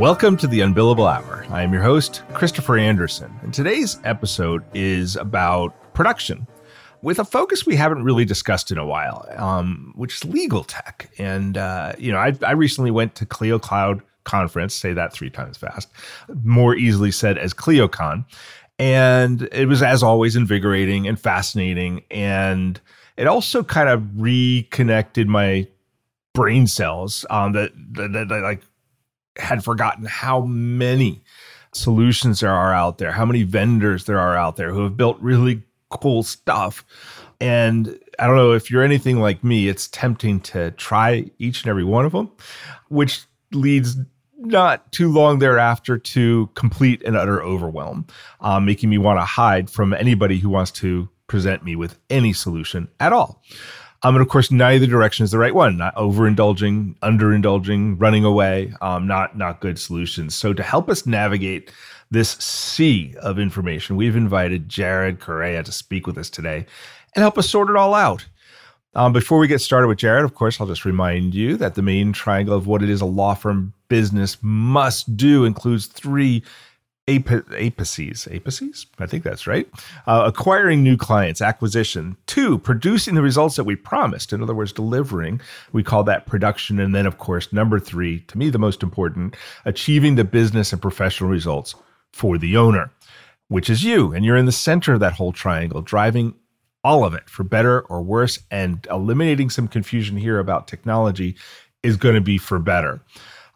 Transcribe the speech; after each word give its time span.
Welcome 0.00 0.38
to 0.38 0.46
the 0.46 0.60
Unbillable 0.60 1.06
Hour. 1.06 1.44
I 1.50 1.60
am 1.60 1.74
your 1.74 1.82
host, 1.82 2.22
Christopher 2.32 2.78
Anderson, 2.78 3.38
and 3.42 3.52
today's 3.52 3.98
episode 4.02 4.64
is 4.72 5.14
about 5.16 5.74
production 5.92 6.46
with 7.02 7.18
a 7.18 7.24
focus 7.26 7.66
we 7.66 7.76
haven't 7.76 8.02
really 8.02 8.24
discussed 8.24 8.70
in 8.70 8.78
a 8.78 8.86
while, 8.86 9.28
um, 9.36 9.92
which 9.96 10.14
is 10.14 10.24
legal 10.24 10.64
tech. 10.64 11.10
And, 11.18 11.58
uh, 11.58 11.92
you 11.98 12.10
know, 12.12 12.16
I, 12.16 12.32
I 12.42 12.52
recently 12.52 12.90
went 12.90 13.14
to 13.16 13.26
Clio 13.26 13.58
Cloud 13.58 14.00
conference, 14.24 14.74
say 14.74 14.94
that 14.94 15.12
three 15.12 15.28
times 15.28 15.58
fast, 15.58 15.90
more 16.44 16.74
easily 16.74 17.10
said 17.10 17.36
as 17.36 17.52
ClioCon. 17.52 18.24
And 18.78 19.50
it 19.52 19.68
was, 19.68 19.82
as 19.82 20.02
always, 20.02 20.34
invigorating 20.34 21.06
and 21.08 21.20
fascinating. 21.20 22.04
And 22.10 22.80
it 23.18 23.26
also 23.26 23.62
kind 23.62 23.90
of 23.90 24.02
reconnected 24.18 25.28
my 25.28 25.68
brain 26.32 26.66
cells 26.66 27.26
um, 27.28 27.52
that, 27.52 27.72
that, 27.92 28.14
that, 28.14 28.28
that 28.28 28.40
like 28.40 28.62
had 29.40 29.64
forgotten 29.64 30.04
how 30.04 30.42
many 30.42 31.22
solutions 31.72 32.40
there 32.40 32.52
are 32.52 32.74
out 32.74 32.98
there, 32.98 33.12
how 33.12 33.24
many 33.24 33.42
vendors 33.42 34.04
there 34.04 34.18
are 34.18 34.36
out 34.36 34.56
there 34.56 34.72
who 34.72 34.82
have 34.82 34.96
built 34.96 35.18
really 35.20 35.62
cool 35.90 36.22
stuff. 36.22 36.84
And 37.40 37.98
I 38.18 38.26
don't 38.26 38.36
know 38.36 38.52
if 38.52 38.70
you're 38.70 38.82
anything 38.82 39.20
like 39.20 39.42
me, 39.42 39.68
it's 39.68 39.88
tempting 39.88 40.40
to 40.40 40.72
try 40.72 41.30
each 41.38 41.62
and 41.62 41.70
every 41.70 41.84
one 41.84 42.04
of 42.04 42.12
them, 42.12 42.30
which 42.88 43.24
leads 43.52 43.96
not 44.36 44.90
too 44.92 45.12
long 45.12 45.38
thereafter 45.38 45.98
to 45.98 46.48
complete 46.54 47.02
and 47.04 47.16
utter 47.16 47.42
overwhelm, 47.42 48.06
um, 48.40 48.64
making 48.64 48.90
me 48.90 48.98
want 48.98 49.18
to 49.18 49.24
hide 49.24 49.68
from 49.68 49.92
anybody 49.92 50.38
who 50.38 50.48
wants 50.48 50.70
to 50.70 51.08
present 51.26 51.62
me 51.62 51.76
with 51.76 51.98
any 52.08 52.32
solution 52.32 52.88
at 52.98 53.12
all. 53.12 53.42
Um, 54.02 54.14
and 54.16 54.22
of 54.22 54.28
course, 54.28 54.50
neither 54.50 54.86
direction 54.86 55.24
is 55.24 55.30
the 55.30 55.38
right 55.38 55.54
one. 55.54 55.76
Not 55.76 55.94
overindulging, 55.94 56.98
underindulging, 57.00 58.00
running 58.00 58.24
away. 58.24 58.72
Um, 58.80 59.06
not 59.06 59.36
not 59.36 59.60
good 59.60 59.78
solutions. 59.78 60.34
So 60.34 60.52
to 60.54 60.62
help 60.62 60.88
us 60.88 61.06
navigate 61.06 61.70
this 62.10 62.30
sea 62.32 63.14
of 63.20 63.38
information, 63.38 63.96
we've 63.96 64.16
invited 64.16 64.68
Jared 64.68 65.20
Correia 65.20 65.62
to 65.62 65.72
speak 65.72 66.06
with 66.06 66.16
us 66.16 66.30
today 66.30 66.66
and 67.14 67.22
help 67.22 67.36
us 67.38 67.48
sort 67.48 67.68
it 67.68 67.76
all 67.76 67.94
out. 67.94 68.26
Um, 68.94 69.12
before 69.12 69.38
we 69.38 69.46
get 69.46 69.60
started 69.60 69.86
with 69.86 69.98
Jared, 69.98 70.24
of 70.24 70.34
course, 70.34 70.60
I'll 70.60 70.66
just 70.66 70.84
remind 70.84 71.34
you 71.34 71.56
that 71.58 71.74
the 71.76 71.82
main 71.82 72.12
triangle 72.12 72.54
of 72.56 72.66
what 72.66 72.82
it 72.82 72.90
is 72.90 73.00
a 73.00 73.06
law 73.06 73.34
firm 73.34 73.72
business 73.88 74.36
must 74.40 75.16
do 75.16 75.44
includes 75.44 75.86
three 75.86 76.42
apices. 77.08 78.26
Apices? 78.30 78.86
I 78.98 79.06
think 79.06 79.24
that's 79.24 79.46
right. 79.46 79.68
Uh, 80.06 80.24
acquiring 80.26 80.82
new 80.82 80.96
clients, 80.96 81.40
acquisition. 81.40 82.16
Two, 82.26 82.58
producing 82.58 83.14
the 83.14 83.22
results 83.22 83.56
that 83.56 83.64
we 83.64 83.76
promised. 83.76 84.32
In 84.32 84.42
other 84.42 84.54
words, 84.54 84.72
delivering. 84.72 85.40
We 85.72 85.82
call 85.82 86.04
that 86.04 86.26
production. 86.26 86.78
And 86.78 86.94
then, 86.94 87.06
of 87.06 87.18
course, 87.18 87.52
number 87.52 87.80
three, 87.80 88.20
to 88.20 88.38
me, 88.38 88.50
the 88.50 88.58
most 88.58 88.82
important, 88.82 89.36
achieving 89.64 90.14
the 90.14 90.24
business 90.24 90.72
and 90.72 90.80
professional 90.80 91.30
results 91.30 91.74
for 92.12 92.38
the 92.38 92.56
owner, 92.56 92.90
which 93.48 93.70
is 93.70 93.82
you. 93.82 94.12
And 94.12 94.24
you're 94.24 94.36
in 94.36 94.46
the 94.46 94.52
center 94.52 94.94
of 94.94 95.00
that 95.00 95.14
whole 95.14 95.32
triangle, 95.32 95.82
driving 95.82 96.34
all 96.82 97.04
of 97.04 97.14
it 97.14 97.28
for 97.28 97.44
better 97.44 97.80
or 97.82 98.02
worse 98.02 98.38
and 98.50 98.86
eliminating 98.90 99.50
some 99.50 99.68
confusion 99.68 100.16
here 100.16 100.38
about 100.38 100.66
technology 100.66 101.36
is 101.82 101.96
going 101.96 102.14
to 102.14 102.20
be 102.20 102.38
for 102.38 102.58
better. 102.58 103.00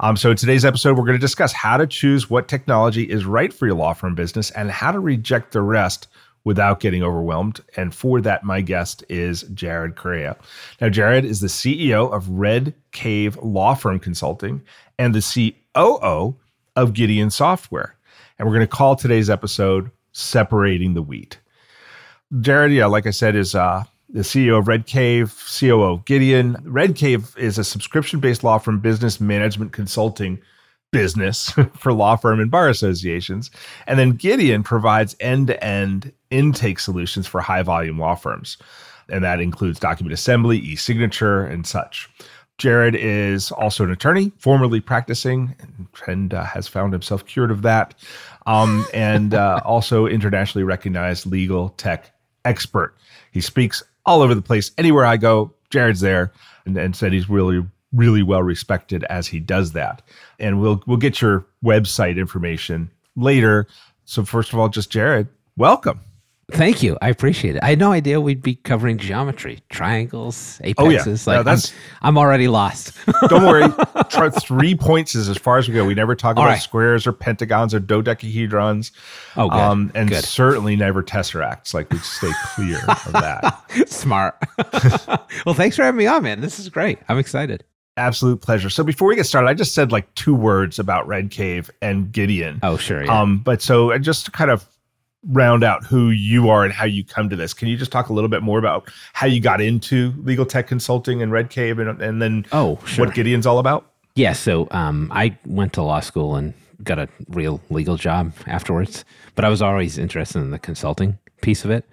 Um, 0.01 0.17
so, 0.17 0.31
in 0.31 0.37
today's 0.37 0.65
episode, 0.65 0.97
we're 0.97 1.05
going 1.05 1.19
to 1.19 1.19
discuss 1.19 1.53
how 1.53 1.77
to 1.77 1.87
choose 1.87 2.29
what 2.29 2.49
technology 2.49 3.05
is 3.05 3.25
right 3.25 3.53
for 3.53 3.67
your 3.67 3.77
law 3.77 3.93
firm 3.93 4.15
business 4.15 4.51
and 4.53 4.71
how 4.71 4.93
to 4.93 4.99
reject 4.99 5.53
the 5.53 5.63
rest 5.63 6.09
without 6.45 6.81
getting 6.81 7.03
overwhelmed. 7.03 7.61
And 7.77 7.95
for 7.95 8.21
that, 8.21 8.45
my 8.45 8.61
guest 8.61 9.03
is 9.09 9.43
Jared 9.55 9.97
Correia. 9.97 10.37
Now, 10.81 10.89
Jared 10.89 11.25
is 11.25 11.41
the 11.41 11.47
CEO 11.47 12.13
of 12.13 12.29
Red 12.29 12.75
Cave 12.93 13.37
Law 13.43 13.75
Firm 13.75 13.99
Consulting 13.99 14.63
and 14.99 15.15
the 15.15 15.55
COO 15.75 16.37
of 16.77 16.93
Gideon 16.93 17.31
Software. 17.31 17.97
And 18.39 18.47
we're 18.47 18.55
going 18.55 18.67
to 18.67 18.77
call 18.77 18.97
today's 18.97 19.31
episode 19.31 19.91
Separating 20.13 20.95
the 20.95 21.03
Wheat. 21.03 21.39
Jared, 22.41 22.73
yeah, 22.73 22.87
like 22.87 23.07
I 23.07 23.11
said, 23.11 23.37
is 23.37 23.55
uh, 23.55 23.85
the 24.15 24.21
CEO 24.21 24.61
of 24.61 24.69
Red 24.69 24.87
Cave, 24.87 25.35
COO 25.59 25.83
of 25.83 26.05
Gideon. 26.05 26.57
Red 26.63 26.95
Cave 26.95 27.35
is 27.37 27.59
a 27.59 27.65
subscription 27.65 28.21
based 28.21 28.45
law 28.45 28.59
firm 28.59 28.79
business 28.79 29.21
management 29.21 29.73
consulting 29.73 30.41
business 30.93 31.51
for 31.77 31.93
law 31.93 32.15
firm 32.15 32.39
and 32.39 32.51
bar 32.51 32.69
associations. 32.69 33.51
And 33.89 33.99
then 33.99 34.13
Gideon 34.13 34.63
provides 34.63 35.17
end 35.19 35.49
to 35.49 35.63
end 35.63 36.13
intake 36.31 36.79
solutions 36.79 37.27
for 37.27 37.41
high 37.41 37.63
volume 37.63 37.99
law 37.99 38.15
firms. 38.15 38.57
And 39.09 39.25
that 39.25 39.41
includes 39.41 39.81
document 39.81 40.15
assembly, 40.15 40.59
e 40.59 40.77
signature, 40.77 41.45
and 41.45 41.67
such. 41.67 42.09
Jared 42.57 42.95
is 42.95 43.51
also 43.51 43.83
an 43.83 43.91
attorney, 43.91 44.31
formerly 44.39 44.81
practicing, 44.81 45.57
and 46.07 46.33
uh, 46.33 46.45
has 46.45 46.69
found 46.69 46.93
himself 46.93 47.27
cured 47.27 47.51
of 47.51 47.63
that, 47.63 47.97
um, 48.47 48.87
and 48.95 49.35
uh, 49.35 49.61
also 49.65 50.07
internationally 50.07 50.63
recognized 50.63 51.27
legal 51.27 51.71
tech 51.71 52.13
expert. 52.45 52.95
He 53.33 53.41
speaks 53.41 53.83
all 54.07 54.23
over 54.23 54.35
the 54.35 54.43
place. 54.43 54.71
Anywhere 54.79 55.05
I 55.05 55.17
go, 55.17 55.53
Jared's 55.71 56.01
there, 56.01 56.33
and, 56.67 56.77
and 56.77 56.95
said 56.95 57.13
he's 57.13 57.29
really 57.29 57.65
really 57.93 58.23
well 58.23 58.43
respected 58.43 59.05
as 59.05 59.29
he 59.29 59.41
does 59.41 59.73
that. 59.73 60.03
And 60.39 60.61
we'll 60.61 60.83
we'll 60.87 60.97
get 60.97 61.21
your 61.21 61.47
website 61.65 62.17
information 62.17 62.91
later. 63.17 63.67
So 64.05 64.25
first 64.25 64.53
of 64.53 64.59
all, 64.59 64.69
just 64.69 64.91
Jared, 64.91 65.29
welcome. 65.57 66.01
Thank 66.53 66.83
you. 66.83 66.99
I 67.01 67.09
appreciate 67.09 67.57
it. 67.57 67.63
I 67.63 67.71
had 67.71 67.79
no 67.79 67.93
idea 67.93 68.21
we'd 68.21 68.43
be 68.43 68.57
covering 68.57 68.99
geometry, 68.99 69.61
triangles, 69.71 70.61
apexes. 70.63 71.27
Oh, 71.27 71.31
yeah. 71.31 71.37
Like 71.39 71.45
that's, 71.45 71.73
I'm, 72.03 72.09
I'm 72.09 72.19
already 72.19 72.49
lost. 72.49 72.93
don't 73.29 73.45
worry. 73.45 73.67
Try 74.11 74.29
three 74.29 74.75
points 74.75 75.15
is 75.15 75.29
as 75.29 75.39
far 75.39 75.57
as 75.57 75.69
we 75.69 75.75
go. 75.75 75.85
We 75.85 75.95
never 75.95 76.15
talk 76.15 76.33
about 76.33 76.45
right. 76.45 76.61
squares 76.61 77.07
or 77.07 77.13
pentagons 77.13 77.73
or 77.73 77.81
dodecahedrons. 77.81 78.91
Oh, 79.37 79.49
good. 79.49 79.59
Um, 79.59 79.93
and 79.95 80.11
good. 80.11 80.25
certainly 80.25 80.77
never 80.77 81.03
tesseracts. 81.03 81.73
Like 81.73 81.91
we 81.91 81.99
stay 81.99 82.31
clear 82.45 82.79
of 82.79 83.13
that. 83.13 83.65
Smart. 83.89 84.37
well, 85.47 85.55
thanks 85.55 85.77
for 85.77 85.83
having 85.83 85.99
me 85.99 86.07
on, 86.07 86.23
man. 86.23 86.41
This 86.41 86.59
is 86.59 86.69
great. 86.69 86.99
I'm 87.09 87.19
excited. 87.19 87.65
Absolute 87.97 88.41
pleasure. 88.43 88.69
So 88.71 88.83
before 88.85 89.09
we 89.09 89.17
get 89.17 89.25
started, 89.25 89.49
I 89.49 89.55
just 89.55 89.73
said 89.73 89.93
like 89.93 90.13
two 90.15 90.35
words 90.35 90.79
about 90.79 91.07
Red 91.07 91.31
Cave 91.31 91.71
and 91.81 92.13
Gideon. 92.13 92.59
Oh, 92.63 92.77
sure. 92.77 93.05
Yeah. 93.05 93.21
Um, 93.21 93.39
but 93.39 93.63
so 93.63 93.97
just 93.99 94.27
to 94.27 94.31
kind 94.31 94.51
of 94.51 94.67
round 95.29 95.65
out 95.65 95.85
who 95.85 96.11
you 96.11 96.49
are 96.51 96.65
and 96.65 96.73
how 96.73 96.85
you 96.85 97.05
come 97.05 97.31
to 97.31 97.37
this. 97.37 97.55
Can 97.55 97.69
you 97.69 97.77
just 97.77 97.91
talk 97.91 98.09
a 98.09 98.13
little 98.13 98.29
bit 98.29 98.43
more 98.43 98.59
about 98.59 98.91
how 99.13 99.27
you 99.27 99.41
got 99.41 99.61
into 99.61 100.13
legal 100.19 100.45
tech 100.45 100.67
consulting 100.67 101.23
and 101.23 101.33
Red 101.33 101.51
Cave 101.51 101.79
and, 101.79 102.01
and 102.01 102.21
then 102.21 102.47
oh, 102.53 102.79
sure. 102.85 103.07
what 103.07 103.15
Gideon's 103.15 103.47
all 103.47 103.59
about? 103.59 103.91
Yeah, 104.17 104.33
so 104.33 104.69
um, 104.71 105.11
I 105.13 105.37
went 105.45 105.73
to 105.75 105.83
law 105.83 106.01
school 106.01 106.37
and 106.37 106.55
got 106.83 106.99
a 106.99 107.09
real 107.29 107.61
legal 107.71 107.97
job 107.97 108.33
afterwards, 108.47 109.05
but 109.35 109.45
I 109.45 109.49
was 109.49 109.63
always 109.63 109.99
interested 109.99 110.39
in 110.39 110.51
the 110.51 110.59
consulting 110.59 111.19
piece 111.41 111.65
of 111.65 111.71
it. 111.71 111.85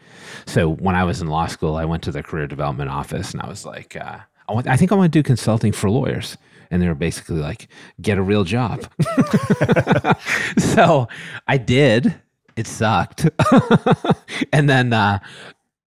So 0.46 0.70
when 0.70 0.96
I 0.96 1.04
was 1.04 1.22
in 1.22 1.28
law 1.28 1.48
school, 1.48 1.76
I 1.76 1.86
went 1.86 2.04
to 2.04 2.12
the 2.12 2.22
career 2.22 2.48
development 2.48 2.90
office 2.90 3.32
and 3.32 3.42
I 3.42 3.48
was 3.48 3.66
like, 3.66 3.96
uh, 3.96 4.20
I, 4.48 4.54
want, 4.54 4.68
I 4.68 4.78
think 4.78 4.92
I 4.92 4.96
want 4.96 5.12
to 5.12 5.20
do 5.20 5.24
consulting 5.24 5.72
for 5.72 5.90
lawyers 5.90 6.38
and 6.70 6.82
they 6.82 6.88
were 6.88 6.96
basically 6.96 7.38
like, 7.38 7.68
get 8.02 8.18
a 8.18 8.22
real 8.22 8.44
job. 8.44 8.88
so 10.58 11.08
I 11.48 11.58
did 11.58 12.16
it 12.62 12.68
sucked. 12.68 13.30
and 14.54 14.70
then 14.70 14.94
uh, 14.94 15.20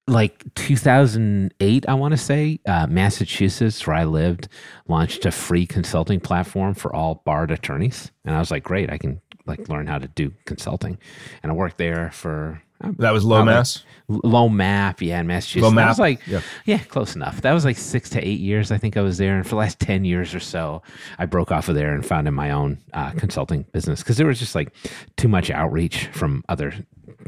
like 0.06 0.44
2008, 0.54 1.88
I 1.88 1.94
want 1.94 2.12
to 2.12 2.18
say, 2.18 2.60
uh, 2.66 2.86
Massachusetts, 2.88 3.86
where 3.86 3.96
I 3.96 4.04
lived, 4.04 4.48
launched 4.86 5.24
a 5.24 5.30
free 5.30 5.66
consulting 5.66 6.20
platform 6.20 6.74
for 6.74 6.94
all 6.94 7.22
barred 7.24 7.50
attorneys. 7.50 8.10
And 8.24 8.34
I 8.34 8.40
was 8.40 8.50
like, 8.50 8.64
great, 8.64 8.90
I 8.90 8.98
can 8.98 9.22
like 9.46 9.68
learn 9.68 9.86
how 9.86 9.98
to 9.98 10.08
do 10.08 10.32
consulting. 10.44 10.98
And 11.42 11.52
I 11.52 11.54
worked 11.54 11.78
there 11.78 12.10
for 12.10 12.60
that 12.80 13.12
was 13.12 13.24
low 13.24 13.44
mass. 13.44 13.84
LOMAP, 14.08 15.00
yeah, 15.00 15.20
in 15.20 15.26
Massachusetts. 15.26 15.72
LOMAP. 15.72 15.76
That 15.76 15.88
was 15.88 15.98
like, 15.98 16.26
yeah. 16.26 16.40
yeah, 16.66 16.78
close 16.78 17.16
enough. 17.16 17.40
That 17.40 17.52
was 17.52 17.64
like 17.64 17.78
six 17.78 18.10
to 18.10 18.20
eight 18.26 18.40
years. 18.40 18.70
I 18.70 18.76
think 18.76 18.96
I 18.96 19.00
was 19.00 19.16
there, 19.16 19.36
and 19.36 19.44
for 19.44 19.50
the 19.50 19.56
last 19.56 19.80
ten 19.80 20.04
years 20.04 20.34
or 20.34 20.40
so, 20.40 20.82
I 21.18 21.24
broke 21.24 21.50
off 21.50 21.68
of 21.68 21.74
there 21.74 21.94
and 21.94 22.04
founded 22.04 22.34
my 22.34 22.50
own 22.50 22.78
uh, 22.92 23.12
consulting 23.12 23.62
business 23.72 24.02
because 24.02 24.18
there 24.18 24.26
was 24.26 24.38
just 24.38 24.54
like 24.54 24.74
too 25.16 25.28
much 25.28 25.50
outreach 25.50 26.08
from 26.08 26.44
other 26.50 26.74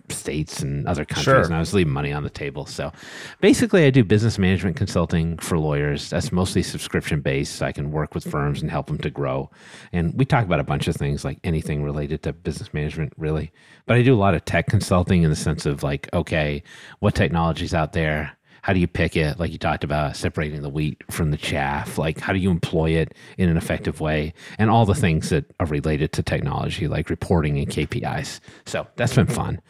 states 0.09 0.61
and 0.61 0.87
other 0.87 1.05
countries, 1.05 1.25
Sure. 1.25 1.43
and 1.43 1.55
I 1.55 1.59
was 1.59 1.75
leaving 1.75 1.93
money 1.93 2.13
on 2.13 2.23
the 2.23 2.31
table. 2.31 2.67
So 2.67 2.93
basically, 3.41 3.85
I 3.85 3.91
do 3.91 4.05
business 4.05 4.39
management 4.39 4.77
consulting 4.77 5.39
for 5.39 5.59
lawyers. 5.59 6.11
That's 6.11 6.33
mostly 6.33 6.63
subscription 6.63 7.21
based. 7.21 7.57
So 7.57 7.67
I 7.67 7.73
can 7.73 7.91
work 7.93 8.15
with 8.15 8.25
firms 8.29 8.63
and 8.63 8.71
help 8.71 8.87
them 8.87 8.99
to 8.99 9.11
grow. 9.11 9.51
And 9.93 10.15
we 10.15 10.25
talk 10.25 10.45
about 10.45 10.61
a 10.61 10.65
bunch 10.65 10.89
of 10.89 10.97
things 10.97 11.25
like 11.25 11.39
anything 11.45 11.83
related 11.83 12.23
to 12.25 12.33
business 12.33 12.73
management, 12.73 13.13
really. 13.17 13.53
But 13.87 13.97
I 13.97 14.03
do 14.03 14.15
a 14.15 14.17
lot 14.17 14.35
of 14.35 14.45
tech 14.45 14.67
consulting 14.67 15.23
in 15.23 15.31
the 15.31 15.37
sense 15.37 15.67
of 15.67 15.83
like, 15.83 16.09
okay, 16.13 16.63
what 17.01 17.15
technologies 17.15 17.75
out 17.75 17.93
there? 17.93 18.36
How 18.67 18.73
do 18.73 18.81
you 18.81 18.89
pick 18.89 19.17
it? 19.17 19.39
Like 19.39 19.53
you 19.53 19.59
talked 19.59 19.85
about 19.85 20.17
separating 20.17 20.61
the 20.63 20.69
wheat 20.69 21.01
from 21.09 21.31
the 21.31 21.37
chaff. 21.37 21.99
Like 21.99 22.19
how 22.19 22.33
do 22.33 22.41
you 22.41 22.51
employ 22.51 22.91
it 22.91 23.15
in 23.39 23.49
an 23.49 23.57
effective 23.57 24.01
way? 24.01 24.35
And 24.59 24.71
all 24.71 24.85
the 24.85 24.93
things 24.93 25.29
that 25.29 25.45
are 25.61 25.67
related 25.67 26.11
to 26.15 26.23
technology, 26.25 26.89
like 26.89 27.09
reporting 27.09 27.59
and 27.59 27.69
KPIs. 27.69 28.41
So 28.65 28.85
that's 28.97 29.15
been 29.15 29.29
fun. 29.29 29.61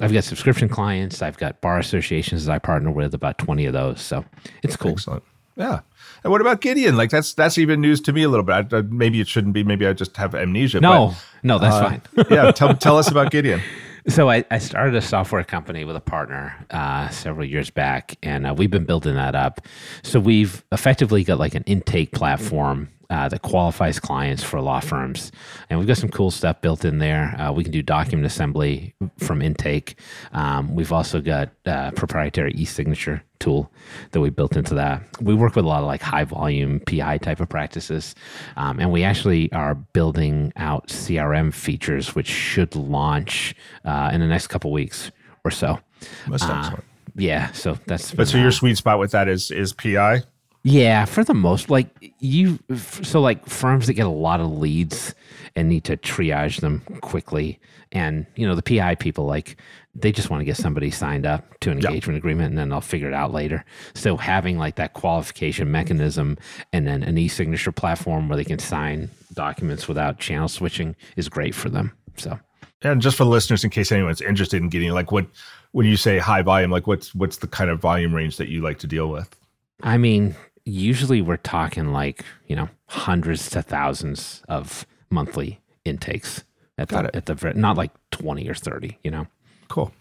I've 0.00 0.12
got 0.12 0.24
subscription 0.24 0.68
clients. 0.68 1.22
I've 1.22 1.38
got 1.38 1.60
bar 1.60 1.78
associations 1.78 2.46
that 2.46 2.52
I 2.52 2.58
partner 2.58 2.90
with, 2.90 3.14
about 3.14 3.38
20 3.38 3.66
of 3.66 3.72
those. 3.72 4.00
So 4.00 4.24
it's 4.64 4.74
cool. 4.74 4.90
Excellent. 4.94 5.22
Yeah. 5.54 5.82
And 6.24 6.32
what 6.32 6.40
about 6.40 6.60
Gideon? 6.60 6.96
Like 6.96 7.10
that's 7.10 7.32
that's 7.34 7.56
even 7.56 7.80
news 7.80 8.00
to 8.00 8.12
me 8.12 8.24
a 8.24 8.28
little 8.28 8.42
bit. 8.44 8.72
I, 8.72 8.78
I- 8.78 8.82
maybe 8.82 9.20
it 9.20 9.28
shouldn't 9.28 9.54
be. 9.54 9.62
Maybe 9.62 9.86
I 9.86 9.92
just 9.92 10.16
have 10.16 10.34
amnesia. 10.34 10.80
No, 10.80 11.14
no, 11.44 11.60
that's 11.60 11.78
but, 11.78 11.88
fine. 11.88 12.02
uh, 12.38 12.44
yeah. 12.46 12.50
Tell 12.50 12.74
tell 12.86 12.98
us 12.98 13.08
about 13.12 13.30
Gideon. 13.30 13.60
So 14.08 14.30
I, 14.30 14.44
I 14.50 14.58
started 14.58 14.94
a 14.94 15.02
software 15.02 15.44
company 15.44 15.84
with 15.84 15.96
a 15.96 16.00
partner 16.00 16.54
uh, 16.70 17.08
several 17.10 17.46
years 17.46 17.70
back, 17.70 18.16
and 18.22 18.46
uh, 18.46 18.54
we've 18.54 18.70
been 18.70 18.84
building 18.84 19.14
that 19.14 19.34
up. 19.34 19.60
So 20.02 20.18
we've 20.18 20.64
effectively 20.72 21.22
got 21.22 21.38
like 21.38 21.54
an 21.54 21.64
intake 21.64 22.12
platform 22.12 22.88
uh, 23.10 23.28
that 23.28 23.42
qualifies 23.42 23.98
clients 23.98 24.42
for 24.42 24.60
law 24.60 24.80
firms, 24.80 25.32
and 25.68 25.78
we've 25.78 25.88
got 25.88 25.98
some 25.98 26.08
cool 26.08 26.30
stuff 26.30 26.60
built 26.60 26.84
in 26.84 26.98
there. 26.98 27.34
Uh, 27.38 27.52
we 27.52 27.62
can 27.62 27.72
do 27.72 27.82
document 27.82 28.24
assembly 28.24 28.94
from 29.18 29.42
intake. 29.42 29.98
Um, 30.32 30.74
we've 30.74 30.92
also 30.92 31.20
got 31.20 31.50
uh, 31.66 31.90
proprietary 31.90 32.52
e-signature 32.52 33.22
tool 33.40 33.70
that 34.12 34.20
we 34.20 34.30
built 34.30 34.56
into 34.56 34.74
that. 34.74 35.02
We 35.20 35.34
work 35.34 35.56
with 35.56 35.64
a 35.64 35.68
lot 35.68 35.80
of 35.80 35.86
like 35.86 36.02
high 36.02 36.24
volume 36.24 36.78
PI 36.80 37.18
type 37.18 37.40
of 37.40 37.48
practices, 37.48 38.14
um, 38.56 38.78
and 38.78 38.92
we 38.92 39.02
actually 39.02 39.50
are 39.52 39.74
building 39.74 40.52
out 40.56 40.86
CRM 40.88 41.52
features, 41.52 42.14
which 42.14 42.28
should 42.28 42.76
launch 42.76 43.56
uh, 43.84 44.10
in 44.12 44.20
the 44.20 44.26
next 44.26 44.46
couple 44.46 44.70
weeks 44.70 45.10
or 45.44 45.50
so. 45.50 45.80
That's 46.28 46.44
Uh, 46.44 46.54
excellent. 46.58 46.84
Yeah, 47.16 47.50
so 47.52 47.76
that's. 47.86 48.14
But 48.14 48.28
so 48.28 48.38
your 48.38 48.52
sweet 48.52 48.76
spot 48.76 49.00
with 49.00 49.10
that 49.10 49.26
is 49.28 49.50
is 49.50 49.72
PI. 49.72 50.22
Yeah, 50.62 51.04
for 51.06 51.24
the 51.24 51.34
most, 51.34 51.70
like 51.70 51.88
you, 52.18 52.58
so 52.76 53.20
like 53.20 53.46
firms 53.46 53.86
that 53.86 53.94
get 53.94 54.06
a 54.06 54.10
lot 54.10 54.40
of 54.40 54.50
leads 54.50 55.14
and 55.56 55.68
need 55.68 55.84
to 55.84 55.96
triage 55.96 56.60
them 56.60 56.82
quickly, 57.00 57.58
and 57.92 58.26
you 58.36 58.46
know 58.46 58.54
the 58.54 58.62
PI 58.62 58.94
people 58.96 59.24
like 59.26 59.56
they 59.94 60.12
just 60.12 60.30
want 60.30 60.40
to 60.40 60.44
get 60.44 60.56
somebody 60.56 60.90
signed 60.90 61.26
up 61.26 61.58
to 61.60 61.70
an 61.70 61.80
Yeah. 61.80 61.88
engagement 61.88 62.16
agreement, 62.18 62.50
and 62.50 62.58
then 62.58 62.68
they'll 62.68 62.80
figure 62.80 63.08
it 63.08 63.14
out 63.14 63.32
later. 63.32 63.64
So 63.94 64.16
having 64.16 64.56
like 64.58 64.76
that 64.76 64.92
qualification 64.92 65.70
mechanism 65.70 66.38
and 66.72 66.86
then 66.86 67.02
an 67.02 67.18
e-signature 67.18 67.72
platform 67.72 68.28
where 68.28 68.36
they 68.36 68.44
can 68.44 68.60
sign 68.60 69.10
documents 69.32 69.88
without 69.88 70.18
channel 70.20 70.46
switching 70.46 70.94
is 71.16 71.28
great 71.28 71.54
for 71.56 71.68
them. 71.70 71.90
So 72.16 72.38
And 72.82 73.02
just 73.02 73.16
for 73.16 73.24
the 73.24 73.30
listeners, 73.30 73.64
in 73.64 73.70
case 73.70 73.90
anyone's 73.90 74.20
interested 74.20 74.62
in 74.62 74.68
getting 74.68 74.92
like 74.92 75.10
what 75.10 75.26
when 75.72 75.86
you 75.86 75.96
say 75.96 76.18
high 76.18 76.42
volume, 76.42 76.70
like 76.70 76.86
what's 76.86 77.12
what's 77.14 77.38
the 77.38 77.48
kind 77.48 77.70
of 77.70 77.80
volume 77.80 78.14
range 78.14 78.36
that 78.36 78.48
you 78.48 78.60
like 78.60 78.78
to 78.80 78.86
deal 78.86 79.08
with? 79.08 79.34
I 79.82 79.96
mean, 79.98 80.36
usually 80.70 81.22
we're 81.22 81.36
talking 81.36 81.92
like, 81.92 82.24
you 82.46 82.56
know, 82.56 82.68
hundreds 82.86 83.50
to 83.50 83.62
thousands 83.62 84.42
of 84.48 84.86
monthly 85.10 85.60
intakes 85.84 86.44
at 86.78 86.88
Got 86.88 87.02
the, 87.02 87.08
it. 87.08 87.16
at 87.16 87.26
the 87.26 87.52
not 87.54 87.76
like 87.76 87.90
20 88.10 88.48
or 88.48 88.54
30, 88.54 88.98
you 89.04 89.10
know. 89.10 89.26
Cool. 89.68 89.92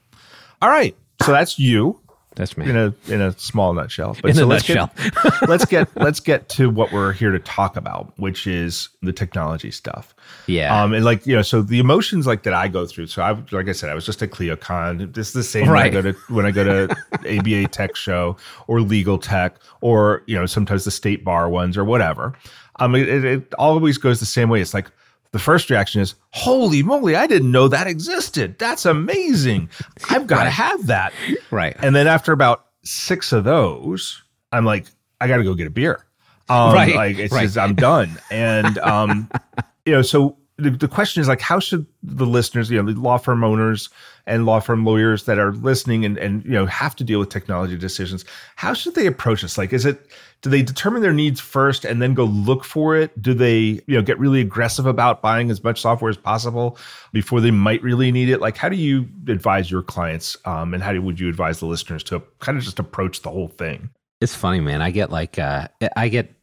All 0.62 0.70
right. 0.70 0.96
So 1.24 1.32
that's 1.32 1.60
you 1.60 1.99
That's 2.36 2.56
me. 2.58 2.70
in 2.70 2.78
a 2.78 2.94
in 3.08 3.20
a 3.22 3.38
small 3.38 3.74
nutshell. 3.74 4.16
But 4.22 4.30
In 4.30 4.36
so 4.38 4.46
a 4.46 4.48
let's 4.48 4.68
nutshell. 4.70 4.92
Get, 4.96 5.42
let's 5.50 5.66
get 5.66 5.88
let's 5.98 6.20
get 6.20 6.48
to 6.50 6.70
what 6.70 6.92
we're 6.92 7.12
here 7.12 7.32
to 7.32 7.40
talk 7.40 7.76
about, 7.76 8.14
which 8.18 8.48
is 8.48 8.90
the 9.02 9.12
technology 9.12 9.72
stuff. 9.72 10.16
yeah. 10.48 10.82
Um, 10.82 10.94
and 10.94 11.04
like 11.04 11.26
you 11.28 11.36
know, 11.36 11.42
so 11.42 11.62
the 11.62 11.80
emotions 11.80 12.28
like 12.28 12.44
that 12.44 12.54
I 12.54 12.68
go 12.68 12.86
through. 12.86 13.08
So 13.08 13.22
I, 13.24 13.32
like 13.52 13.68
I 13.68 13.72
said, 13.74 13.90
I 13.90 13.94
was 13.96 14.06
just 14.06 14.22
at 14.22 14.30
ClioCon. 14.30 15.14
This 15.14 15.28
is 15.28 15.34
the 15.34 15.44
same 15.44 15.68
Right. 15.70 15.94
when 15.94 15.98
I 15.98 16.02
go 16.02 16.12
to 16.14 16.34
when 16.34 16.46
I 16.46 16.52
go 16.52 16.64
to 16.64 16.96
ABA 17.14 17.68
Techshow 17.70 18.38
or 18.68 18.80
Legal 18.82 19.18
Tech 19.18 19.56
or 19.82 20.24
you 20.28 20.36
know 20.38 20.46
sometimes 20.46 20.86
the 20.86 20.92
State 20.92 21.26
Bar 21.26 21.50
ones 21.50 21.78
or 21.78 21.84
whatever. 21.84 22.34
Um, 22.82 22.96
it, 22.96 23.10
it, 23.10 23.26
it 23.26 23.54
always 23.56 23.98
goes 23.98 24.22
the 24.22 24.26
same 24.26 24.48
way. 24.50 24.62
It's 24.62 24.74
like 24.74 24.90
the 25.32 25.40
first 25.40 25.70
reaction 25.70 26.02
is, 26.02 26.16
"Holy 26.32 26.82
moly! 26.84 27.16
I 27.16 27.28
didn't 27.28 27.52
know 27.52 27.68
that 27.68 27.88
existed. 27.88 28.58
That's 28.60 28.86
amazing. 28.86 29.70
I've 30.10 30.28
got 30.28 30.44
to 30.46 30.50
have 30.50 30.88
that." 30.88 31.14
right. 31.52 31.76
And 31.80 31.96
then 31.96 32.08
after 32.08 32.32
about 32.32 32.66
six 32.84 33.32
of 33.32 33.44
those, 33.44 34.22
I'm 34.52 34.66
like, 34.66 34.86
I 35.22 35.28
got 35.28 35.38
to 35.38 35.44
go 35.44 35.54
get 35.54 35.68
a 35.68 35.72
beer. 35.72 36.06
Um, 36.50 36.74
Right, 36.74 36.96
Like 36.96 37.18
it's 37.20 37.34
right. 37.34 37.44
just, 37.44 37.58
I'm 37.58 37.76
done. 37.76 38.10
And, 38.32 38.78
um, 38.80 39.30
you 39.86 39.94
know, 39.94 40.02
so 40.02 40.38
the, 40.60 40.70
the 40.70 40.88
question 40.88 41.22
is 41.22 41.28
like, 41.28 41.42
how 41.42 41.60
should 41.60 41.86
the 42.04 42.26
listeners, 42.26 42.70
you 42.70 42.82
know, 42.82 42.92
the 42.92 43.00
law 43.00 43.18
firm 43.18 43.44
owners 43.44 43.90
and 44.26 44.46
law 44.46 44.60
firm 44.60 44.86
lawyers 44.86 45.26
that 45.26 45.40
are 45.40 45.54
listening 45.54 46.06
and, 46.06 46.18
and, 46.18 46.46
you 46.46 46.52
know, 46.52 46.66
have 46.66 46.96
to 46.98 47.04
deal 47.04 47.20
with 47.20 47.30
technology 47.30 47.78
decisions, 47.78 48.26
how 48.56 48.74
should 48.74 48.96
they 48.96 49.08
approach 49.08 49.42
this? 49.42 49.58
Like, 49.58 49.74
is 49.74 49.86
it, 49.86 50.08
do 50.42 50.50
they 50.50 50.62
determine 50.62 51.02
their 51.02 51.14
needs 51.14 51.40
first 51.40 51.84
and 51.84 52.02
then 52.02 52.14
go 52.14 52.26
look 52.26 52.64
for 52.64 52.96
it? 52.96 53.20
Do 53.22 53.34
they, 53.34 53.82
you 53.88 53.96
know, 53.96 54.02
get 54.02 54.20
really 54.20 54.40
aggressive 54.40 54.86
about 54.86 55.22
buying 55.22 55.50
as 55.50 55.64
much 55.64 55.82
software 55.82 56.10
as 56.10 56.18
possible 56.18 56.78
before 57.12 57.42
they 57.42 57.52
might 57.52 57.82
really 57.82 58.12
need 58.12 58.30
it? 58.30 58.40
Like, 58.40 58.56
how 58.56 58.70
do 58.70 58.76
you 58.76 59.08
advise 59.28 59.72
your 59.72 59.82
clients, 59.82 60.38
um, 60.46 60.74
and 60.74 60.84
how 60.84 60.94
do, 60.94 61.02
would 61.02 61.20
you 61.20 61.30
advise 61.30 61.60
the 61.60 61.66
listeners 61.66 62.04
to 62.04 62.22
kind 62.40 62.58
of 62.58 62.64
just 62.64 62.80
approach 62.80 63.22
the 63.22 63.32
whole 63.32 63.48
thing? 63.50 63.90
It's 64.22 64.36
funny, 64.36 64.60
man. 64.60 64.82
I 64.82 64.92
get 64.92 65.12
like, 65.12 65.40
uh, 65.40 65.70
I 65.96 66.10
get 66.10 66.34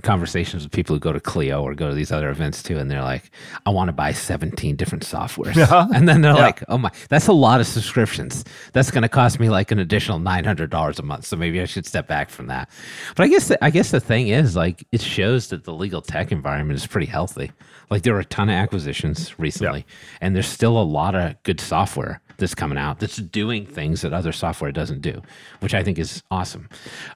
conversations 0.00 0.62
with 0.62 0.72
people 0.72 0.96
who 0.96 1.00
go 1.00 1.12
to 1.12 1.20
Clio 1.20 1.62
or 1.62 1.74
go 1.74 1.88
to 1.88 1.94
these 1.94 2.10
other 2.10 2.30
events 2.30 2.62
too, 2.62 2.78
and 2.78 2.90
they're 2.90 3.02
like, 3.02 3.30
"I 3.66 3.70
want 3.70 3.88
to 3.88 3.92
buy 3.92 4.12
seventeen 4.12 4.74
different 4.76 5.04
softwares," 5.04 5.54
Yeah. 5.56 5.86
and 5.94 6.08
then 6.08 6.22
they're 6.22 6.32
Yeah. 6.34 6.40
like, 6.40 6.64
"Oh 6.68 6.78
my, 6.78 6.90
that's 7.10 7.26
a 7.26 7.32
lot 7.34 7.60
of 7.60 7.66
subscriptions. 7.66 8.44
That's 8.72 8.90
going 8.90 9.02
to 9.02 9.08
cost 9.08 9.38
me 9.38 9.50
like 9.50 9.70
an 9.70 9.78
additional 9.78 10.18
nine 10.18 10.44
hundred 10.44 10.70
dollars 10.70 10.98
a 10.98 11.02
month. 11.02 11.26
So 11.26 11.36
maybe 11.36 11.60
I 11.60 11.66
should 11.66 11.84
step 11.84 12.08
back 12.08 12.30
from 12.30 12.46
that." 12.46 12.70
But 13.16 13.24
I 13.24 13.28
guess 13.28 13.48
the, 13.48 13.62
I 13.62 13.68
guess 13.68 13.90
the 13.90 14.00
thing 14.00 14.28
is 14.28 14.56
like 14.56 14.84
it 14.92 15.02
shows 15.02 15.48
that 15.48 15.64
the 15.64 15.74
legal 15.74 16.00
tech 16.00 16.32
environment 16.32 16.78
is 16.78 16.86
pretty 16.86 17.06
healthy. 17.06 17.50
Like 17.90 18.02
there 18.04 18.14
were 18.14 18.20
a 18.20 18.24
ton 18.24 18.48
of 18.48 18.54
acquisitions 18.54 19.38
recently, 19.38 19.84
and 20.22 20.34
there's 20.34 20.46
still 20.48 20.80
a 20.80 20.82
lot 20.82 21.14
of 21.14 21.34
good 21.42 21.60
software 21.60 22.21
that's 22.38 22.54
coming 22.54 22.78
out 22.78 23.00
that's 23.00 23.16
doing 23.16 23.66
things 23.66 24.02
that 24.02 24.12
other 24.12 24.32
software 24.32 24.72
doesn't 24.72 25.00
do, 25.00 25.20
which 25.60 25.74
I 25.74 25.82
think 25.82 25.98
is 25.98 26.22
awesome. 26.30 26.68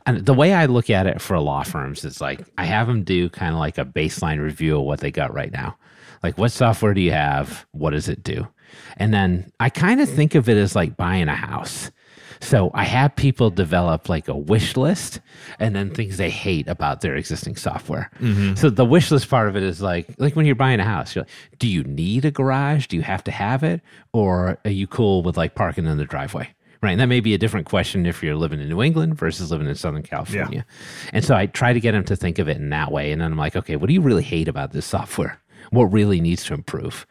And 0.06 0.24
the 0.24 0.34
way 0.34 0.54
I 0.54 0.66
look 0.66 0.90
at 0.90 1.06
it 1.06 1.20
for 1.20 1.38
law 1.38 1.62
firms 1.62 2.04
is 2.04 2.20
like 2.20 2.46
I 2.58 2.64
have 2.64 2.86
them 2.86 3.04
do 3.04 3.28
kind 3.28 3.52
of 3.52 3.58
like 3.58 3.78
a 3.78 3.84
baseline 3.84 4.42
review 4.42 4.78
of 4.78 4.84
what 4.84 5.00
they 5.00 5.10
got 5.10 5.32
right 5.32 5.52
now. 5.52 5.76
Like, 6.22 6.38
what 6.38 6.52
software 6.52 6.94
do 6.94 7.00
you 7.00 7.12
have? 7.12 7.66
What 7.72 7.90
does 7.90 8.08
it 8.08 8.22
do? 8.22 8.48
And 8.96 9.12
then 9.12 9.50
I 9.60 9.70
kind 9.70 10.00
of 10.00 10.08
think 10.08 10.34
of 10.34 10.48
it 10.48 10.56
as 10.56 10.74
like 10.74 10.96
buying 10.96 11.28
a 11.28 11.36
house. 11.36 11.90
So 12.40 12.70
I 12.74 12.84
have 12.84 13.16
people 13.16 13.50
develop 13.50 14.08
like 14.08 14.28
a 14.28 14.36
wish 14.36 14.76
list 14.76 15.20
and 15.58 15.74
then 15.74 15.90
things 15.90 16.16
they 16.16 16.30
hate 16.30 16.68
about 16.68 17.00
their 17.00 17.16
existing 17.16 17.56
software. 17.56 18.10
Mm-hmm. 18.20 18.54
So 18.54 18.70
the 18.70 18.84
wish 18.84 19.10
list 19.10 19.28
part 19.28 19.48
of 19.48 19.56
it 19.56 19.62
is 19.62 19.80
like 19.80 20.08
like 20.18 20.36
when 20.36 20.46
you're 20.46 20.54
buying 20.54 20.80
a 20.80 20.84
house, 20.84 21.14
you're 21.14 21.24
like, 21.24 21.58
do 21.58 21.68
you 21.68 21.84
need 21.84 22.24
a 22.24 22.30
garage? 22.30 22.86
Do 22.86 22.96
you 22.96 23.02
have 23.02 23.24
to 23.24 23.30
have 23.30 23.62
it? 23.62 23.80
Or 24.12 24.58
are 24.64 24.70
you 24.70 24.86
cool 24.86 25.22
with 25.22 25.36
like 25.36 25.54
parking 25.54 25.86
in 25.86 25.96
the 25.96 26.04
driveway? 26.04 26.52
Right. 26.82 26.92
And 26.92 27.00
that 27.00 27.06
may 27.06 27.20
be 27.20 27.34
a 27.34 27.38
different 27.38 27.66
question 27.66 28.06
if 28.06 28.22
you're 28.22 28.36
living 28.36 28.60
in 28.60 28.68
New 28.68 28.82
England 28.82 29.16
versus 29.16 29.50
living 29.50 29.66
in 29.66 29.74
Southern 29.74 30.02
California. 30.02 30.64
And 31.12 31.24
so 31.24 31.34
I 31.34 31.46
try 31.46 31.72
to 31.72 31.80
get 31.80 31.92
them 31.92 32.04
to 32.04 32.16
think 32.16 32.38
of 32.38 32.48
it 32.48 32.58
in 32.58 32.68
that 32.70 32.92
way. 32.92 33.12
And 33.12 33.20
then 33.20 33.32
I'm 33.32 33.38
like, 33.38 33.56
okay, 33.56 33.76
what 33.76 33.88
do 33.88 33.94
you 33.94 34.02
really 34.02 34.22
hate 34.22 34.46
about 34.46 34.72
this 34.72 34.86
software? 34.86 35.40
What 35.70 35.86
really 35.86 36.20
needs 36.20 36.44
to 36.44 36.54
improve? 36.54 37.06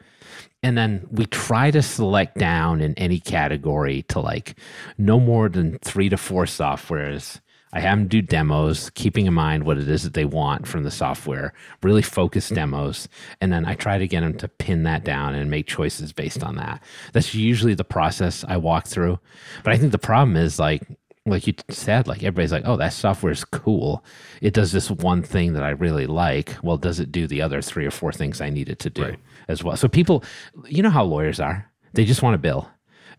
And 0.65 0.75
then 0.75 1.05
we 1.11 1.27
try 1.27 1.69
to 1.69 1.83
select 1.83 2.39
down 2.39 2.81
in 2.81 2.95
any 2.95 3.19
category 3.19 4.01
to 4.09 4.19
like 4.19 4.57
no 4.97 5.19
more 5.19 5.47
than 5.47 5.77
three 5.77 6.09
to 6.09 6.17
four 6.17 6.45
softwares. 6.45 7.39
I 7.71 7.81
have 7.81 7.99
them 7.99 8.07
do 8.07 8.19
demos, 8.23 8.89
keeping 8.95 9.27
in 9.27 9.35
mind 9.35 9.65
what 9.65 9.77
it 9.77 9.87
is 9.87 10.01
that 10.05 10.15
they 10.15 10.25
want 10.25 10.67
from 10.67 10.83
the 10.83 10.89
software, 10.89 11.53
really 11.83 12.01
focused 12.01 12.55
demos. 12.55 13.07
And 13.39 13.53
then 13.53 13.63
I 13.63 13.75
try 13.75 13.99
to 13.99 14.07
get 14.07 14.21
them 14.21 14.35
to 14.39 14.47
pin 14.47 14.81
that 14.83 15.03
down 15.03 15.35
and 15.35 15.51
make 15.51 15.67
choices 15.67 16.11
based 16.11 16.43
on 16.43 16.55
that. 16.55 16.81
That's 17.13 17.35
usually 17.35 17.75
the 17.75 17.83
process 17.83 18.43
I 18.47 18.57
walk 18.57 18.87
through. 18.87 19.19
But 19.63 19.73
I 19.73 19.77
think 19.77 19.91
the 19.91 19.99
problem 19.99 20.35
is 20.35 20.57
like, 20.57 20.81
like 21.27 21.45
you 21.45 21.53
said, 21.69 22.07
like 22.07 22.23
everybody's 22.23 22.51
like, 22.51 22.65
oh, 22.65 22.77
that 22.77 22.93
software 22.93 23.31
is 23.31 23.45
cool. 23.45 24.03
It 24.41 24.55
does 24.55 24.71
this 24.71 24.89
one 24.89 25.21
thing 25.21 25.53
that 25.53 25.63
I 25.63 25.69
really 25.69 26.07
like. 26.07 26.55
Well, 26.63 26.77
does 26.77 26.99
it 26.99 27.11
do 27.11 27.27
the 27.27 27.43
other 27.43 27.61
three 27.61 27.85
or 27.85 27.91
four 27.91 28.11
things 28.11 28.41
I 28.41 28.49
need 28.49 28.69
it 28.69 28.79
to 28.79 28.89
do 28.89 29.03
Right. 29.03 29.19
As 29.47 29.63
well? 29.63 29.75
So 29.77 29.87
people, 29.87 30.23
you 30.67 30.81
know 30.83 30.89
how 30.89 31.03
lawyers 31.03 31.39
are. 31.39 31.69
They 31.93 32.05
just 32.05 32.21
want 32.21 32.35
a 32.35 32.39
bill. 32.39 32.69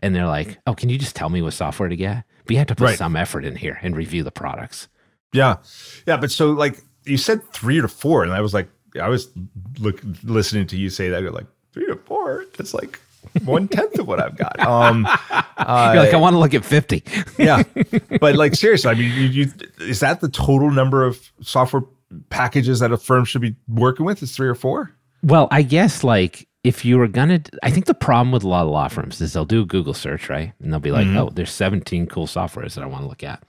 And 0.00 0.14
they're 0.14 0.26
like, 0.26 0.59
oh, 0.66 0.75
can 0.75 0.88
you 0.90 0.99
just 0.99 1.16
tell 1.16 1.30
me 1.30 1.40
what 1.42 1.54
software 1.54 1.88
to 1.88 1.97
get? 1.97 2.25
But 2.45 2.50
you 2.52 2.59
have 2.59 2.66
to 2.68 2.75
put 2.75 2.85
Right. 2.85 2.99
some 2.99 3.16
effort 3.16 3.45
in 3.45 3.56
here 3.56 3.78
and 3.83 3.97
review 3.97 4.23
the 4.23 4.30
products. 4.30 4.88
Yeah, 5.33 5.56
yeah. 6.06 6.16
But 6.18 6.30
so 6.30 6.50
like 6.52 6.80
you 7.04 7.16
said, 7.16 7.42
three 7.52 7.80
to 7.80 7.88
four, 7.88 8.23
and 8.23 8.33
I 8.33 8.40
was 8.40 8.52
like, 8.54 8.68
I 9.00 9.09
was 9.09 9.28
look 9.78 10.00
listening 10.23 10.66
to 10.68 10.76
you 10.76 10.90
say 10.90 11.09
that. 11.09 11.23
You're 11.23 11.30
like 11.33 11.47
three 11.73 11.87
to 11.87 11.97
four. 11.97 12.45
That's 12.56 12.73
like 12.75 13.00
one 13.45 13.68
tenth 13.68 13.99
of 13.99 14.06
what 14.06 14.21
I've 14.21 14.37
got. 14.37 14.56
Um, 14.66 15.06
uh, 15.59 15.92
You're 15.95 16.02
like, 16.04 16.14
I 16.14 16.16
want 16.16 16.35
to 16.35 16.38
look 16.38 16.54
at 16.54 16.64
50. 16.64 17.02
yeah. 17.38 17.62
But 18.21 18.37
like, 18.37 18.54
seriously, 18.54 18.90
I 18.90 18.95
mean, 18.95 19.11
you, 19.12 19.26
you, 19.45 19.52
is 19.80 20.00
that 20.00 20.21
the 20.21 20.28
total 20.28 20.71
number 20.71 21.04
of 21.04 21.30
software 21.42 21.83
packages 22.30 22.80
that 22.80 22.92
a 22.92 22.97
firm 22.97 23.25
should 23.25 23.40
be 23.42 23.56
working 23.68 24.06
with? 24.06 24.23
Is 24.23 24.35
three 24.37 24.49
or 24.49 24.54
four? 24.54 24.92
Well, 25.23 25.49
I 25.50 25.62
guess 25.62 26.04
like 26.04 26.46
if 26.66 26.85
you 26.85 26.99
were 26.99 27.06
gonna, 27.06 27.40
I 27.62 27.70
think 27.70 27.87
the 27.87 27.94
problem 27.94 28.32
with 28.32 28.42
a 28.42 28.49
lot 28.49 28.64
of 28.64 28.70
law 28.70 28.88
firms 28.88 29.20
is 29.20 29.32
they'll 29.32 29.44
do 29.44 29.62
a 29.62 29.66
Google 29.66 29.94
search, 29.94 30.28
right? 30.28 30.52
And 30.61 30.73
they'll 30.73 30.80
be 30.80 30.90
like, 30.90 31.06
mm-hmm. 31.06 31.16
oh, 31.16 31.30
there's 31.30 31.52
17 31.52 32.08
cool 32.08 32.26
softwares 32.26 32.75
that 32.75 32.82
I 32.82 32.87
want 32.87 33.04
to 33.04 33.08
look 33.08 33.23
at. 33.23 33.42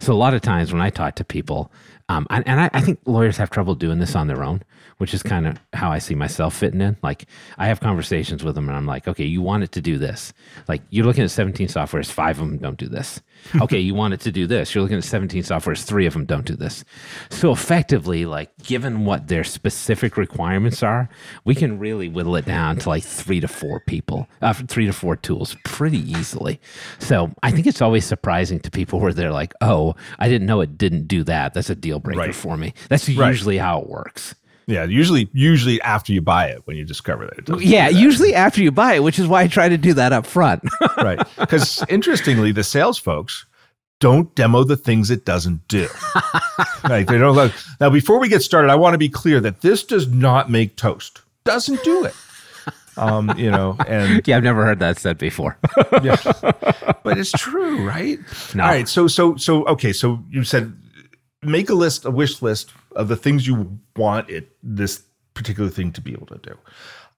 So 0.00 0.12
a 0.12 0.16
lot 0.16 0.34
of 0.34 0.40
times 0.42 0.72
when 0.72 0.82
I 0.82 0.90
talk 0.90 1.14
to 1.16 1.24
people, 1.24 1.70
um, 2.08 2.26
and, 2.30 2.46
and 2.48 2.60
I, 2.60 2.70
I, 2.72 2.80
think 2.80 2.98
lawyers 3.06 3.36
have 3.36 3.48
trouble 3.48 3.76
doing 3.76 4.00
this 4.00 4.16
on 4.16 4.26
their 4.26 4.42
own, 4.42 4.62
which 4.98 5.14
is 5.14 5.22
kind 5.22 5.46
of 5.46 5.58
how 5.72 5.90
I 5.90 5.98
see 5.98 6.16
myself 6.16 6.54
fitting 6.54 6.80
in. 6.80 6.96
Like 7.00 7.26
I 7.58 7.66
have 7.68 7.80
conversations 7.80 8.42
with 8.42 8.56
them 8.56 8.68
and 8.68 8.76
I'm 8.76 8.86
like, 8.86 9.06
okay, 9.06 9.24
you 9.24 9.40
want 9.40 9.62
it 9.62 9.72
to 9.72 9.80
do 9.80 9.96
this. 9.96 10.32
Like 10.66 10.82
you're 10.90 11.06
looking 11.06 11.24
at 11.24 11.30
17 11.30 11.68
softwares, 11.68 12.10
five 12.10 12.40
of 12.40 12.48
them 12.48 12.58
don't 12.58 12.76
do 12.76 12.88
this. 12.88 13.22
Okay, 13.60 13.78
you 13.78 13.94
want 13.94 14.14
it 14.14 14.20
to 14.20 14.32
do 14.32 14.46
this. 14.46 14.74
You're 14.74 14.82
looking 14.82 14.98
at 14.98 15.04
17 15.04 15.42
softwares, 15.42 15.84
three 15.84 16.06
of 16.06 16.12
them 16.12 16.24
don't 16.24 16.44
do 16.44 16.56
this. 16.56 16.84
So 17.30 17.52
effectively, 17.52 18.26
like 18.26 18.56
given 18.62 19.04
what 19.04 19.28
their 19.28 19.44
specific 19.44 20.16
requirements 20.16 20.82
are, 20.82 21.08
we 21.44 21.54
can 21.54 21.78
really 21.78 22.08
whittle 22.08 22.36
it 22.36 22.44
down 22.44 22.76
to 22.78 22.88
like 22.88 23.02
three 23.02 23.40
to 23.40 23.48
four 23.48 23.80
people, 23.80 24.28
uh, 24.42 24.52
three 24.52 24.86
to 24.86 24.92
four 24.92 25.16
tools 25.16 25.56
pretty 25.64 25.98
easily. 25.98 26.60
So 26.98 27.32
I 27.42 27.50
think 27.50 27.66
it's 27.66 27.82
always 27.82 28.04
surprising 28.04 28.60
to 28.60 28.70
people 28.70 29.00
where 29.00 29.12
they're 29.12 29.32
like, 29.32 29.54
oh, 29.60 29.94
I 30.18 30.28
didn't 30.28 30.46
know 30.46 30.60
it 30.60 30.78
didn't 30.78 31.06
do 31.08 31.24
that. 31.24 31.54
That's 31.54 31.70
a 31.70 31.74
deal 31.74 32.00
breaker 32.00 32.20
right. 32.20 32.34
for 32.34 32.56
me. 32.56 32.74
That's 32.88 33.08
usually 33.08 33.58
right. 33.58 33.64
how 33.64 33.80
it 33.80 33.88
works. 33.88 34.34
Yeah, 34.66 34.84
usually 34.84 35.28
usually 35.32 35.80
after 35.82 36.12
you 36.12 36.20
buy 36.20 36.48
it 36.48 36.62
when 36.66 36.76
you 36.76 36.84
discover 36.84 37.26
that 37.26 37.48
it 37.48 37.62
Yeah, 37.62 37.88
usually 37.88 38.34
after 38.34 38.62
you 38.62 38.70
buy 38.70 38.94
it, 38.94 39.02
which 39.02 39.18
is 39.18 39.26
why 39.26 39.42
I 39.42 39.46
try 39.48 39.68
to 39.68 39.76
do 39.76 39.92
that 39.94 40.12
up 40.12 40.26
front. 40.26 40.62
right. 40.98 41.20
Because 41.38 41.84
interestingly, 41.88 42.52
the 42.52 42.64
sales 42.64 42.98
folks 42.98 43.46
don't 44.00 44.34
demo 44.34 44.64
the 44.64 44.76
things 44.76 45.10
it 45.10 45.24
doesn't 45.24 45.66
do. 45.68 45.88
right. 46.84 47.06
They 47.06 47.18
don't 47.18 47.36
like 47.36 47.52
now 47.80 47.90
before 47.90 48.18
we 48.18 48.28
get 48.28 48.42
started, 48.42 48.70
I 48.70 48.74
want 48.76 48.94
to 48.94 48.98
be 48.98 49.08
clear 49.08 49.40
that 49.40 49.60
this 49.60 49.84
does 49.84 50.08
not 50.08 50.50
make 50.50 50.76
toast. 50.76 51.20
Doesn't 51.44 51.82
do 51.84 52.04
it. 52.04 52.14
Um, 52.96 53.34
you 53.36 53.50
know, 53.50 53.76
and 53.86 54.22
yeah, 54.26 54.36
I've 54.36 54.44
never 54.44 54.64
heard 54.64 54.78
that 54.78 54.98
said 54.98 55.18
before. 55.18 55.58
yeah. 56.02 56.16
But 57.02 57.18
it's 57.18 57.32
true, 57.32 57.86
right? 57.86 58.18
No. 58.54 58.62
All 58.62 58.70
right. 58.70 58.88
So 58.88 59.08
so 59.08 59.36
so 59.36 59.64
okay, 59.66 59.92
so 59.92 60.22
you 60.30 60.44
said 60.44 60.72
make 61.46 61.70
a 61.70 61.74
list, 61.74 62.04
a 62.04 62.10
wish 62.10 62.42
list 62.42 62.72
of 62.96 63.08
the 63.08 63.16
things 63.16 63.46
you 63.46 63.78
want 63.96 64.30
it 64.30 64.56
this 64.62 65.02
particular 65.34 65.70
thing 65.70 65.92
to 65.92 66.00
be 66.00 66.12
able 66.12 66.26
to 66.26 66.38
do. 66.38 66.56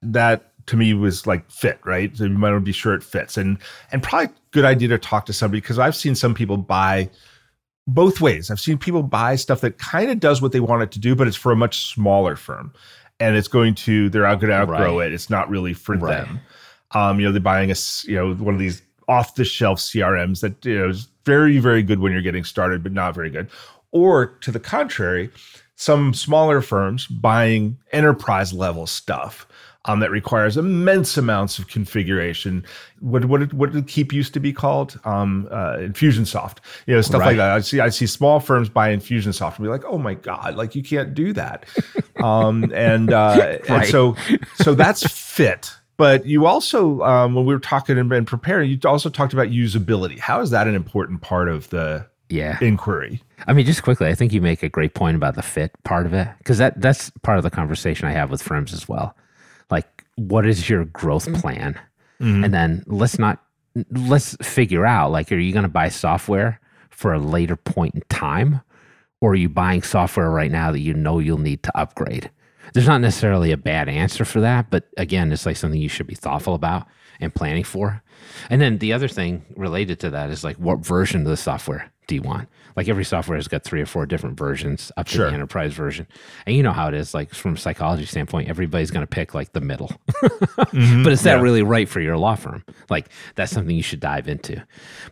That 0.01 0.51
to 0.67 0.75
me 0.75 0.93
was 0.93 1.25
like 1.25 1.49
fit, 1.49 1.79
right? 1.85 2.15
So 2.15 2.25
you 2.25 2.29
might 2.31 2.51
want 2.51 2.61
to 2.61 2.65
be 2.65 2.71
sure 2.71 2.93
it 2.93 3.03
fits. 3.03 3.37
And 3.37 3.57
and 3.91 4.03
probably 4.03 4.33
good 4.51 4.65
idea 4.65 4.89
to 4.89 4.97
talk 4.97 5.25
to 5.27 5.33
somebody 5.33 5.61
because 5.61 5.79
I've 5.79 5.95
seen 5.95 6.15
some 6.15 6.33
people 6.33 6.57
buy 6.57 7.09
both 7.87 8.19
ways. 8.19 8.51
I've 8.51 8.59
seen 8.59 8.77
people 8.77 9.01
buy 9.01 9.37
stuff 9.37 9.61
that 9.61 9.77
kind 9.77 10.11
of 10.11 10.19
does 10.19 10.41
what 10.41 10.51
they 10.51 10.59
want 10.59 10.83
it 10.83 10.91
to 10.91 10.99
do, 10.99 11.15
but 11.15 11.27
it's 11.27 11.37
for 11.37 11.51
a 11.51 11.55
much 11.55 11.93
smaller 11.93 12.35
firm. 12.35 12.73
And 13.19 13.35
it's 13.35 13.47
going 13.47 13.73
to, 13.75 14.09
they're 14.09 14.23
going 14.23 14.39
to 14.47 14.53
outgrow 14.53 14.99
right. 14.99 15.07
it. 15.07 15.13
It's 15.13 15.29
not 15.29 15.49
really 15.49 15.73
for 15.73 15.95
right. 15.95 16.25
them. 16.25 16.39
Um, 16.91 17.19
you 17.19 17.25
know, 17.25 17.31
they're 17.31 17.41
buying 17.41 17.71
a, 17.71 17.75
you 18.03 18.15
know, 18.15 18.35
one 18.35 18.53
of 18.53 18.59
these 18.59 18.81
off 19.07 19.35
the 19.35 19.45
shelf 19.45 19.79
CRMs 19.79 20.41
that 20.41 20.63
you 20.65 20.77
know, 20.77 20.89
is 20.89 21.07
very, 21.25 21.59
very 21.59 21.81
good 21.81 21.99
when 21.99 22.11
you're 22.11 22.21
getting 22.21 22.43
started, 22.43 22.83
but 22.83 22.91
not 22.91 23.15
very 23.15 23.29
good. 23.29 23.49
Or 23.91 24.25
to 24.25 24.51
the 24.51 24.59
contrary, 24.59 25.29
some 25.75 26.13
smaller 26.13 26.61
firms 26.61 27.07
buying 27.07 27.77
enterprise 27.91 28.53
level 28.53 28.87
stuff 28.87 29.47
um, 29.87 30.01
that 30.01 30.11
requires 30.11 30.57
immense 30.57 31.17
amounts 31.17 31.57
of 31.59 31.67
configuration. 31.67 32.65
What 32.99 33.25
what 33.25 33.39
did, 33.39 33.53
what 33.53 33.71
did 33.71 33.87
Keap 33.87 34.11
used 34.11 34.33
to 34.33 34.39
be 34.39 34.51
called? 34.51 34.99
Um, 35.05 35.47
uh, 35.49 35.77
Infusionsoft. 35.77 36.57
You 36.85 36.95
know 36.95 37.01
stuff 37.01 37.21
right. 37.21 37.27
like 37.27 37.37
that. 37.37 37.51
I 37.51 37.59
see 37.61 37.79
I 37.79 37.89
see 37.89 38.05
small 38.05 38.39
firms 38.39 38.69
buy 38.69 38.95
Infusionsoft 38.95 39.57
and 39.57 39.65
be 39.65 39.69
like, 39.69 39.85
oh 39.85 39.97
my 39.97 40.13
god, 40.13 40.55
like 40.55 40.75
you 40.75 40.83
can't 40.83 41.13
do 41.13 41.31
that. 41.33 41.65
um, 42.21 42.71
and 42.73 43.13
uh, 43.13 43.35
right. 43.39 43.69
and 43.69 43.85
so 43.87 44.15
so 44.55 44.75
that's 44.75 45.09
fit. 45.09 45.71
But 45.95 46.27
you 46.27 46.45
also, 46.45 47.01
um, 47.01 47.33
when 47.33 47.45
we 47.45 47.53
were 47.55 47.59
talking 47.59 47.97
and, 47.97 48.11
and 48.13 48.27
preparing, 48.27 48.69
you 48.69 48.77
also 48.85 49.09
talked 49.09 49.33
about 49.33 49.47
usability. 49.47 50.19
How 50.19 50.41
is 50.41 50.51
that 50.51 50.67
an 50.67 50.75
important 50.75 51.21
part 51.21 51.49
of 51.49 51.69
the 51.69 52.05
yeah 52.29 52.57
inquiry? 52.61 53.21
I 53.47 53.53
mean, 53.53 53.65
just 53.65 53.83
quickly, 53.83 54.07
I 54.07 54.15
think 54.15 54.33
you 54.33 54.41
make 54.41 54.63
a 54.63 54.69
great 54.69 54.93
point 54.93 55.15
about 55.15 55.35
the 55.35 55.41
fit 55.41 55.71
part 55.83 56.05
of 56.05 56.13
it 56.13 56.27
because 56.39 56.57
that 56.57 56.79
that's 56.81 57.11
part 57.21 57.37
of 57.37 57.43
the 57.43 57.49
conversation 57.49 58.07
I 58.07 58.11
have 58.11 58.31
with 58.31 58.41
firms 58.41 58.73
as 58.73 58.87
well. 58.87 59.15
Like, 59.69 60.05
what 60.15 60.45
is 60.45 60.69
your 60.69 60.85
growth 60.85 61.25
mm-hmm. 61.25 61.39
plan? 61.39 61.79
Mm-hmm. 62.19 62.43
And 62.45 62.53
then 62.53 62.83
let's 62.87 63.19
not 63.19 63.43
let's 63.91 64.35
figure 64.41 64.85
out 64.85 65.11
like, 65.11 65.31
are 65.31 65.37
you 65.37 65.53
going 65.53 65.63
to 65.63 65.69
buy 65.69 65.89
software 65.89 66.59
for 66.89 67.13
a 67.13 67.19
later 67.19 67.55
point 67.55 67.93
in 67.93 68.01
time, 68.09 68.61
or 69.21 69.31
are 69.31 69.35
you 69.35 69.49
buying 69.49 69.83
software 69.83 70.31
right 70.31 70.51
now 70.51 70.71
that 70.71 70.79
you 70.79 70.93
know 70.93 71.19
you'll 71.19 71.37
need 71.37 71.63
to 71.63 71.77
upgrade? 71.77 72.31
There's 72.73 72.87
not 72.87 73.01
necessarily 73.01 73.51
a 73.51 73.57
bad 73.57 73.87
answer 73.87 74.25
for 74.25 74.41
that, 74.41 74.69
but 74.69 74.85
again, 74.97 75.31
it's 75.31 75.45
like 75.45 75.57
something 75.57 75.79
you 75.79 75.89
should 75.89 76.07
be 76.07 76.15
thoughtful 76.15 76.53
about 76.53 76.87
and 77.19 77.33
planning 77.33 77.63
for. 77.63 78.03
And 78.49 78.61
then 78.61 78.79
the 78.79 78.93
other 78.93 79.07
thing 79.07 79.45
related 79.55 79.99
to 80.01 80.09
that 80.09 80.29
is 80.29 80.43
like, 80.43 80.57
what 80.57 80.79
version 80.79 81.21
of 81.21 81.27
the 81.27 81.37
software 81.37 81.91
do 82.07 82.15
you? 82.15 82.47
Like 82.75 82.87
every 82.87 83.05
software 83.05 83.37
has 83.37 83.47
got 83.47 83.63
three 83.63 83.81
or 83.81 83.85
four 83.85 84.05
different 84.05 84.37
versions 84.37 84.91
up 84.97 85.07
to 85.07 85.13
sure. 85.13 85.27
the 85.27 85.33
enterprise 85.33 85.73
version. 85.73 86.07
And 86.45 86.55
you 86.55 86.63
know 86.63 86.71
how 86.71 86.87
it 86.87 86.93
is, 86.93 87.13
like 87.13 87.33
from 87.33 87.55
a 87.55 87.57
psychology 87.57 88.05
standpoint, 88.05 88.49
everybody's 88.49 88.91
going 88.91 89.05
to 89.05 89.07
pick 89.07 89.33
like 89.33 89.53
the 89.53 89.61
middle. 89.61 89.91
mm-hmm. 90.21 91.03
But 91.03 91.13
is 91.13 91.23
that 91.23 91.37
yeah. 91.37 91.41
really 91.41 91.63
right 91.63 91.89
for 91.89 91.99
your 91.99 92.17
law 92.17 92.35
firm? 92.35 92.63
Like 92.89 93.09
that's 93.35 93.51
something 93.51 93.75
you 93.75 93.83
should 93.83 93.99
dive 93.99 94.27
into. 94.27 94.63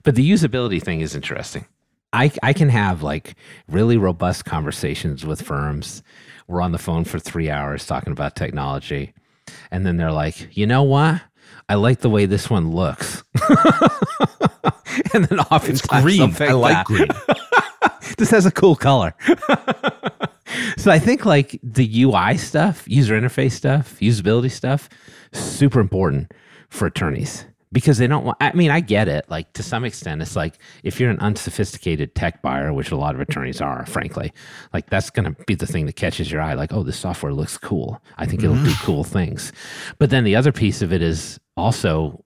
But 0.04 0.16
the 0.16 0.30
usability 0.30 0.82
thing 0.82 1.02
is 1.02 1.16
interesting. 1.16 1.66
I, 2.14 2.32
I 2.44 2.54
can 2.54 2.70
have 2.70 3.04
like 3.04 3.36
really 3.68 3.98
robust 3.98 4.46
conversations 4.46 5.26
with 5.26 5.42
firms. 5.42 6.04
We're 6.48 6.62
on 6.62 6.72
the 6.72 6.78
phone 6.78 7.04
for 7.04 7.20
three 7.20 7.50
hours 7.50 7.86
talking 7.86 8.14
about 8.14 8.36
technology. 8.36 9.14
And 9.72 9.86
then 9.86 9.98
they're 9.98 10.12
like, 10.12 10.56
you 10.56 10.68
know 10.68 10.84
what? 10.84 11.22
I 11.68 11.76
like 11.76 12.00
the 12.00 12.10
way 12.10 12.26
this 12.28 12.50
one 12.50 12.72
looks. 12.72 13.24
and 15.14 15.26
then 15.26 15.40
oftentimes 15.40 16.04
green. 16.04 16.22
I 16.40 16.52
like 16.54 16.74
that. 16.74 16.86
green. 16.86 17.08
this 18.18 18.30
has 18.32 18.46
a 18.46 18.52
cool 18.52 18.76
color. 18.76 19.14
so 20.78 20.92
I 20.92 21.00
think 21.00 21.26
like 21.26 21.60
the 21.64 22.04
UI 22.04 22.38
stuff, 22.38 22.88
user 22.88 23.20
interface 23.20 23.54
stuff, 23.54 24.00
usability 24.00 24.52
stuff, 24.52 24.90
super 25.34 25.80
important 25.80 26.32
for 26.70 26.86
attorneys 26.86 27.46
because 27.76 27.98
they 27.98 28.08
don't 28.08 28.24
want 28.24 28.38
i 28.40 28.52
mean 28.54 28.72
i 28.72 28.80
get 28.80 29.08
it 29.08 29.26
like 29.30 29.52
to 29.54 29.62
some 29.62 29.84
extent 29.84 30.22
it's 30.22 30.36
like 30.36 30.58
if 30.84 31.00
you're 31.00 31.10
an 31.10 31.20
unsophisticated 31.20 32.16
tech 32.16 32.42
buyer 32.42 32.72
which 32.74 32.90
a 32.90 32.96
lot 32.96 33.14
of 33.14 33.22
attorneys 33.22 33.60
are 33.60 33.86
frankly 33.86 34.32
like 34.74 34.90
that's 34.90 35.10
going 35.10 35.26
to 35.26 35.44
be 35.44 35.56
the 35.56 35.68
thing 35.68 35.86
that 35.86 35.96
catches 35.98 36.32
your 36.32 36.42
eye 36.42 36.54
like 36.54 36.72
oh 36.72 36.84
this 36.84 36.98
software 36.98 37.34
looks 37.34 37.58
cool 37.58 38.02
i 38.18 38.26
think 38.26 38.42
it'll 38.44 38.56
do 38.56 38.62
mm-hmm. 38.62 38.86
cool 38.86 39.04
things 39.04 39.52
but 40.00 40.10
then 40.10 40.24
the 40.24 40.36
other 40.36 40.54
piece 40.54 40.82
of 40.82 40.94
it 40.94 41.02
is 41.02 41.40
also 41.58 42.24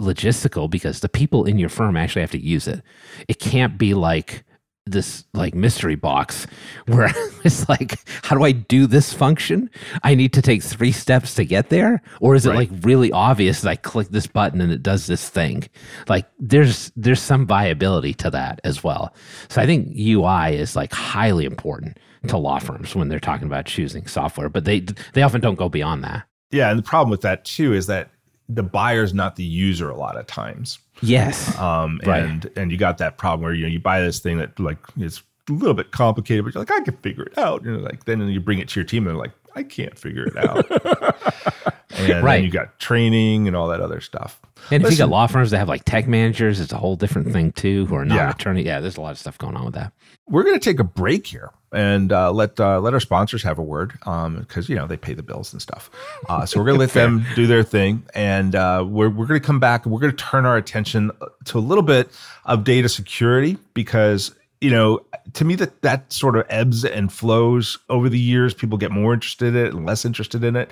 logistical 0.00 0.70
because 0.70 1.00
the 1.00 1.08
people 1.08 1.44
in 1.44 1.58
your 1.58 1.68
firm 1.68 1.96
actually 1.96 2.22
have 2.22 2.30
to 2.30 2.40
use 2.40 2.68
it. 2.68 2.82
It 3.26 3.38
can't 3.38 3.76
be 3.78 3.94
like 3.94 4.44
this 4.90 5.24
like 5.34 5.54
mystery 5.54 5.94
box 5.94 6.46
where 6.86 7.12
it's 7.44 7.68
like 7.68 7.98
how 8.22 8.36
do 8.36 8.44
i 8.44 8.52
do 8.52 8.86
this 8.86 9.12
function? 9.12 9.70
I 10.02 10.14
need 10.14 10.32
to 10.34 10.42
take 10.42 10.62
three 10.62 10.92
steps 10.92 11.34
to 11.34 11.44
get 11.44 11.68
there? 11.68 12.02
Or 12.20 12.34
is 12.34 12.46
it 12.46 12.50
right. 12.50 12.70
like 12.70 12.84
really 12.84 13.12
obvious 13.12 13.60
that 13.60 13.70
i 13.70 13.76
click 13.76 14.08
this 14.08 14.26
button 14.26 14.60
and 14.60 14.72
it 14.72 14.82
does 14.82 15.06
this 15.06 15.28
thing? 15.28 15.68
Like 16.08 16.26
there's 16.38 16.92
there's 16.96 17.20
some 17.20 17.46
viability 17.46 18.14
to 18.14 18.30
that 18.30 18.60
as 18.64 18.82
well. 18.82 19.14
So 19.48 19.60
i 19.60 19.66
think 19.66 19.96
ui 19.96 20.54
is 20.54 20.76
like 20.76 20.92
highly 20.92 21.44
important 21.44 21.98
to 22.26 22.36
law 22.36 22.58
firms 22.58 22.96
when 22.96 23.08
they're 23.08 23.20
talking 23.20 23.46
about 23.46 23.66
choosing 23.66 24.06
software 24.06 24.48
but 24.48 24.64
they 24.64 24.80
they 25.12 25.22
often 25.22 25.40
don't 25.40 25.58
go 25.58 25.68
beyond 25.68 26.04
that. 26.04 26.24
Yeah 26.50 26.70
and 26.70 26.78
the 26.78 26.82
problem 26.82 27.10
with 27.10 27.22
that 27.22 27.44
too 27.44 27.74
is 27.74 27.86
that 27.86 28.10
the 28.48 28.62
buyer's 28.62 29.12
not 29.12 29.36
the 29.36 29.44
user 29.44 29.90
a 29.90 29.96
lot 29.96 30.16
of 30.16 30.26
times. 30.26 30.78
Yes. 31.02 31.56
Um, 31.58 32.00
right. 32.04 32.22
and 32.22 32.50
and 32.56 32.72
you 32.72 32.78
got 32.78 32.98
that 32.98 33.18
problem 33.18 33.42
where 33.42 33.54
you 33.54 33.62
know 33.62 33.68
you 33.68 33.80
buy 33.80 34.00
this 34.00 34.18
thing 34.18 34.38
that 34.38 34.58
like 34.58 34.78
is 34.98 35.22
a 35.48 35.52
little 35.52 35.74
bit 35.74 35.90
complicated, 35.90 36.44
but 36.44 36.54
you're 36.54 36.62
like, 36.62 36.70
I 36.70 36.80
can 36.80 36.96
figure 36.98 37.24
it 37.24 37.36
out. 37.38 37.62
And 37.62 37.82
like 37.82 38.04
then 38.04 38.26
you 38.28 38.40
bring 38.40 38.58
it 38.58 38.68
to 38.68 38.80
your 38.80 38.86
team 38.86 39.06
and 39.06 39.14
they're 39.14 39.22
like, 39.22 39.32
I 39.58 39.64
can't 39.64 39.98
figure 39.98 40.24
it 40.24 40.36
out. 40.36 40.70
and 41.90 42.22
right. 42.22 42.36
then 42.36 42.44
you 42.44 42.50
got 42.50 42.78
training 42.78 43.48
and 43.48 43.56
all 43.56 43.66
that 43.68 43.80
other 43.80 44.00
stuff. 44.00 44.40
And 44.70 44.82
Listen, 44.82 44.86
if 44.86 44.92
you 44.92 44.98
got 44.98 45.08
law 45.08 45.26
firms 45.26 45.50
that 45.50 45.58
have 45.58 45.68
like 45.68 45.84
tech 45.84 46.06
managers, 46.06 46.60
it's 46.60 46.72
a 46.72 46.76
whole 46.76 46.94
different 46.94 47.32
thing 47.32 47.50
too, 47.50 47.86
who 47.86 47.96
are 47.96 48.04
not 48.04 48.14
yeah. 48.14 48.30
attorney. 48.30 48.62
Yeah, 48.62 48.78
there's 48.78 48.96
a 48.96 49.00
lot 49.00 49.10
of 49.10 49.18
stuff 49.18 49.36
going 49.36 49.56
on 49.56 49.64
with 49.64 49.74
that. 49.74 49.92
We're 50.28 50.44
going 50.44 50.54
to 50.54 50.64
take 50.64 50.78
a 50.78 50.84
break 50.84 51.26
here 51.26 51.50
and 51.72 52.12
uh, 52.12 52.30
let 52.30 52.60
uh, 52.60 52.78
let 52.80 52.94
our 52.94 53.00
sponsors 53.00 53.42
have 53.42 53.58
a 53.58 53.62
word 53.62 53.92
because 53.92 54.06
um, 54.26 54.64
you 54.68 54.76
know 54.76 54.86
they 54.86 54.96
pay 54.96 55.14
the 55.14 55.22
bills 55.24 55.52
and 55.52 55.60
stuff. 55.60 55.90
Uh, 56.28 56.46
so 56.46 56.60
we're 56.60 56.66
going 56.66 56.76
to 56.76 56.80
let 56.80 56.90
them 56.92 57.26
do 57.34 57.48
their 57.48 57.64
thing, 57.64 58.04
and 58.14 58.54
uh, 58.54 58.84
we're 58.86 59.10
we're 59.10 59.26
going 59.26 59.40
to 59.40 59.46
come 59.46 59.58
back 59.58 59.84
and 59.84 59.92
we're 59.92 60.00
going 60.00 60.14
to 60.14 60.24
turn 60.24 60.46
our 60.46 60.56
attention 60.56 61.10
to 61.46 61.58
a 61.58 61.60
little 61.60 61.82
bit 61.82 62.10
of 62.44 62.62
data 62.62 62.88
security 62.88 63.58
because 63.74 64.34
you 64.60 64.70
know 64.70 65.00
to 65.34 65.44
me 65.44 65.54
that 65.56 65.82
that 65.82 66.12
sort 66.12 66.36
of 66.36 66.46
ebbs 66.48 66.84
and 66.84 67.12
flows 67.12 67.78
over 67.88 68.08
the 68.08 68.18
years. 68.18 68.54
People 68.54 68.78
get 68.78 68.90
more 68.90 69.14
interested 69.14 69.54
in 69.54 69.66
it 69.66 69.74
and 69.74 69.86
less 69.86 70.04
interested 70.04 70.44
in 70.44 70.56
it, 70.56 70.70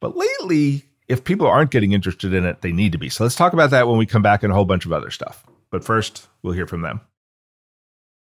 but 0.00 0.16
lately 0.16 0.84
if 1.08 1.24
people 1.24 1.46
aren't 1.46 1.70
getting 1.70 1.92
interested 1.92 2.32
in 2.32 2.44
it, 2.44 2.62
they 2.62 2.72
need 2.72 2.92
to 2.92 2.98
be. 2.98 3.08
So 3.08 3.24
let's 3.24 3.36
talk 3.36 3.52
about 3.52 3.70
that 3.70 3.86
when 3.86 3.98
we 3.98 4.06
come 4.06 4.22
back 4.22 4.42
and 4.42 4.52
a 4.52 4.54
whole 4.54 4.64
bunch 4.64 4.86
of 4.86 4.92
other 4.92 5.10
stuff. 5.10 5.44
But 5.70 5.84
first, 5.84 6.28
we'll 6.42 6.54
hear 6.54 6.66
from 6.66 6.82
them. 6.82 7.00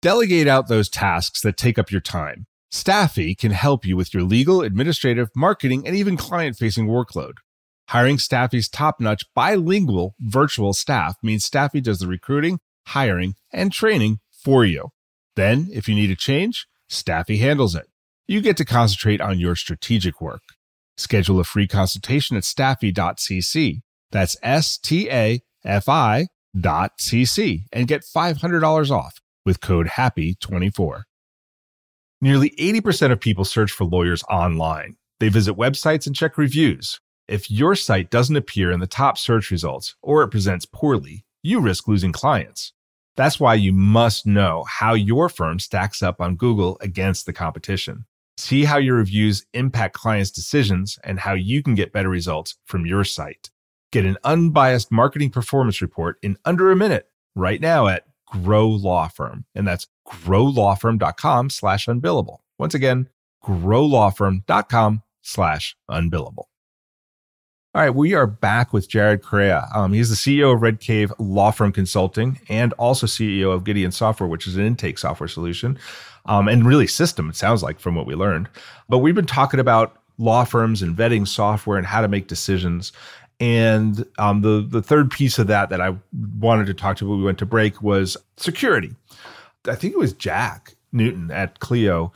Delegate 0.01 0.47
out 0.47 0.67
those 0.67 0.89
tasks 0.89 1.41
that 1.41 1.57
take 1.57 1.77
up 1.77 1.91
your 1.91 2.01
time. 2.01 2.47
Staffi 2.71 3.37
can 3.37 3.51
help 3.51 3.85
you 3.85 3.95
with 3.95 4.13
your 4.13 4.23
legal, 4.23 4.61
administrative, 4.61 5.29
marketing, 5.35 5.85
and 5.85 5.95
even 5.95 6.17
client 6.17 6.55
facing 6.55 6.87
workload. 6.87 7.33
Hiring 7.89 8.17
Staffi's 8.17 8.69
top 8.69 8.99
notch 8.99 9.25
bilingual 9.35 10.15
virtual 10.19 10.73
staff 10.73 11.17
means 11.21 11.47
Staffi 11.47 11.83
does 11.83 11.99
the 11.99 12.07
recruiting, 12.07 12.59
hiring, 12.87 13.35
and 13.53 13.71
training 13.71 14.19
for 14.31 14.65
you. 14.65 14.89
Then, 15.35 15.69
if 15.71 15.87
you 15.87 15.95
need 15.95 16.11
a 16.11 16.15
change, 16.15 16.67
Staffi 16.89 17.39
handles 17.39 17.75
it. 17.75 17.87
You 18.27 18.41
get 18.41 18.57
to 18.57 18.65
concentrate 18.65 19.21
on 19.21 19.39
your 19.39 19.55
strategic 19.55 20.21
work. 20.21 20.41
Schedule 20.97 21.39
a 21.39 21.43
free 21.43 21.67
consultation 21.67 22.37
at 22.37 22.43
staffi.cc. 22.43 23.81
That's 24.11 24.37
S 24.43 24.77
T 24.77 25.09
A 25.09 25.41
F 25.63 25.89
I 25.89 26.27
dot 26.59 26.97
cc 26.99 27.63
and 27.71 27.87
get 27.87 28.03
$500 28.03 28.91
off 28.91 29.21
with 29.45 29.61
code 29.61 29.87
HAPPY24. 29.87 31.03
Nearly 32.19 32.51
80% 32.51 33.11
of 33.11 33.19
people 33.19 33.45
search 33.45 33.71
for 33.71 33.85
lawyers 33.85 34.23
online. 34.29 34.97
They 35.19 35.29
visit 35.29 35.55
websites 35.55 36.05
and 36.05 36.15
check 36.15 36.37
reviews. 36.37 36.99
If 37.27 37.49
your 37.49 37.75
site 37.75 38.11
doesn't 38.11 38.35
appear 38.35 38.71
in 38.71 38.79
the 38.79 38.87
top 38.87 39.17
search 39.17 39.49
results 39.49 39.95
or 40.01 40.21
it 40.23 40.29
presents 40.29 40.65
poorly, 40.65 41.25
you 41.41 41.59
risk 41.61 41.87
losing 41.87 42.11
clients. 42.11 42.73
That's 43.21 43.39
why 43.39 43.53
you 43.53 43.71
must 43.71 44.25
know 44.25 44.63
how 44.67 44.95
your 44.95 45.29
firm 45.29 45.59
stacks 45.59 46.01
up 46.01 46.19
on 46.19 46.35
Google 46.35 46.79
against 46.81 47.27
the 47.27 47.33
competition. 47.33 48.05
See 48.35 48.65
how 48.65 48.77
your 48.77 48.95
reviews 48.95 49.45
impact 49.53 49.93
clients' 49.93 50.31
decisions 50.31 50.97
and 51.03 51.19
how 51.19 51.33
you 51.33 51.61
can 51.61 51.75
get 51.75 51.93
better 51.93 52.09
results 52.09 52.55
from 52.65 52.87
your 52.87 53.03
site. 53.03 53.51
Get 53.91 54.05
an 54.05 54.17
unbiased 54.23 54.91
marketing 54.91 55.29
performance 55.29 55.83
report 55.83 56.17
in 56.23 56.35
under 56.45 56.71
a 56.71 56.75
minute 56.75 57.11
right 57.35 57.61
now 57.61 57.85
at 57.85 58.05
Grow 58.25 58.67
Law 58.67 59.07
Firm. 59.07 59.45
And 59.53 59.67
that's 59.67 59.85
growlawfirm.com 60.07 61.51
slash 61.51 61.85
unbillable. 61.85 62.39
Once 62.57 62.73
again, 62.73 63.07
growlawfirm.com 63.43 65.03
slash 65.21 65.75
unbillable. 65.91 66.45
All 67.73 67.81
right, 67.81 67.95
we 67.95 68.13
are 68.15 68.27
back 68.27 68.73
with 68.73 68.89
Jared 68.89 69.23
Correia. 69.23 69.65
Um, 69.73 69.93
he's 69.93 70.09
the 70.09 70.15
CEO 70.17 70.53
of 70.53 70.61
Red 70.61 70.81
Cave 70.81 71.13
Law 71.19 71.51
Firm 71.51 71.71
Consulting 71.71 72.37
and 72.49 72.73
also 72.73 73.07
CEO 73.07 73.53
of 73.53 73.63
Gideon 73.63 73.93
Software, 73.93 74.27
which 74.27 74.45
is 74.45 74.57
an 74.57 74.65
intake 74.65 74.97
software 74.97 75.29
solution 75.29 75.79
um, 76.25 76.49
and 76.49 76.65
really 76.65 76.85
system, 76.85 77.29
it 77.29 77.37
sounds 77.37 77.63
like, 77.63 77.79
from 77.79 77.95
what 77.95 78.05
we 78.05 78.13
learned. 78.13 78.49
But 78.89 78.97
we've 78.97 79.15
been 79.15 79.25
talking 79.25 79.61
about 79.61 79.95
law 80.17 80.43
firms 80.43 80.81
and 80.81 80.97
vetting 80.97 81.25
software 81.25 81.77
and 81.77 81.87
how 81.87 82.01
to 82.01 82.09
make 82.09 82.27
decisions. 82.27 82.91
And 83.39 84.05
um, 84.17 84.41
the 84.41 84.67
the 84.67 84.81
third 84.81 85.09
piece 85.09 85.39
of 85.39 85.47
that 85.47 85.69
that 85.69 85.79
I 85.79 85.95
wanted 86.39 86.65
to 86.65 86.73
talk 86.73 86.97
to 86.97 87.07
when 87.07 87.19
we 87.19 87.23
went 87.23 87.37
to 87.37 87.45
break 87.45 87.81
was 87.81 88.17
security. 88.35 88.93
I 89.65 89.75
think 89.75 89.93
it 89.93 89.97
was 89.97 90.11
Jack 90.11 90.75
Newton 90.91 91.31
at 91.31 91.61
Clio 91.61 92.11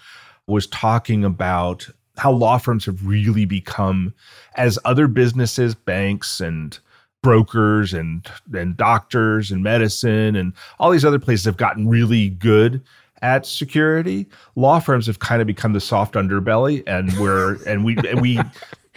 was 0.48 0.68
talking 0.68 1.24
about 1.24 1.88
how 2.18 2.32
law 2.32 2.58
firms 2.58 2.86
have 2.86 3.06
really 3.06 3.46
become 3.46 4.14
as 4.56 4.80
other 4.86 5.08
businesses, 5.08 5.76
banks 5.76 6.40
and 6.40 6.78
brokers 7.22 7.94
and 7.94 8.30
and 8.54 8.78
doctors 8.78 9.50
and 9.50 9.64
medicine 9.64 10.36
and 10.36 10.54
all 10.78 10.92
these 10.92 11.04
other 11.04 11.18
places 11.18 11.44
have 11.46 11.58
gotten 11.58 11.88
really 11.88 12.30
good 12.30 12.82
at 13.22 13.46
security. 13.46 14.28
Law 14.56 14.80
firms 14.80 15.08
have 15.08 15.20
kind 15.20 15.42
of 15.42 15.48
become 15.48 15.74
the 15.74 15.82
soft 15.82 16.14
underbelly 16.14 16.84
and 16.86 17.12
we're 17.18 17.58
and 17.68 17.84
we 17.84 17.98
and 18.08 18.22
we 18.22 18.40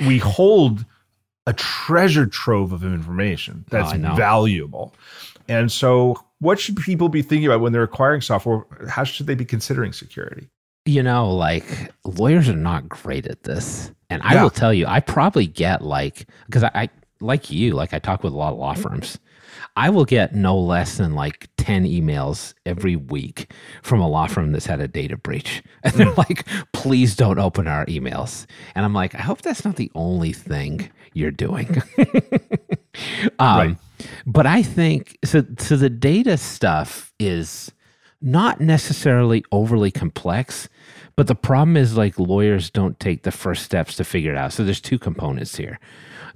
we 0.07 0.19
hold 0.19 0.85
a 1.47 1.55
treasure 1.55 2.27
trove 2.27 2.73
of 2.73 2.85
information 2.85 3.65
oh, 3.67 3.69
that's 3.71 3.95
Oh, 3.95 4.15
valuable. 4.15 4.95
And 5.49 5.73
so 5.73 6.23
what 6.41 6.61
should 6.61 6.77
people 6.77 7.09
be 7.09 7.23
thinking 7.23 7.47
about 7.47 7.61
when 7.61 7.73
they're 7.73 7.83
acquiring 7.83 8.21
software? 8.21 8.65
How 8.89 9.05
should 9.05 9.27
they 9.27 9.35
be 9.35 9.47
considering 9.47 9.93
security? 9.93 10.49
You 10.89 11.03
know, 11.03 11.31
like 11.35 11.65
lawyers 12.05 12.49
are 12.49 12.57
not 12.57 12.89
great 12.89 13.27
at 13.27 13.43
this. 13.43 13.93
And 14.11 14.23
I 14.23 14.35
Yeah. 14.35 14.43
will 14.43 14.51
tell 14.51 14.73
you, 14.73 14.87
I 14.87 15.01
probably 15.01 15.47
get 15.47 15.83
like, 15.83 16.27
because 16.47 16.63
I, 16.65 16.71
I, 16.75 16.89
like 17.21 17.51
you, 17.51 17.73
like 17.75 17.93
I 17.93 17.99
talk 17.99 18.23
with 18.23 18.33
a 18.33 18.37
lot 18.37 18.53
of 18.55 18.59
law 18.59 18.73
firms. 18.75 19.19
I 19.77 19.91
will 19.91 20.05
get 20.07 20.35
no 20.35 20.57
less 20.59 20.97
than 20.97 21.15
like 21.15 21.49
10 21.59 21.85
emails 21.85 22.55
every 22.65 22.97
week 22.97 23.53
from 23.83 24.01
a 24.01 24.09
law 24.09 24.27
firm 24.27 24.53
that's 24.53 24.67
had 24.67 24.81
a 24.81 24.89
data 24.89 25.17
breach. 25.17 25.63
And 25.85 25.93
they're 25.95 26.15
like, 26.17 26.47
please 26.73 27.15
don't 27.17 27.39
open 27.39 27.69
our 27.69 27.85
emails. 27.87 28.47
And 28.75 28.85
I'm 28.85 28.95
like, 28.95 29.15
I 29.15 29.21
hope 29.21 29.43
that's 29.43 29.65
not 29.65 29.77
the 29.77 29.91
only 29.95 30.33
thing 30.33 30.91
you're 31.13 31.31
doing. 31.31 31.83
um, 33.39 33.59
Right. 33.59 33.77
But 34.27 34.47
I 34.47 34.63
think 34.63 35.19
so. 35.25 35.45
So 35.59 35.77
the 35.77 35.91
data 35.91 36.37
stuff 36.37 37.13
is 37.19 37.73
not 38.21 38.61
necessarily 38.61 39.45
overly 39.53 39.91
complex, 39.91 40.69
but 41.19 41.27
the 41.27 41.35
problem 41.35 41.77
is 41.77 41.97
like 41.97 42.17
lawyers 42.17 42.71
don't 42.71 43.01
take 43.01 43.25
the 43.25 43.33
first 43.33 43.65
steps 43.65 43.97
to 43.97 44.05
figure 44.05 44.31
it 44.31 44.39
out. 44.39 44.53
So 44.53 44.63
there's 44.63 44.81
two 44.81 45.01
components 45.01 45.57
here. 45.57 45.81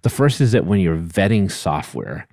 The 0.00 0.10
first 0.10 0.40
is 0.40 0.50
that 0.50 0.66
when 0.66 0.80
you're 0.80 0.96
vetting 0.96 1.52
software, 1.52 2.26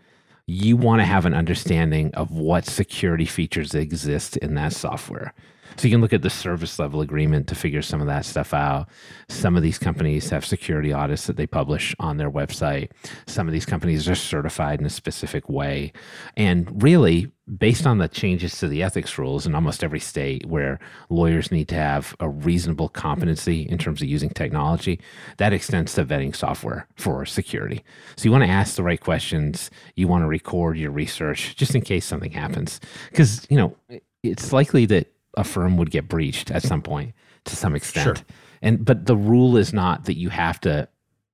you 0.48 0.76
want 0.76 1.00
to 1.00 1.06
have 1.06 1.28
an 1.28 1.36
understanding 1.36 2.12
of 2.16 2.32
what 2.32 2.66
security 2.66 3.26
features 3.26 3.76
exist 3.76 4.36
in 4.38 4.56
that 4.56 4.74
software. 4.74 5.36
So 5.78 5.88
you 5.88 5.94
can 5.94 6.02
look 6.02 6.14
at 6.14 6.22
the 6.22 6.30
service 6.30 6.80
level 6.80 7.02
agreement 7.02 7.48
to 7.48 7.56
figure 7.56 7.82
some 7.82 8.02
of 8.02 8.08
that 8.08 8.26
stuff 8.26 8.54
out. 8.54 8.90
Some 9.30 9.56
of 9.56 9.64
these 9.64 9.78
companies 9.78 10.30
have 10.30 10.46
security 10.46 10.92
audits 10.92 11.28
that 11.28 11.38
they 11.38 11.48
publish 11.48 11.96
on 12.00 12.18
their 12.18 12.32
website. 12.32 12.92
Some 13.28 13.48
of 13.48 13.54
these 13.54 13.66
companies 13.66 14.08
are 14.10 14.16
certified 14.16 14.80
in 14.80 14.86
a 14.86 14.90
specific 14.90 15.48
way. 15.50 15.94
And 16.36 16.82
really, 16.84 17.32
based 17.58 17.88
on 17.88 17.98
the 17.98 18.08
changes 18.08 18.60
to 18.60 18.68
the 18.68 18.84
ethics 18.84 19.18
rules 19.18 19.48
in 19.48 19.56
almost 19.56 19.84
every 19.84 20.00
state 20.00 20.46
where 20.46 20.80
lawyers 21.10 21.52
need 21.52 21.68
to 21.70 21.76
have 21.76 22.16
a 22.20 22.30
reasonable 22.30 22.90
competency 22.90 23.64
in 23.64 23.78
terms 23.78 24.02
of 24.02 24.08
using 24.08 24.30
technology, 24.30 25.00
that 25.38 25.54
extends 25.54 25.94
to 25.94 26.06
vetting 26.06 26.36
software 26.36 26.88
for 26.96 27.26
security. 27.26 27.84
So 28.18 28.26
you 28.26 28.32
want 28.32 28.44
to 28.44 28.50
ask 28.50 28.76
the 28.76 28.84
right 28.84 29.00
questions. 29.00 29.72
You 29.96 30.08
want 30.08 30.24
to 30.24 30.28
record 30.28 30.78
your 30.78 30.92
research 30.92 31.56
just 31.56 31.74
in 31.74 31.82
case 31.82 32.06
something 32.06 32.32
happens. 32.32 32.80
Because, 33.10 33.48
you 33.50 33.58
know, 33.58 33.76
it's 34.22 34.54
likely 34.54 34.86
that 34.88 35.12
a 35.40 35.44
firm 35.44 35.78
would 35.78 35.90
get 35.90 36.08
breached 36.08 36.52
at 36.52 36.62
some 36.62 36.82
point 36.82 37.14
to 37.46 37.56
some 37.56 37.76
extent. 37.76 38.18
Sure. 38.18 38.26
And 38.62 38.84
but 38.84 39.06
the 39.06 39.16
rule 39.16 39.58
is 39.58 39.74
not 39.74 40.06
that 40.06 40.18
you 40.18 40.30
have 40.30 40.60
to 40.62 40.88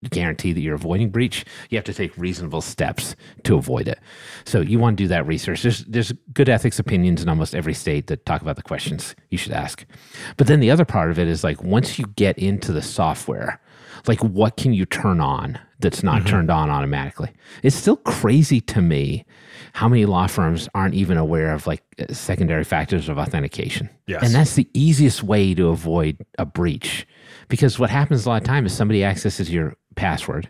guarantee 0.09 0.53
that 0.53 0.61
you're 0.61 0.75
avoiding 0.75 1.09
breach. 1.09 1.45
You 1.69 1.77
have 1.77 1.85
to 1.85 1.93
take 1.93 2.15
reasonable 2.15 2.61
steps 2.61 3.15
to 3.43 3.55
avoid 3.55 3.87
it. 3.87 3.99
So 4.45 4.61
you 4.61 4.77
want 4.77 4.97
to 4.97 5.03
do 5.03 5.07
that 5.07 5.25
research. 5.25 5.63
There's 5.63 5.83
there's 5.85 6.13
good 6.33 6.49
ethics 6.49 6.79
opinions 6.79 7.23
in 7.23 7.29
almost 7.29 7.55
every 7.55 7.73
state 7.73 8.07
that 8.07 8.25
talk 8.25 8.41
about 8.41 8.55
the 8.55 8.61
questions 8.61 9.15
you 9.29 9.37
should 9.37 9.53
ask. 9.53 9.85
But 10.37 10.47
then 10.47 10.59
the 10.59 10.71
other 10.71 10.85
part 10.85 11.11
of 11.11 11.19
it 11.19 11.27
is 11.27 11.43
like 11.43 11.63
once 11.63 11.97
you 11.97 12.05
get 12.15 12.37
into 12.37 12.71
the 12.71 12.83
software, 12.83 13.59
like 14.07 14.23
what 14.23 14.57
can 14.57 14.73
you 14.73 14.85
turn 14.85 15.19
on 15.19 15.59
that's 15.79 16.03
not 16.03 16.19
mm-hmm. 16.19 16.29
turned 16.29 16.51
on 16.51 16.69
automatically? 16.69 17.31
It's 17.63 17.75
still 17.75 17.97
crazy 17.97 18.61
to 18.61 18.81
me 18.81 19.25
how 19.75 19.89
many 19.89 20.05
law 20.05 20.25
firms 20.25 20.69
aren't 20.73 20.93
even 20.93 21.17
aware 21.17 21.51
of 21.51 21.67
like 21.67 21.83
uh, 21.99 22.05
secondary 22.13 22.63
factors 22.63 23.09
of 23.09 23.17
authentication. 23.17 23.89
Yes. 24.07 24.23
And 24.23 24.33
that's 24.33 24.55
the 24.55 24.69
easiest 24.73 25.21
way 25.21 25.53
to 25.53 25.67
avoid 25.67 26.25
a 26.39 26.45
breach. 26.45 27.05
Because 27.49 27.77
what 27.77 27.89
happens 27.89 28.25
a 28.25 28.29
lot 28.29 28.41
of 28.41 28.47
time 28.47 28.65
is 28.65 28.73
somebody 28.73 29.03
accesses 29.03 29.51
your 29.51 29.75
password, 29.95 30.47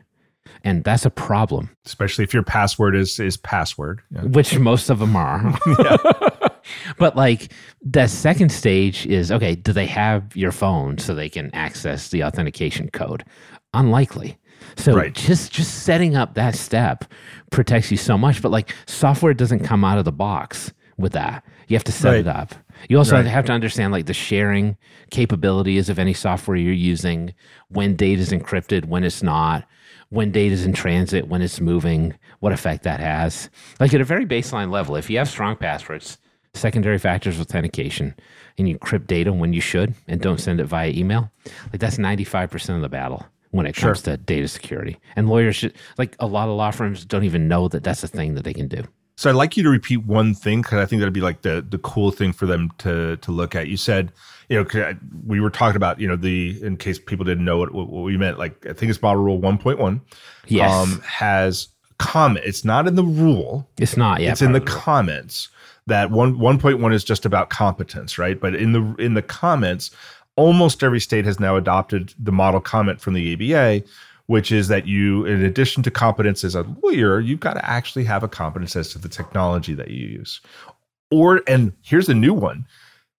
and 0.64 0.84
that's 0.84 1.08
a 1.08 1.10
problem, 1.10 1.76
Especially 1.88 2.24
if 2.24 2.36
your 2.36 2.44
password 2.44 2.96
is 2.96 3.20
is 3.20 3.36
password. 3.36 4.00
Yeah. 4.12 4.26
which 4.26 4.60
most 4.60 4.92
of 4.92 5.00
them 5.00 5.16
are. 5.16 5.58
but 7.00 7.16
like 7.16 7.52
the 7.82 8.06
second 8.06 8.52
stage 8.52 9.08
is 9.08 9.32
okay, 9.32 9.56
do 9.56 9.74
they 9.74 9.88
have 9.88 10.36
your 10.36 10.52
phone 10.52 11.00
so 11.00 11.16
they 11.16 11.30
can 11.30 11.50
access 11.56 12.10
the 12.10 12.24
authentication 12.24 12.92
code? 12.92 13.26
Unlikely. 13.74 14.38
So 14.78 14.94
Right. 14.94 15.14
just 15.14 15.52
just 15.52 15.84
setting 15.84 16.16
up 16.16 16.36
that 16.36 16.56
step 16.56 17.06
protects 17.52 17.92
you 17.92 17.98
so 17.98 18.18
much. 18.18 18.42
But 18.42 18.52
like 18.52 18.74
software 18.86 19.34
doesn't 19.34 19.60
come 19.62 19.84
out 19.84 19.98
of 19.98 20.06
the 20.06 20.12
box 20.12 20.74
with 20.98 21.14
that. 21.14 21.44
You 21.68 21.76
have 21.76 21.84
to 21.86 21.92
set 21.92 22.16
it 22.16 22.28
up. 22.28 22.54
You 22.90 22.98
also 22.98 23.16
Right. 23.16 23.26
have 23.26 23.46
to 23.46 23.54
understand 23.54 23.92
like 23.92 24.06
the 24.06 24.14
sharing 24.14 24.78
capabilities 25.12 25.90
of 25.90 25.98
any 26.00 26.14
software 26.14 26.58
you're 26.58 26.74
using, 26.74 27.34
when 27.70 27.96
data 27.96 28.22
is 28.22 28.32
encrypted, 28.32 28.86
when 28.86 29.04
it's 29.04 29.24
not, 29.24 29.66
when 30.10 30.32
data 30.32 30.54
is 30.54 30.66
in 30.66 30.74
transit, 30.74 31.28
when 31.28 31.42
it's 31.42 31.60
moving, 31.62 32.14
what 32.40 32.52
effect 32.54 32.84
that 32.84 33.00
has. 33.00 33.50
Like 33.80 33.94
at 33.94 34.02
a 34.02 34.06
very 34.06 34.26
baseline 34.26 34.72
level, 34.72 34.96
if 34.96 35.10
you 35.10 35.18
have 35.18 35.30
strong 35.30 35.56
passwords, 35.56 36.18
secondary 36.54 36.98
factors 37.00 37.40
authentication, 37.40 38.14
and 38.58 38.68
you 38.70 38.78
encrypt 38.78 39.08
data 39.08 39.34
when 39.34 39.54
you 39.54 39.62
should 39.62 39.94
and 40.08 40.22
don't 40.22 40.40
send 40.40 40.60
it 40.60 40.66
via 40.66 40.90
email, 40.92 41.32
like 41.72 41.80
that's 41.80 41.98
95% 41.98 42.76
of 42.76 42.82
the 42.82 42.90
battle 42.90 43.26
when 43.56 43.66
it 43.66 43.76
Sure. 43.76 43.90
comes 43.90 44.02
to 44.04 44.18
data 44.18 44.48
security. 44.48 44.98
And 45.16 45.30
lawyers 45.30 45.56
should, 45.56 45.74
like 45.98 46.16
a 46.20 46.28
lot 46.28 46.50
of 46.50 46.56
law 46.56 46.72
firms 46.72 47.06
don't 47.06 47.24
even 47.24 47.48
know 47.48 47.68
that 47.70 47.84
that's 47.84 48.04
a 48.04 48.08
thing 48.08 48.36
that 48.36 48.44
they 48.44 48.54
can 48.54 48.68
do. 48.68 48.84
So 49.18 49.30
I'd 49.30 49.36
like 49.36 49.56
you 49.56 49.64
to 49.64 49.70
repeat 49.70 50.06
one 50.06 50.34
thing 50.34 50.62
because 50.62 50.80
I 50.80 50.86
think 50.86 51.00
that'd 51.00 51.14
be 51.14 51.22
like 51.22 51.42
the 51.42 51.66
the 51.68 51.78
cool 51.78 52.12
thing 52.12 52.34
for 52.34 52.46
them 52.46 52.70
to 52.80 53.16
to 53.18 53.32
look 53.32 53.56
at. 53.56 53.70
You 53.70 53.78
said, 53.78 54.12
you 54.50 54.62
know, 54.62 54.94
we 55.26 55.40
were 55.40 55.50
talking 55.50 55.78
about, 55.78 56.02
you 56.02 56.08
know, 56.08 56.18
the 56.18 56.62
in 56.62 56.76
case 56.76 57.00
people 57.00 57.24
didn't 57.24 57.46
know 57.46 57.58
what, 57.58 57.74
what 57.74 57.88
we 57.88 58.18
meant. 58.18 58.38
Like 58.38 58.66
I 58.66 58.74
think 58.74 58.90
it's 58.90 59.02
model 59.02 59.24
rule 59.24 59.40
one 59.40 59.58
point 59.58 59.80
one. 59.80 60.02
Yes, 60.48 60.74
um, 60.74 61.00
has 61.02 61.70
comment. 61.98 62.46
It's 62.46 62.66
not 62.66 62.88
in 62.88 62.96
the 62.96 63.06
rule. 63.06 63.66
It's 63.78 63.96
not. 63.96 64.20
Yeah, 64.20 64.34
it's 64.34 64.42
in 64.42 64.52
the 64.52 64.60
comments. 64.60 65.48
That 65.88 66.12
one 66.12 66.38
one 66.40 66.60
point 66.60 66.80
one 66.80 66.92
is 66.92 67.06
just 67.06 67.26
about 67.26 67.50
competence, 67.50 68.18
right? 68.18 68.38
But 68.38 68.54
in 68.56 68.74
the 68.74 68.96
in 69.00 69.14
the 69.14 69.22
comments, 69.22 69.92
almost 70.36 70.84
every 70.84 71.00
state 71.00 71.26
has 71.26 71.40
now 71.40 71.56
adopted 71.56 72.14
the 72.20 72.32
model 72.32 72.62
comment 72.62 73.02
from 73.02 73.14
the 73.14 73.34
ABA, 73.34 73.84
which 74.28 74.52
is 74.52 74.68
that 74.68 74.88
you, 74.88 75.26
in 75.26 75.44
addition 75.44 75.84
to 75.84 75.92
competence 75.92 76.44
as 76.44 76.56
a 76.56 76.64
lawyer, 76.82 77.20
you've 77.20 77.40
got 77.40 77.54
to 77.54 77.70
actually 77.70 78.04
have 78.06 78.24
a 78.24 78.28
competence 78.28 78.76
as 78.76 78.90
to 78.90 79.00
the 79.00 79.10
technology 79.10 79.74
that 79.74 79.90
you 79.90 80.08
use. 80.08 80.42
Or, 81.12 81.42
and 81.48 81.74
here's 81.82 82.10
a 82.10 82.14
new 82.14 82.34
one 82.34 82.66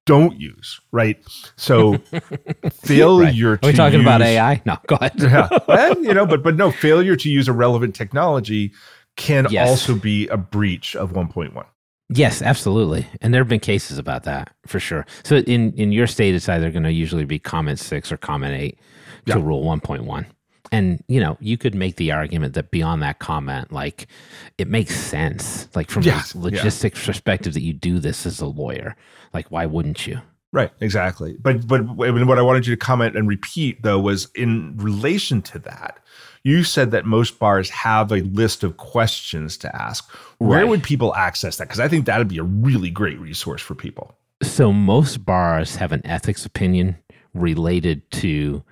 don't 0.07 0.41
use, 0.41 0.81
right? 0.93 1.19
So 1.57 1.99
failure 2.73 3.51
right. 3.51 3.65
Are 3.65 3.67
we 3.67 3.73
talking 3.73 3.99
use, 3.99 4.07
about 4.07 4.23
AI? 4.23 4.63
No, 4.65 4.79
go 4.87 4.95
ahead. 4.97 5.15
yeah. 5.19 5.49
Well, 5.67 6.03
you 6.03 6.15
know, 6.15 6.25
but 6.25 6.43
but 6.43 6.57
no, 6.57 6.71
failure 6.71 7.17
to 7.17 7.29
use 7.29 7.49
a 7.49 7.53
relevant 7.53 7.95
technology 7.95 8.73
can 9.17 9.49
yes. 9.51 9.69
also 9.69 9.97
be 9.97 10.29
a 10.29 10.37
breach 10.37 10.95
of 10.95 11.13
1.1. 11.13 11.67
Yes, 12.09 12.41
absolutely. 12.41 13.07
And 13.21 13.35
there 13.35 13.41
have 13.41 13.49
been 13.49 13.59
cases 13.59 13.99
about 13.99 14.25
that 14.25 14.55
for 14.67 14.79
sure. 14.79 15.07
So 15.25 15.37
in 15.39 15.73
in 15.75 15.93
your 15.93 16.07
state 16.07 16.35
it's 16.35 16.49
either 16.49 16.71
going 16.71 16.85
to 16.85 16.93
usually 16.93 17.25
be 17.25 17.39
comment 17.39 17.79
6 17.79 18.13
or 18.13 18.17
comment 18.17 18.55
8 18.55 18.79
to 19.27 19.39
yeah. 19.39 19.45
rule 19.45 19.65
1.1 19.65 20.27
and 20.73 21.03
you 21.09 21.21
know 21.21 21.37
you 21.41 21.57
could 21.57 21.75
make 21.75 21.97
the 21.97 22.13
argument 22.13 22.55
that 22.55 22.71
beyond 22.71 23.03
that 23.03 23.19
comment 23.19 23.73
like 23.73 24.07
it 24.59 24.69
makes 24.69 24.95
sense 24.95 25.69
like 25.75 25.91
from 25.91 26.03
yes, 26.03 26.35
a 26.35 26.39
logistics 26.39 27.01
yeah. 27.01 27.07
perspective 27.07 27.55
that 27.55 27.63
you 27.63 27.73
do 27.73 27.99
this 27.99 28.27
as 28.27 28.41
a 28.41 28.47
lawyer 28.47 28.97
like 29.33 29.51
why 29.51 29.67
wouldn't 29.67 30.07
you 30.07 30.21
right 30.53 30.73
exactly 30.81 31.37
but 31.41 31.67
but 31.67 31.83
what 31.97 32.39
i 32.39 32.43
wanted 32.43 32.67
you 32.67 32.75
to 32.75 32.79
comment 32.79 33.17
and 33.17 33.29
repeat 33.29 33.83
though 33.83 33.99
was 33.99 34.29
in 34.35 34.77
relation 34.77 35.43
to 35.43 35.59
that 35.59 35.99
you 36.47 36.63
said 36.63 36.91
that 36.93 37.05
most 37.05 37.39
bars 37.39 37.69
have 37.71 38.13
a 38.13 38.21
list 38.23 38.63
of 38.63 38.77
questions 38.77 39.57
to 39.57 39.75
ask 39.75 40.09
where 40.39 40.61
right. 40.61 40.69
would 40.69 40.83
people 40.83 41.15
access 41.15 41.57
that 41.57 41.65
because 41.65 41.81
i 41.81 41.89
think 41.89 42.07
that'd 42.07 42.29
be 42.29 42.39
a 42.39 42.45
really 42.45 42.91
great 42.91 43.19
resource 43.19 43.63
for 43.63 43.75
people 43.75 44.15
so 44.43 44.73
most 44.73 45.25
bars 45.25 45.77
have 45.77 45.93
an 45.93 46.07
ethics 46.07 46.45
opinion 46.45 46.97
related 47.35 48.11
to 48.11 48.63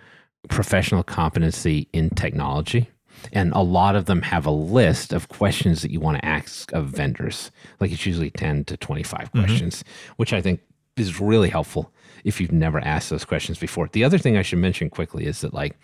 professional 0.48 1.02
competency 1.02 1.88
in 1.92 2.10
technology. 2.10 2.88
And 3.32 3.52
a 3.52 3.60
lot 3.60 3.96
of 3.96 4.04
them 4.04 4.22
have 4.22 4.44
a 4.44 4.50
list 4.50 5.12
of 5.12 5.28
questions 5.28 5.82
that 5.82 5.90
you 5.90 6.00
want 6.00 6.18
to 6.18 6.24
ask 6.24 6.72
of 6.72 6.88
vendors. 6.88 7.50
Like 7.80 7.92
it's 7.92 8.04
usually 8.04 8.30
10 8.30 8.64
to 8.66 8.76
25 8.76 9.18
mm-hmm. 9.18 9.38
questions, 9.38 9.84
which 10.16 10.32
I 10.32 10.42
think 10.42 10.60
is 10.96 11.20
really 11.20 11.48
helpful 11.48 11.92
if 12.24 12.40
you've 12.40 12.52
never 12.52 12.80
asked 12.80 13.10
those 13.10 13.24
questions 13.24 13.58
before. 13.58 13.88
The 13.92 14.04
other 14.04 14.18
thing 14.18 14.36
I 14.36 14.42
should 14.42 14.58
mention 14.58 14.90
quickly 14.90 15.26
is 15.26 15.42
that 15.42 15.54
like 15.54 15.76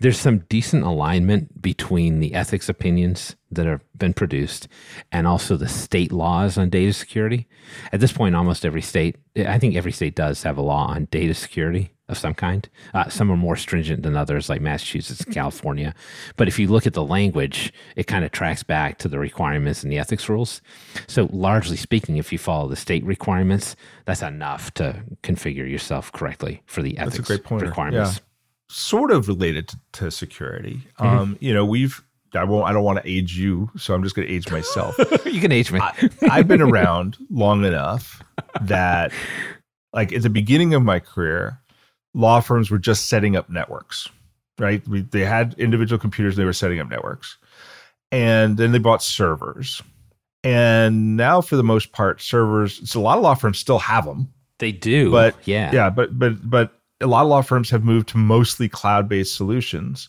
there's 0.00 0.18
some 0.18 0.38
decent 0.48 0.84
alignment 0.84 1.60
between 1.60 2.20
the 2.20 2.34
ethics 2.34 2.68
opinions 2.68 3.36
that 3.50 3.66
have 3.66 3.82
been 3.96 4.14
produced 4.14 4.68
and 5.12 5.26
also 5.26 5.56
the 5.56 5.68
state 5.68 6.10
laws 6.10 6.56
on 6.56 6.70
data 6.70 6.92
security. 6.92 7.46
At 7.92 8.00
this 8.00 8.12
point 8.12 8.34
almost 8.34 8.64
every 8.64 8.82
state 8.82 9.16
I 9.36 9.58
think 9.58 9.76
every 9.76 9.92
state 9.92 10.14
does 10.16 10.42
have 10.42 10.58
a 10.58 10.62
law 10.62 10.88
on 10.88 11.06
data 11.10 11.34
security 11.34 11.92
of 12.12 12.18
some 12.18 12.34
kind. 12.34 12.68
Uh, 12.94 13.08
some 13.08 13.30
are 13.30 13.36
more 13.36 13.56
stringent 13.56 14.02
than 14.02 14.16
others, 14.16 14.48
like 14.48 14.60
Massachusetts 14.60 15.22
and 15.22 15.34
California. 15.34 15.94
But 16.36 16.48
if 16.48 16.58
you 16.58 16.68
look 16.68 16.86
at 16.86 16.92
the 16.92 17.02
language, 17.02 17.72
it 17.96 18.06
kind 18.06 18.24
of 18.24 18.30
tracks 18.30 18.62
back 18.62 18.98
to 18.98 19.08
the 19.08 19.18
requirements 19.18 19.82
and 19.82 19.90
the 19.90 19.98
ethics 19.98 20.28
rules. 20.28 20.62
So, 21.08 21.28
largely 21.32 21.76
speaking, 21.76 22.16
if 22.16 22.32
you 22.32 22.38
follow 22.38 22.68
the 22.68 22.76
state 22.76 23.04
requirements, 23.04 23.74
that's 24.04 24.22
enough 24.22 24.72
to 24.74 25.02
configure 25.22 25.68
yourself 25.68 26.12
correctly 26.12 26.62
for 26.66 26.82
the 26.82 26.96
ethics 26.98 27.16
that's 27.16 27.30
a 27.30 27.32
great 27.32 27.44
point. 27.44 27.62
requirements. 27.62 28.16
Yeah. 28.16 28.22
Sort 28.68 29.10
of 29.10 29.28
related 29.28 29.68
to, 29.68 29.76
to 29.92 30.10
security. 30.10 30.82
Mm-hmm. 30.98 31.06
Um, 31.06 31.36
you 31.40 31.52
know, 31.52 31.64
we've 31.64 32.02
I 32.34 32.44
won't. 32.44 32.66
I 32.66 32.72
don't 32.72 32.84
want 32.84 33.02
to 33.02 33.08
age 33.08 33.36
you, 33.36 33.70
so 33.76 33.94
I'm 33.94 34.02
just 34.02 34.14
going 34.14 34.26
to 34.26 34.34
age 34.34 34.50
myself. 34.50 34.96
you 35.26 35.40
can 35.40 35.52
age 35.52 35.70
me. 35.70 35.80
I, 35.80 36.10
I've 36.30 36.48
been 36.48 36.62
around 36.62 37.18
long 37.30 37.64
enough 37.64 38.22
that, 38.62 39.12
like, 39.92 40.12
at 40.12 40.22
the 40.22 40.30
beginning 40.30 40.74
of 40.74 40.82
my 40.82 40.98
career, 40.98 41.60
law 42.14 42.40
firms 42.40 42.70
were 42.70 42.78
just 42.78 43.08
setting 43.08 43.36
up 43.36 43.48
networks, 43.48 44.08
right? 44.58 44.86
We, 44.86 45.02
they 45.02 45.24
had 45.24 45.54
individual 45.58 45.98
computers, 45.98 46.36
they 46.36 46.44
were 46.44 46.52
setting 46.52 46.80
up 46.80 46.88
networks. 46.88 47.36
And 48.10 48.58
then 48.58 48.72
they 48.72 48.78
bought 48.78 49.02
servers. 49.02 49.80
And 50.44 51.16
now, 51.16 51.40
for 51.40 51.56
the 51.56 51.64
most 51.64 51.92
part, 51.92 52.20
servers, 52.20 52.80
it's 52.80 52.94
a 52.94 53.00
lot 53.00 53.16
of 53.16 53.22
law 53.22 53.34
firms 53.34 53.58
still 53.58 53.78
have 53.78 54.04
them. 54.04 54.32
They 54.58 54.72
do. 54.72 55.10
But 55.10 55.36
yeah. 55.44 55.70
Yeah. 55.72 55.88
But, 55.88 56.18
but, 56.18 56.48
but 56.48 56.78
a 57.00 57.06
lot 57.06 57.22
of 57.22 57.28
law 57.28 57.42
firms 57.42 57.70
have 57.70 57.84
moved 57.84 58.08
to 58.10 58.18
mostly 58.18 58.68
cloud 58.68 59.08
based 59.08 59.34
solutions. 59.34 60.08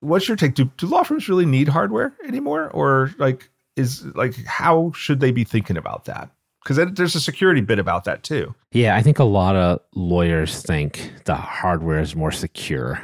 What's 0.00 0.28
your 0.28 0.36
take? 0.36 0.54
Do, 0.54 0.70
do 0.76 0.86
law 0.86 1.02
firms 1.02 1.28
really 1.28 1.46
need 1.46 1.68
hardware 1.68 2.14
anymore? 2.26 2.70
Or 2.70 3.12
like, 3.18 3.48
is 3.76 4.04
like, 4.14 4.34
how 4.44 4.92
should 4.94 5.20
they 5.20 5.30
be 5.30 5.44
thinking 5.44 5.76
about 5.76 6.06
that? 6.06 6.30
Because 6.66 6.94
there's 6.94 7.14
a 7.14 7.20
security 7.20 7.60
bit 7.60 7.78
about 7.78 8.04
that 8.04 8.24
too. 8.24 8.52
Yeah, 8.72 8.96
I 8.96 9.02
think 9.02 9.20
a 9.20 9.24
lot 9.24 9.54
of 9.54 9.80
lawyers 9.94 10.62
think 10.62 11.12
the 11.24 11.36
hardware 11.36 12.00
is 12.00 12.16
more 12.16 12.32
secure. 12.32 13.00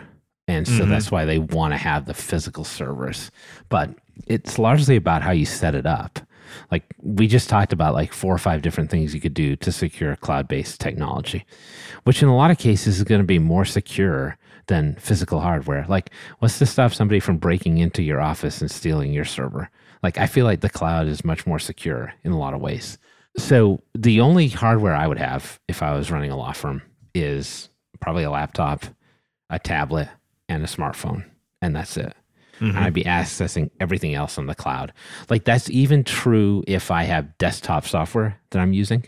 And 0.48 0.66
so 0.66 0.80
mm-hmm. 0.80 0.90
that's 0.90 1.12
why 1.12 1.24
they 1.24 1.38
want 1.38 1.72
to 1.72 1.78
have 1.78 2.06
the 2.06 2.14
physical 2.14 2.64
servers. 2.64 3.30
But 3.68 3.90
it's 4.26 4.58
largely 4.58 4.96
about 4.96 5.22
how 5.22 5.30
you 5.30 5.46
set 5.46 5.76
it 5.76 5.86
up. 5.86 6.18
Like 6.72 6.92
we 7.00 7.28
just 7.28 7.48
talked 7.48 7.72
about 7.72 7.94
like 7.94 8.12
four 8.12 8.34
or 8.34 8.38
five 8.38 8.62
different 8.62 8.90
things 8.90 9.14
you 9.14 9.20
could 9.20 9.32
do 9.32 9.54
to 9.56 9.70
secure 9.70 10.16
cloud-based 10.16 10.80
technology, 10.80 11.46
which 12.02 12.20
in 12.20 12.28
a 12.28 12.36
lot 12.36 12.50
of 12.50 12.58
cases 12.58 12.98
is 12.98 13.04
going 13.04 13.20
to 13.20 13.26
be 13.26 13.38
more 13.38 13.64
secure 13.64 14.36
than 14.66 14.96
physical 14.96 15.38
hardware. 15.38 15.86
Like 15.88 16.10
what's 16.40 16.58
to 16.58 16.66
stop 16.66 16.92
somebody 16.92 17.20
from 17.20 17.38
breaking 17.38 17.78
into 17.78 18.02
your 18.02 18.20
office 18.20 18.60
and 18.60 18.70
stealing 18.70 19.12
your 19.12 19.24
server? 19.24 19.70
Like 20.02 20.18
I 20.18 20.26
feel 20.26 20.46
like 20.46 20.62
the 20.62 20.68
cloud 20.68 21.06
is 21.06 21.24
much 21.24 21.46
more 21.46 21.60
secure 21.60 22.12
in 22.24 22.32
a 22.32 22.38
lot 22.38 22.54
of 22.54 22.60
ways. 22.60 22.98
So 23.36 23.82
the 23.94 24.20
only 24.20 24.48
hardware 24.48 24.94
I 24.94 25.06
would 25.06 25.18
have 25.18 25.58
if 25.68 25.82
I 25.82 25.94
was 25.94 26.10
running 26.10 26.30
a 26.30 26.36
law 26.36 26.52
firm 26.52 26.82
is 27.14 27.70
probably 28.00 28.24
a 28.24 28.30
laptop, 28.30 28.84
a 29.48 29.58
tablet, 29.58 30.08
and 30.48 30.62
a 30.62 30.66
smartphone, 30.66 31.24
and 31.62 31.74
that's 31.74 31.96
it. 31.96 32.14
Mm-hmm. 32.56 32.76
And 32.76 32.78
I'd 32.78 32.92
be 32.92 33.04
accessing 33.04 33.70
everything 33.80 34.14
else 34.14 34.38
on 34.38 34.46
the 34.46 34.54
cloud. 34.54 34.92
Like 35.30 35.44
that's 35.44 35.70
even 35.70 36.04
true 36.04 36.62
if 36.66 36.90
I 36.90 37.04
have 37.04 37.36
desktop 37.38 37.86
software 37.86 38.38
that 38.50 38.60
I'm 38.60 38.72
using, 38.72 39.06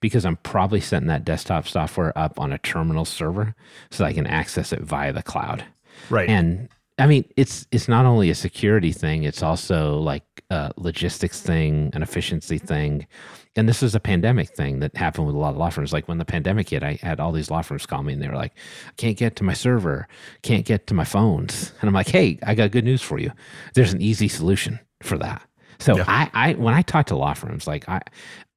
because 0.00 0.26
I'm 0.26 0.36
probably 0.36 0.80
setting 0.80 1.08
that 1.08 1.24
desktop 1.24 1.66
software 1.66 2.16
up 2.16 2.38
on 2.38 2.52
a 2.52 2.58
terminal 2.58 3.04
server 3.04 3.54
so 3.90 4.04
I 4.04 4.12
can 4.12 4.26
access 4.26 4.72
it 4.72 4.80
via 4.80 5.12
the 5.12 5.22
cloud. 5.22 5.64
Right. 6.10 6.28
And 6.28 6.68
I 6.98 7.06
mean, 7.06 7.24
it's 7.36 7.66
it's 7.72 7.88
not 7.88 8.04
only 8.04 8.28
a 8.28 8.34
security 8.34 8.92
thing; 8.92 9.24
it's 9.24 9.42
also 9.42 9.98
like 9.98 10.24
a 10.50 10.72
logistics 10.76 11.40
thing, 11.40 11.90
an 11.94 12.02
efficiency 12.02 12.58
thing 12.58 13.06
and 13.54 13.68
this 13.68 13.82
is 13.82 13.94
a 13.94 14.00
pandemic 14.00 14.48
thing 14.48 14.80
that 14.80 14.96
happened 14.96 15.26
with 15.26 15.36
a 15.36 15.38
lot 15.38 15.50
of 15.50 15.56
law 15.56 15.68
firms. 15.68 15.92
Like 15.92 16.08
when 16.08 16.18
the 16.18 16.24
pandemic 16.24 16.70
hit, 16.70 16.82
I 16.82 16.98
had 17.02 17.20
all 17.20 17.32
these 17.32 17.50
law 17.50 17.62
firms 17.62 17.84
call 17.84 18.02
me 18.02 18.14
and 18.14 18.22
they 18.22 18.28
were 18.28 18.36
like, 18.36 18.52
I 18.88 18.92
can't 18.96 19.16
get 19.16 19.36
to 19.36 19.44
my 19.44 19.52
server, 19.52 20.08
can't 20.42 20.64
get 20.64 20.86
to 20.86 20.94
my 20.94 21.04
phones. 21.04 21.72
And 21.80 21.88
I'm 21.88 21.94
like, 21.94 22.08
hey, 22.08 22.38
I 22.44 22.54
got 22.54 22.70
good 22.70 22.84
news 22.84 23.02
for 23.02 23.18
you. 23.18 23.30
There's 23.74 23.92
an 23.92 24.00
easy 24.00 24.28
solution 24.28 24.80
for 25.02 25.18
that. 25.18 25.42
So 25.80 25.96
yeah. 25.96 26.04
I, 26.06 26.30
I, 26.32 26.52
when 26.54 26.74
I 26.74 26.82
talk 26.82 27.06
to 27.06 27.16
law 27.16 27.34
firms, 27.34 27.66
like 27.66 27.88
I, 27.88 28.00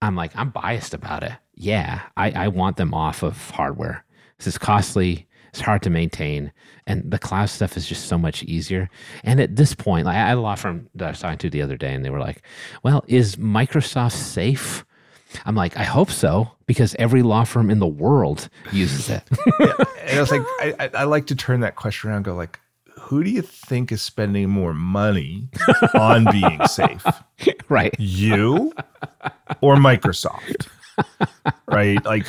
I'm 0.01 0.15
like, 0.15 0.31
I'm 0.35 0.49
biased 0.49 0.93
about 0.93 1.23
it. 1.23 1.33
Yeah, 1.55 2.01
I, 2.15 2.31
I 2.31 2.47
want 2.49 2.77
them 2.77 2.93
off 2.93 3.23
of 3.23 3.49
hardware. 3.51 4.05
This 4.37 4.47
is 4.47 4.57
costly. 4.57 5.27
It's 5.55 5.61
hard 5.61 5.83
to 5.83 5.89
maintain, 5.89 6.51
and 6.85 7.09
the 7.09 7.17
cloud 7.17 7.45
stuff 7.45 7.77
is 7.77 7.87
just 7.87 8.09
so 8.09 8.17
much 8.17 8.43
easier. 8.43 8.89
And 9.23 9.39
at 9.39 9.55
this 9.55 9.73
point, 9.73 10.05
like 10.05 10.17
I 10.17 10.27
had 10.27 10.37
a 10.37 10.41
law 10.41 10.55
firm 10.55 10.89
that 10.95 11.05
I 11.05 11.11
was 11.11 11.19
talking 11.21 11.37
to 11.37 11.49
the 11.49 11.61
other 11.61 11.77
day, 11.77 11.93
and 11.93 12.03
they 12.03 12.09
were 12.09 12.19
like, 12.19 12.41
"Well, 12.83 13.05
is 13.07 13.37
Microsoft 13.37 14.11
safe?" 14.11 14.83
I'm 15.45 15.55
like, 15.55 15.77
I 15.77 15.83
hope 15.83 16.11
so, 16.11 16.51
because 16.65 16.93
every 16.99 17.21
law 17.21 17.45
firm 17.45 17.69
in 17.69 17.79
the 17.79 17.87
world 17.87 18.49
uses 18.73 19.09
it. 19.09 19.23
yeah. 19.61 19.73
And 20.01 20.17
I 20.17 20.19
was 20.19 20.31
like, 20.31 20.41
I, 20.59 20.89
I, 20.93 21.03
like 21.05 21.27
to 21.27 21.35
turn 21.35 21.61
that 21.61 21.75
question 21.75 22.09
around. 22.09 22.23
go 22.23 22.35
like, 22.35 22.59
who 22.99 23.23
do 23.23 23.29
you 23.29 23.41
think 23.41 23.91
is 23.91 24.01
spending 24.01 24.49
more 24.49 24.73
money 24.73 25.49
on 25.93 26.25
being 26.31 26.65
safe? 26.67 27.05
Right. 27.67 27.93
You 27.99 28.71
or 29.59 29.75
Microsoft? 29.75 30.67
right. 31.67 32.03
Like, 32.05 32.25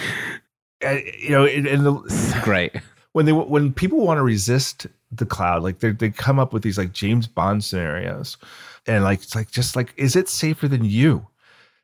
you 0.83 1.31
know, 1.31 1.45
and 1.45 1.87
the, 1.87 2.41
great 2.43 2.73
when 3.17 3.25
they 3.25 3.33
when 3.33 3.73
people 3.73 4.05
want 4.05 4.19
to 4.19 4.23
resist 4.23 4.87
the 5.11 5.25
cloud, 5.25 5.63
like 5.63 5.79
they 5.79 5.91
they 5.91 6.11
come 6.11 6.39
up 6.39 6.53
with 6.53 6.63
these 6.63 6.77
like 6.77 6.93
James 6.93 7.27
Bond 7.27 7.65
scenarios, 7.65 8.37
and 8.87 9.05
like 9.05 9.23
it's 9.23 9.35
like 9.35 9.51
just 9.51 9.75
like 9.75 9.95
is 9.97 10.17
it 10.17 10.29
safer 10.29 10.69
than 10.69 10.85
you? 10.85 11.27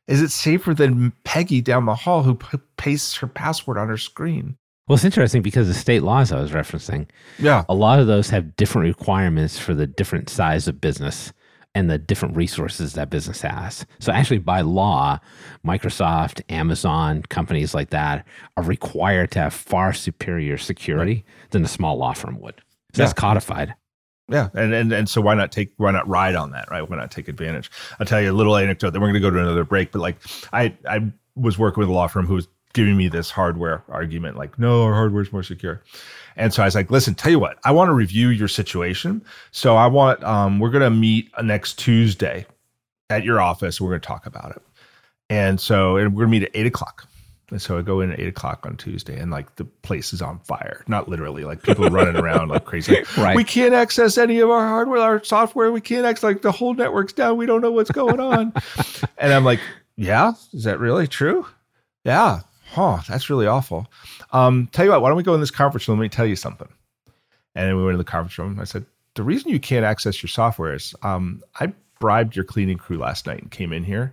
Is 0.06 0.20
it 0.20 0.28
safer 0.28 0.74
than 0.74 1.14
Peggy 1.24 1.62
down 1.62 1.86
the 1.86 1.94
hall 1.94 2.22
who 2.22 2.34
p- 2.34 2.58
pastes 2.76 3.16
her 3.16 3.26
password 3.26 3.78
on 3.78 3.88
her 3.88 3.96
screen? 3.96 4.58
Well, 4.86 4.96
it's 4.96 5.06
interesting 5.06 5.40
because 5.40 5.68
the 5.68 5.74
state 5.74 6.02
laws 6.02 6.32
I 6.32 6.38
was 6.38 6.50
referencing, 6.50 7.06
yeah, 7.38 7.64
a 7.66 7.74
lot 7.74 7.98
of 7.98 8.06
those 8.06 8.28
have 8.28 8.54
different 8.56 8.86
requirements 8.86 9.58
for 9.58 9.72
the 9.72 9.86
different 9.86 10.28
size 10.28 10.68
of 10.68 10.82
business 10.82 11.32
and 11.74 11.90
the 11.90 11.98
different 11.98 12.36
resources 12.36 12.92
that 12.94 13.10
business 13.10 13.40
has. 13.40 13.86
So, 13.98 14.12
actually, 14.12 14.38
by 14.38 14.60
law, 14.60 15.18
Microsoft, 15.66 16.42
Amazon, 16.48 17.22
companies 17.28 17.74
like 17.74 17.90
that 17.90 18.26
are 18.56 18.62
required 18.62 19.30
to 19.32 19.38
have 19.40 19.54
far 19.54 19.92
superior 19.92 20.58
security 20.58 21.24
than 21.50 21.64
a 21.64 21.68
small 21.68 21.96
law 21.96 22.12
firm 22.12 22.40
would. 22.40 22.56
So, 22.94 23.02
yeah. 23.02 23.06
that's 23.06 23.18
codified. 23.18 23.74
Yeah, 24.28 24.48
and, 24.54 24.72
and 24.72 24.92
and 24.92 25.08
so 25.08 25.20
why 25.20 25.34
not 25.34 25.52
take 25.52 25.72
why 25.76 25.90
not 25.90 26.08
ride 26.08 26.36
on 26.36 26.52
that, 26.52 26.70
right? 26.70 26.88
Why 26.88 26.96
not 26.96 27.10
take 27.10 27.28
advantage? 27.28 27.70
I'll 27.98 28.06
tell 28.06 28.20
you 28.20 28.30
a 28.30 28.32
little 28.32 28.56
anecdote. 28.56 28.90
Then 28.90 29.02
we're 29.02 29.08
going 29.08 29.20
to 29.20 29.20
go 29.20 29.30
to 29.30 29.38
another 29.38 29.64
break. 29.64 29.92
But 29.92 30.00
like, 30.00 30.16
I 30.52 30.74
I 30.88 31.12
was 31.34 31.58
working 31.58 31.80
with 31.80 31.88
a 31.88 31.92
law 31.92 32.06
firm 32.06 32.26
who 32.26 32.34
was 32.34 32.48
giving 32.72 32.96
me 32.96 33.08
this 33.08 33.30
hardware 33.30 33.84
argument, 33.88 34.36
like, 34.36 34.58
no, 34.58 34.84
our 34.84 34.94
hardware 34.94 35.22
is 35.22 35.32
more 35.32 35.42
secure. 35.42 35.82
And 36.36 36.52
so 36.52 36.62
I 36.62 36.66
was 36.66 36.74
like, 36.74 36.90
listen, 36.90 37.14
tell 37.14 37.30
you 37.30 37.38
what, 37.38 37.58
I 37.64 37.72
want 37.72 37.88
to 37.88 37.94
review 37.94 38.28
your 38.28 38.48
situation. 38.48 39.24
So 39.50 39.76
I 39.76 39.86
want, 39.86 40.22
um, 40.24 40.58
we're 40.58 40.70
going 40.70 40.82
to 40.82 40.90
meet 40.90 41.30
next 41.42 41.78
Tuesday 41.78 42.46
at 43.10 43.24
your 43.24 43.40
office. 43.40 43.80
We're 43.80 43.90
going 43.90 44.00
to 44.00 44.06
talk 44.06 44.26
about 44.26 44.56
it. 44.56 44.62
And 45.30 45.60
so 45.60 45.96
and 45.96 46.14
we're 46.14 46.24
going 46.24 46.32
to 46.32 46.40
meet 46.40 46.42
at 46.44 46.50
eight 46.54 46.66
o'clock. 46.66 47.08
And 47.50 47.60
so 47.60 47.78
I 47.78 47.82
go 47.82 48.00
in 48.00 48.10
at 48.10 48.18
eight 48.18 48.28
o'clock 48.28 48.64
on 48.64 48.76
Tuesday 48.78 49.18
and 49.18 49.30
like 49.30 49.56
the 49.56 49.64
place 49.64 50.14
is 50.14 50.22
on 50.22 50.38
fire. 50.40 50.84
Not 50.88 51.08
literally, 51.08 51.44
like 51.44 51.62
people 51.62 51.88
running 51.90 52.16
around 52.16 52.48
like 52.48 52.64
crazy. 52.64 53.04
right. 53.18 53.36
We 53.36 53.44
can't 53.44 53.74
access 53.74 54.16
any 54.16 54.40
of 54.40 54.48
our 54.48 54.66
hardware, 54.66 55.00
our 55.00 55.22
software. 55.22 55.70
We 55.70 55.82
can't 55.82 56.06
access, 56.06 56.22
like 56.22 56.42
the 56.42 56.50
whole 56.50 56.72
network's 56.72 57.12
down. 57.12 57.36
We 57.36 57.44
don't 57.44 57.60
know 57.60 57.70
what's 57.70 57.90
going 57.90 58.20
on. 58.20 58.54
and 59.18 59.34
I'm 59.34 59.44
like, 59.44 59.60
yeah, 59.96 60.32
is 60.54 60.64
that 60.64 60.80
really 60.80 61.06
true? 61.06 61.46
Yeah. 62.04 62.40
Huh, 62.72 63.00
that's 63.06 63.28
really 63.28 63.46
awful. 63.46 63.86
Um, 64.32 64.68
tell 64.72 64.86
you 64.86 64.92
what, 64.92 65.02
why 65.02 65.08
don't 65.08 65.16
we 65.18 65.22
go 65.22 65.34
in 65.34 65.40
this 65.40 65.50
conference 65.50 65.86
room? 65.86 65.98
Let 65.98 66.04
me 66.04 66.08
tell 66.08 66.24
you 66.24 66.36
something. 66.36 66.68
And 67.54 67.68
then 67.68 67.76
we 67.76 67.84
went 67.84 67.94
to 67.94 67.98
the 67.98 68.04
conference 68.04 68.38
room. 68.38 68.58
I 68.58 68.64
said, 68.64 68.86
the 69.14 69.22
reason 69.22 69.50
you 69.50 69.60
can't 69.60 69.84
access 69.84 70.22
your 70.22 70.28
software 70.28 70.74
is 70.74 70.94
um, 71.02 71.42
I 71.60 71.72
bribed 72.00 72.34
your 72.34 72.46
cleaning 72.46 72.78
crew 72.78 72.96
last 72.96 73.26
night 73.26 73.42
and 73.42 73.50
came 73.50 73.72
in 73.72 73.84
here 73.84 74.12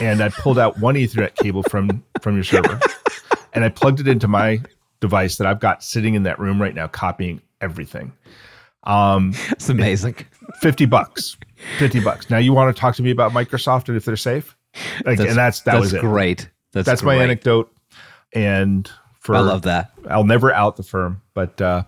and 0.00 0.22
I 0.22 0.30
pulled 0.30 0.58
out 0.58 0.80
one 0.80 0.94
Ethernet 0.96 1.36
cable 1.36 1.62
from 1.64 2.02
from 2.20 2.34
your 2.34 2.42
server 2.42 2.80
and 3.52 3.64
I 3.64 3.68
plugged 3.68 4.00
it 4.00 4.08
into 4.08 4.26
my 4.26 4.60
device 5.00 5.36
that 5.36 5.46
I've 5.46 5.60
got 5.60 5.84
sitting 5.84 6.14
in 6.14 6.22
that 6.22 6.38
room 6.38 6.60
right 6.60 6.74
now, 6.74 6.88
copying 6.88 7.42
everything. 7.60 8.12
Um, 8.84 9.34
it's 9.50 9.68
amazing. 9.68 10.16
50 10.60 10.86
bucks. 10.86 11.36
50 11.78 12.00
bucks. 12.00 12.30
Now 12.30 12.38
you 12.38 12.52
want 12.52 12.74
to 12.74 12.80
talk 12.80 12.96
to 12.96 13.02
me 13.02 13.10
about 13.10 13.32
Microsoft 13.32 13.88
and 13.88 13.96
if 13.96 14.04
they're 14.04 14.16
safe? 14.16 14.56
Like, 15.04 15.18
that's, 15.18 15.28
and 15.28 15.38
that's 15.38 15.60
that 15.60 15.72
that's 15.72 15.82
was 15.82 15.94
it. 15.94 16.00
Great. 16.00 16.48
That's, 16.72 16.86
that's 16.86 17.02
great. 17.02 17.18
my 17.18 17.22
anecdote 17.22 17.71
and 18.32 18.90
for 19.22 19.36
I 19.36 19.40
love 19.40 19.62
that. 19.62 19.92
I'll 20.10 20.24
never 20.24 20.52
out 20.52 20.76
the 20.76 20.82
firm, 20.82 21.22
but 21.32 21.60
uh, 21.60 21.84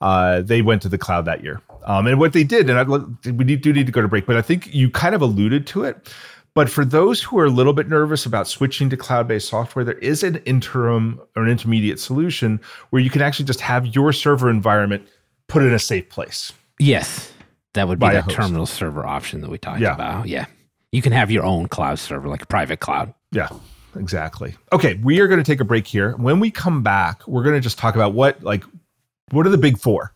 uh, 0.00 0.40
they 0.40 0.62
went 0.62 0.82
to 0.82 0.88
the 0.88 0.98
cloud 0.98 1.26
that 1.26 1.44
year. 1.44 1.60
Um, 1.84 2.06
and 2.06 2.18
what 2.18 2.32
they 2.32 2.44
did, 2.44 2.70
and 2.70 2.78
I, 2.78 3.30
we 3.30 3.44
do 3.56 3.72
need 3.72 3.86
to 3.86 3.92
go 3.92 4.00
to 4.00 4.08
break, 4.08 4.26
but 4.26 4.36
I 4.36 4.42
think 4.42 4.74
you 4.74 4.90
kind 4.90 5.14
of 5.14 5.22
alluded 5.22 5.66
to 5.68 5.84
it. 5.84 6.10
But 6.54 6.68
for 6.68 6.84
those 6.84 7.22
who 7.22 7.38
are 7.38 7.44
a 7.44 7.50
little 7.50 7.72
bit 7.72 7.88
nervous 7.88 8.26
about 8.26 8.48
switching 8.48 8.90
to 8.90 8.96
cloud 8.96 9.28
based 9.28 9.48
software, 9.48 9.84
there 9.84 9.98
is 9.98 10.22
an 10.22 10.36
interim 10.46 11.20
or 11.36 11.44
an 11.44 11.50
intermediate 11.50 12.00
solution 12.00 12.60
where 12.90 13.00
you 13.00 13.10
can 13.10 13.22
actually 13.22 13.44
just 13.44 13.60
have 13.60 13.86
your 13.86 14.12
server 14.12 14.50
environment 14.50 15.06
put 15.46 15.62
in 15.62 15.72
a 15.72 15.78
safe 15.78 16.08
place. 16.08 16.52
Yes. 16.78 17.32
That 17.74 17.86
would 17.86 18.00
be 18.00 18.08
the 18.08 18.22
terminal 18.22 18.66
server 18.66 19.06
option 19.06 19.42
that 19.42 19.50
we 19.50 19.58
talked 19.58 19.80
yeah. 19.80 19.94
about. 19.94 20.26
Yeah. 20.26 20.46
You 20.90 21.02
can 21.02 21.12
have 21.12 21.30
your 21.30 21.44
own 21.44 21.68
cloud 21.68 22.00
server, 22.00 22.28
like 22.28 22.42
a 22.42 22.46
private 22.46 22.80
cloud. 22.80 23.14
Yeah 23.30 23.48
exactly. 23.96 24.56
Okay, 24.72 24.94
we 24.94 25.20
are 25.20 25.28
going 25.28 25.38
to 25.38 25.44
take 25.44 25.60
a 25.60 25.64
break 25.64 25.86
here. 25.86 26.12
When 26.16 26.40
we 26.40 26.50
come 26.50 26.82
back, 26.82 27.26
we're 27.26 27.42
going 27.42 27.54
to 27.54 27.60
just 27.60 27.78
talk 27.78 27.94
about 27.94 28.14
what 28.14 28.42
like 28.42 28.64
what 29.30 29.46
are 29.46 29.50
the 29.50 29.58
big 29.58 29.78
four. 29.78 30.14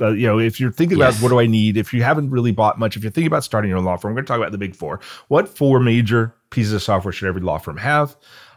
Uh, 0.00 0.10
you 0.10 0.26
know, 0.26 0.40
if 0.40 0.58
you're 0.58 0.72
thinking 0.72 0.98
yes. 0.98 1.16
about 1.16 1.22
what 1.22 1.28
do 1.28 1.38
I 1.38 1.46
need, 1.46 1.76
if 1.76 1.92
you 1.92 2.02
haven't 2.02 2.30
really 2.30 2.50
bought 2.50 2.78
much, 2.78 2.96
if 2.96 3.04
you're 3.04 3.12
thinking 3.12 3.28
about 3.28 3.44
starting 3.44 3.68
your 3.68 3.78
own 3.78 3.84
law 3.84 3.96
firm, 3.96 4.10
we're 4.10 4.16
going 4.16 4.26
to 4.26 4.28
talk 4.28 4.38
about 4.38 4.50
the 4.50 4.58
big 4.58 4.74
four. 4.74 5.00
What 5.28 5.48
four 5.48 5.78
major 5.78 6.34
pieces 6.50 6.72
of 6.72 6.82
software 6.82 7.12
should 7.12 7.28
every 7.28 7.42
law 7.42 7.58
firm 7.58 7.76
have? 7.76 8.16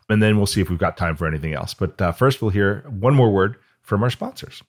And 0.09 0.21
then 0.21 0.37
we'll 0.37 0.47
see 0.47 0.61
if 0.61 0.69
we've 0.69 0.79
got 0.79 0.97
time 0.97 1.15
for 1.15 1.27
anything 1.27 1.53
else. 1.53 1.73
But 1.73 2.01
uh, 2.01 2.11
first, 2.11 2.41
we'll 2.41 2.49
hear 2.49 2.83
one 2.89 3.13
more 3.13 3.31
word 3.31 3.57
from 3.83 4.01
our 4.01 4.09
sponsors. 4.09 4.63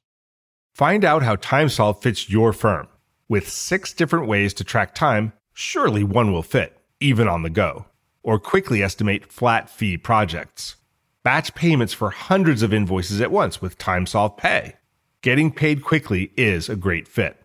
Find 0.75 1.05
out 1.05 1.23
how 1.23 1.37
TimeSolve 1.37 2.03
fits 2.03 2.29
your 2.29 2.53
firm. 2.53 2.89
With 3.29 3.49
six 3.49 3.93
different 3.93 4.27
ways 4.27 4.53
to 4.55 4.65
track 4.65 4.95
time, 4.95 5.33
surely 5.55 6.05
one 6.05 6.33
will 6.33 6.43
fit, 6.43 6.77
even 7.01 7.29
on 7.29 7.43
the 7.43 7.51
go 7.51 7.87
or 8.23 8.39
quickly 8.39 8.83
estimate 8.83 9.33
flat 9.33 9.71
fee 9.71 9.97
projects. 9.97 10.77
Batch 11.23 11.55
payments 11.55 11.93
for 11.93 12.11
hundreds 12.11 12.63
of 12.63 12.73
invoices 12.73 13.21
at 13.21 13.31
once 13.31 13.61
with 13.61 13.79
TimeSolve 13.79 14.37
Pay. 14.37 14.75
Getting 15.21 15.53
paid 15.53 15.83
quickly 15.83 16.33
is 16.37 16.69
a 16.69 16.77
great 16.77 17.09
fit. 17.09 17.43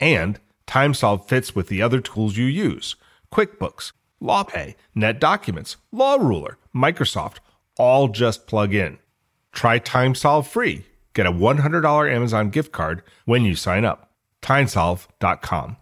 And 0.00 0.40
TimeSolve 0.66 1.28
fits 1.28 1.54
with 1.54 1.68
the 1.68 1.82
other 1.82 2.00
tools 2.00 2.36
you 2.36 2.46
use 2.46 2.96
QuickBooks, 3.32 3.92
LawPay, 4.20 4.74
NetDocuments, 4.96 5.76
LawRuler, 5.94 6.56
Microsoft, 6.74 7.36
all 7.78 8.08
just 8.08 8.46
plug 8.46 8.74
in. 8.74 8.98
Try 9.52 9.78
TimeSolve 9.78 10.46
free. 10.46 10.84
Get 11.14 11.26
a 11.26 11.32
$100 11.32 12.12
Amazon 12.12 12.50
gift 12.50 12.72
card 12.72 13.02
when 13.24 13.44
you 13.44 13.54
sign 13.54 13.84
up. 13.84 14.10
TimeSolve.com. 14.42 15.76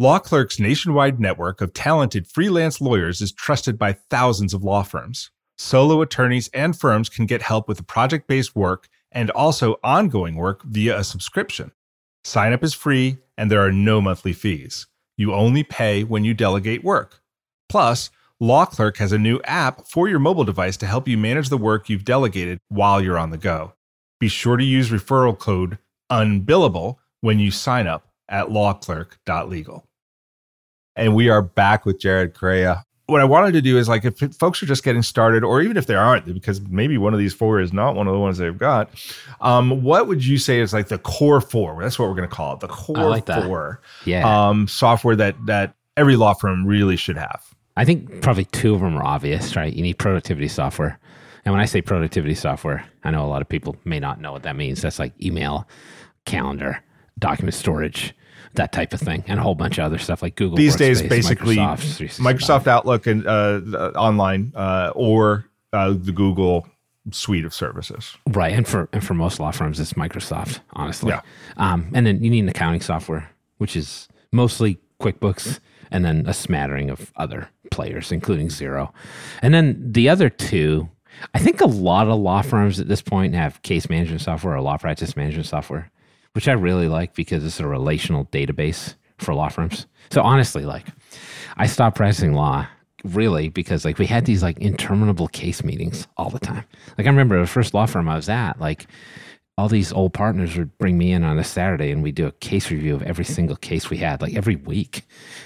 Law 0.00 0.18
Clerk's 0.18 0.58
nationwide 0.58 1.20
network 1.20 1.60
of 1.60 1.74
talented 1.74 2.26
freelance 2.26 2.80
lawyers 2.80 3.20
is 3.20 3.32
trusted 3.32 3.78
by 3.78 3.92
thousands 3.92 4.54
of 4.54 4.64
law 4.64 4.82
firms. 4.82 5.30
Solo 5.58 6.00
attorneys 6.00 6.48
and 6.54 6.74
firms 6.74 7.10
can 7.10 7.26
get 7.26 7.42
help 7.42 7.68
with 7.68 7.86
project 7.86 8.26
based 8.26 8.56
work 8.56 8.88
and 9.12 9.30
also 9.32 9.76
ongoing 9.84 10.36
work 10.36 10.62
via 10.62 10.98
a 10.98 11.04
subscription. 11.04 11.70
Sign 12.24 12.54
up 12.54 12.64
is 12.64 12.72
free 12.72 13.18
and 13.36 13.50
there 13.50 13.60
are 13.60 13.70
no 13.70 14.00
monthly 14.00 14.32
fees. 14.32 14.86
You 15.18 15.34
only 15.34 15.62
pay 15.62 16.02
when 16.02 16.24
you 16.24 16.32
delegate 16.32 16.82
work. 16.82 17.20
Plus, 17.68 18.08
Law 18.40 18.64
Clerk 18.64 18.96
has 18.96 19.12
a 19.12 19.18
new 19.18 19.38
app 19.44 19.86
for 19.86 20.08
your 20.08 20.18
mobile 20.18 20.44
device 20.44 20.78
to 20.78 20.86
help 20.86 21.08
you 21.08 21.18
manage 21.18 21.50
the 21.50 21.58
work 21.58 21.90
you've 21.90 22.06
delegated 22.06 22.58
while 22.70 23.02
you're 23.02 23.18
on 23.18 23.32
the 23.32 23.36
go. 23.36 23.74
Be 24.18 24.28
sure 24.28 24.56
to 24.56 24.64
use 24.64 24.88
referral 24.88 25.38
code 25.38 25.76
UNBILLABLE 26.08 26.98
when 27.20 27.38
you 27.38 27.50
sign 27.50 27.86
up 27.86 28.06
at 28.30 28.46
lawclerk.legal 28.46 29.84
and 31.00 31.14
we 31.14 31.30
are 31.30 31.42
back 31.42 31.86
with 31.86 31.98
Jared 31.98 32.34
Correia. 32.34 32.84
What 33.06 33.20
I 33.20 33.24
wanted 33.24 33.52
to 33.52 33.62
do 33.62 33.76
is 33.76 33.88
like 33.88 34.04
if 34.04 34.18
folks 34.34 34.62
are 34.62 34.66
just 34.66 34.84
getting 34.84 35.02
started, 35.02 35.42
or 35.42 35.60
even 35.62 35.76
if 35.76 35.86
they 35.86 35.96
aren't, 35.96 36.32
because 36.32 36.60
maybe 36.60 36.96
one 36.96 37.12
of 37.12 37.18
these 37.18 37.34
four 37.34 37.58
is 37.58 37.72
not 37.72 37.96
one 37.96 38.06
of 38.06 38.12
the 38.12 38.20
ones 38.20 38.38
they've 38.38 38.56
got. 38.56 38.88
Um, 39.40 39.82
what 39.82 40.06
would 40.06 40.24
you 40.24 40.38
say 40.38 40.60
is 40.60 40.72
like 40.72 40.88
the 40.88 40.98
core 40.98 41.40
four? 41.40 41.82
That's 41.82 41.98
what 41.98 42.08
we're 42.08 42.14
going 42.14 42.28
to 42.28 42.34
call 42.34 42.54
it, 42.54 42.60
the 42.60 42.68
core 42.68 43.08
like 43.08 43.26
four. 43.26 43.80
Yeah. 44.04 44.48
Um, 44.48 44.68
software 44.68 45.16
that 45.16 45.34
that 45.46 45.74
every 45.96 46.14
law 46.14 46.34
firm 46.34 46.64
really 46.64 46.96
should 46.96 47.16
have. 47.16 47.42
I 47.76 47.84
think 47.84 48.20
probably 48.20 48.44
two 48.44 48.74
of 48.74 48.80
them 48.80 48.96
are 48.96 49.04
obvious, 49.04 49.56
right? 49.56 49.72
You 49.72 49.82
need 49.82 49.98
productivity 49.98 50.48
software. 50.48 51.00
And 51.44 51.52
when 51.52 51.60
I 51.60 51.64
say 51.64 51.80
productivity 51.80 52.34
software, 52.34 52.84
I 53.02 53.10
know 53.10 53.24
a 53.24 53.26
lot 53.26 53.40
of 53.40 53.48
people 53.48 53.74
may 53.84 53.98
not 53.98 54.20
know 54.20 54.32
what 54.32 54.42
that 54.42 54.54
means. 54.54 54.82
That's 54.82 54.98
like 54.98 55.14
email, 55.20 55.66
calendar, 56.26 56.84
document 57.18 57.54
storage, 57.54 58.14
that 58.54 58.72
type 58.72 58.92
of 58.92 59.00
thing, 59.00 59.24
and 59.26 59.38
a 59.38 59.42
whole 59.42 59.54
bunch 59.54 59.78
of 59.78 59.84
other 59.84 59.98
stuff 59.98 60.22
like 60.22 60.36
Google. 60.36 60.56
These 60.56 60.76
days, 60.76 61.02
basically 61.02 61.56
Microsoft, 61.56 62.18
Microsoft 62.18 62.66
Outlook 62.66 63.06
and 63.06 63.26
uh, 63.26 63.60
uh, 63.72 63.92
online 63.96 64.52
uh, 64.54 64.92
or 64.94 65.46
uh, 65.72 65.94
the 65.96 66.12
Google 66.12 66.66
suite 67.12 67.44
of 67.44 67.54
services. 67.54 68.16
Right, 68.28 68.52
and 68.52 68.66
for 68.66 68.88
and 68.92 69.04
for 69.04 69.14
most 69.14 69.40
law 69.40 69.50
firms, 69.50 69.78
it's 69.80 69.94
Microsoft, 69.94 70.60
honestly. 70.72 71.10
Yeah. 71.10 71.20
Um, 71.56 71.90
and 71.94 72.06
then 72.06 72.22
you 72.22 72.30
need 72.30 72.40
an 72.40 72.48
accounting 72.48 72.80
software, 72.80 73.30
which 73.58 73.76
is 73.76 74.08
mostly 74.32 74.78
QuickBooks, 75.00 75.60
and 75.90 76.04
then 76.04 76.24
a 76.26 76.34
smattering 76.34 76.90
of 76.90 77.12
other 77.16 77.48
players, 77.70 78.12
including 78.12 78.48
Xero. 78.48 78.92
And 79.42 79.54
then 79.54 79.92
the 79.92 80.08
other 80.08 80.28
two, 80.28 80.88
I 81.34 81.38
think 81.38 81.60
a 81.60 81.66
lot 81.66 82.08
of 82.08 82.18
law 82.18 82.42
firms 82.42 82.80
at 82.80 82.88
this 82.88 83.02
point 83.02 83.34
have 83.34 83.62
case 83.62 83.88
management 83.88 84.22
software 84.22 84.56
or 84.56 84.60
law 84.60 84.76
practice 84.76 85.16
management 85.16 85.46
software 85.46 85.90
which 86.32 86.48
I 86.48 86.52
really 86.52 86.88
like 86.88 87.14
because 87.14 87.44
it's 87.44 87.60
a 87.60 87.66
relational 87.66 88.26
database 88.26 88.94
for 89.18 89.34
law 89.34 89.48
firms. 89.48 89.86
So 90.10 90.22
honestly, 90.22 90.64
like 90.64 90.86
I 91.56 91.66
stopped 91.66 91.96
practicing 91.96 92.34
law 92.34 92.66
really 93.04 93.48
because 93.48 93.84
like 93.84 93.98
we 93.98 94.06
had 94.06 94.26
these 94.26 94.42
like 94.42 94.58
interminable 94.58 95.28
case 95.28 95.64
meetings 95.64 96.06
all 96.16 96.30
the 96.30 96.38
time. 96.38 96.64
Like 96.98 97.06
I 97.06 97.10
remember 97.10 97.40
the 97.40 97.46
first 97.46 97.74
law 97.74 97.86
firm 97.86 98.08
I 98.08 98.16
was 98.16 98.28
at, 98.28 98.60
like 98.60 98.86
all 99.60 99.68
these 99.68 99.92
old 99.92 100.14
partners 100.14 100.56
would 100.56 100.76
bring 100.78 100.96
me 100.96 101.12
in 101.12 101.22
on 101.22 101.38
a 101.38 101.44
Saturday 101.44 101.90
and 101.90 102.02
we'd 102.02 102.14
do 102.14 102.26
a 102.26 102.32
case 102.32 102.70
review 102.70 102.94
of 102.94 103.02
every 103.02 103.26
single 103.26 103.56
case 103.56 103.90
we 103.90 103.98
had, 103.98 104.22
like 104.22 104.34
every 104.34 104.56
week. 104.56 105.02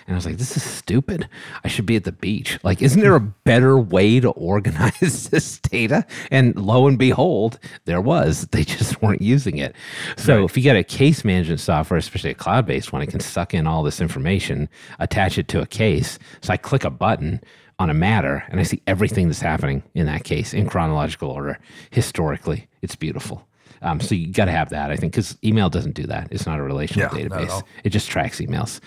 And 0.07 0.14
I 0.14 0.16
was 0.16 0.24
like, 0.24 0.37
this 0.37 0.57
is 0.57 0.62
stupid. 0.62 1.29
I 1.64 1.68
should 1.68 1.85
be 1.85 1.96
at 1.96 2.05
the 2.05 2.12
beach. 2.12 2.61
Like, 2.62 2.81
isn't 2.81 3.00
there 3.00 3.16
a 3.16 3.20
better 3.20 3.77
way 3.77 4.20
to 4.20 4.31
organize 4.31 5.29
this 5.31 5.59
data? 5.59 6.07
And 6.31 6.55
lo 6.55 6.87
and 6.87 6.96
behold, 6.96 7.59
there 7.87 8.00
was. 8.00 8.46
They 8.55 8.62
just 8.62 9.03
weren't 9.03 9.20
using 9.20 9.59
it. 9.59 9.74
So 10.16 10.37
right. 10.37 10.44
if 10.44 10.57
you 10.57 10.62
get 10.62 10.77
a 10.77 10.85
case 10.85 11.24
management 11.24 11.59
software, 11.59 11.98
especially 11.98 12.31
a 12.31 12.35
cloud 12.35 12.66
based 12.66 12.92
one, 12.92 13.03
it 13.03 13.09
can 13.09 13.18
suck 13.18 13.53
in 13.53 13.66
all 13.66 13.83
this 13.83 14.00
information, 14.00 14.68
attach 15.00 15.38
it 15.38 15.48
to 15.48 15.61
a 15.61 15.66
case. 15.66 16.20
So 16.40 16.53
I 16.53 16.57
click 16.57 16.85
a 16.85 16.90
button 16.90 17.40
on 17.81 17.90
a 17.90 17.94
matter 17.94 18.44
and 18.48 18.61
I 18.61 18.62
see 18.62 18.81
everything 18.87 19.27
that's 19.27 19.40
happening 19.40 19.83
in 19.92 20.07
that 20.07 20.22
case 20.22 20.55
in 20.55 20.68
chronological 20.68 21.31
order 21.31 21.59
historically. 21.90 22.68
It's 22.81 22.94
beautiful. 22.94 23.44
Um, 23.85 24.01
so 24.01 24.14
you 24.14 24.33
got 24.33 24.47
to 24.47 24.51
have 24.53 24.70
that, 24.70 24.90
I 24.90 24.97
think, 24.97 25.12
because 25.12 25.37
email 25.44 25.68
doesn't 25.70 25.94
do 25.94 26.05
that. 26.07 26.29
It's 26.31 26.47
not 26.47 26.59
a 26.59 26.62
relational 26.62 27.16
Yeah, 27.16 27.27
database. 27.29 27.62
It 27.85 27.90
just 27.90 28.09
tracks 28.09 28.40
emails. 28.40 28.81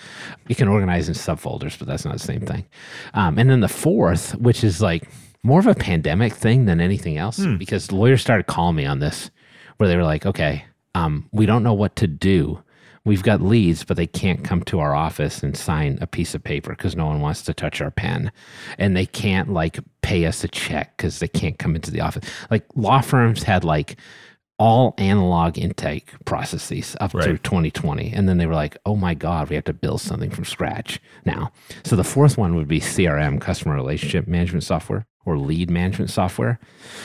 You 0.48 0.56
can 0.56 0.68
organize 0.68 1.08
in 1.08 1.14
subfolders, 1.16 1.78
but 1.78 1.88
that's 1.88 2.04
not 2.04 2.14
the 2.14 2.20
same 2.20 2.42
thing. 2.42 2.66
Um, 3.14 3.38
and 3.38 3.50
then 3.50 3.60
the 3.62 3.68
fourth, 3.68 4.36
which 4.36 4.64
is 4.64 4.82
like 4.82 5.08
more 5.44 5.60
of 5.60 5.68
a 5.68 5.76
pandemic 5.76 6.34
thing 6.34 6.66
than 6.66 6.82
anything 6.82 7.18
else, 7.18 7.38
Hmm. 7.38 7.58
because 7.58 7.92
lawyers 7.92 8.22
started 8.22 8.48
calling 8.48 8.76
me 8.76 8.86
on 8.86 9.00
this, 9.00 9.30
where 9.78 9.88
they 9.88 9.96
were 9.96 10.04
like, 10.04 10.26
okay, 10.26 10.66
um, 10.96 11.30
we 11.32 11.46
don't 11.46 11.64
know 11.64 11.74
what 11.74 11.96
to 11.98 12.08
do. 12.08 12.64
We've 13.06 13.24
got 13.24 13.40
leads, 13.42 13.86
but 13.86 13.96
they 13.96 14.08
can't 14.08 14.44
come 14.44 14.64
to 14.64 14.80
our 14.82 14.94
office 14.94 15.42
and 15.42 15.56
sign 15.56 15.98
a 16.02 16.08
piece 16.08 16.36
of 16.36 16.44
paper 16.44 16.72
because 16.72 16.94
no 16.98 17.06
one 17.06 17.22
wants 17.22 17.42
to 17.44 17.54
touch 17.54 17.80
our 17.80 17.92
pen. 17.92 18.34
And 18.78 18.98
they 18.98 19.06
can't 19.06 19.54
like 19.54 19.80
pay 20.02 20.26
us 20.26 20.44
a 20.44 20.50
check 20.50 20.98
because 20.98 21.20
they 21.20 21.30
can't 21.30 21.58
come 21.58 21.74
into 21.76 21.90
the 21.92 22.02
office. 22.02 22.26
Like 22.52 22.66
law 22.76 23.00
firms 23.00 23.44
had 23.44 23.64
like 23.64 23.96
all 24.60 24.96
analog 24.98 25.58
intake 25.58 26.10
processes 26.26 26.96
up 27.00 27.14
Right. 27.14 27.24
through 27.24 27.38
2020. 27.40 28.12
And 28.12 28.28
then 28.28 28.38
they 28.38 28.46
were 28.48 28.56
like, 28.56 28.78
oh 28.86 28.96
my 28.96 29.14
God, 29.14 29.50
we 29.50 29.56
have 29.56 29.66
to 29.66 29.74
build 29.74 30.02
something 30.02 30.30
from 30.32 30.46
scratch 30.46 31.00
now. 31.26 31.52
So 31.84 31.96
the 31.96 32.04
fourth 32.04 32.38
one 32.38 32.56
would 32.56 32.68
be 32.68 32.80
CRM, 32.80 33.40
customer 33.40 33.76
relationship 33.76 34.28
management 34.28 34.64
software 34.64 35.06
or 35.26 35.38
lead 35.38 35.70
management 35.70 36.10
software. 36.10 36.60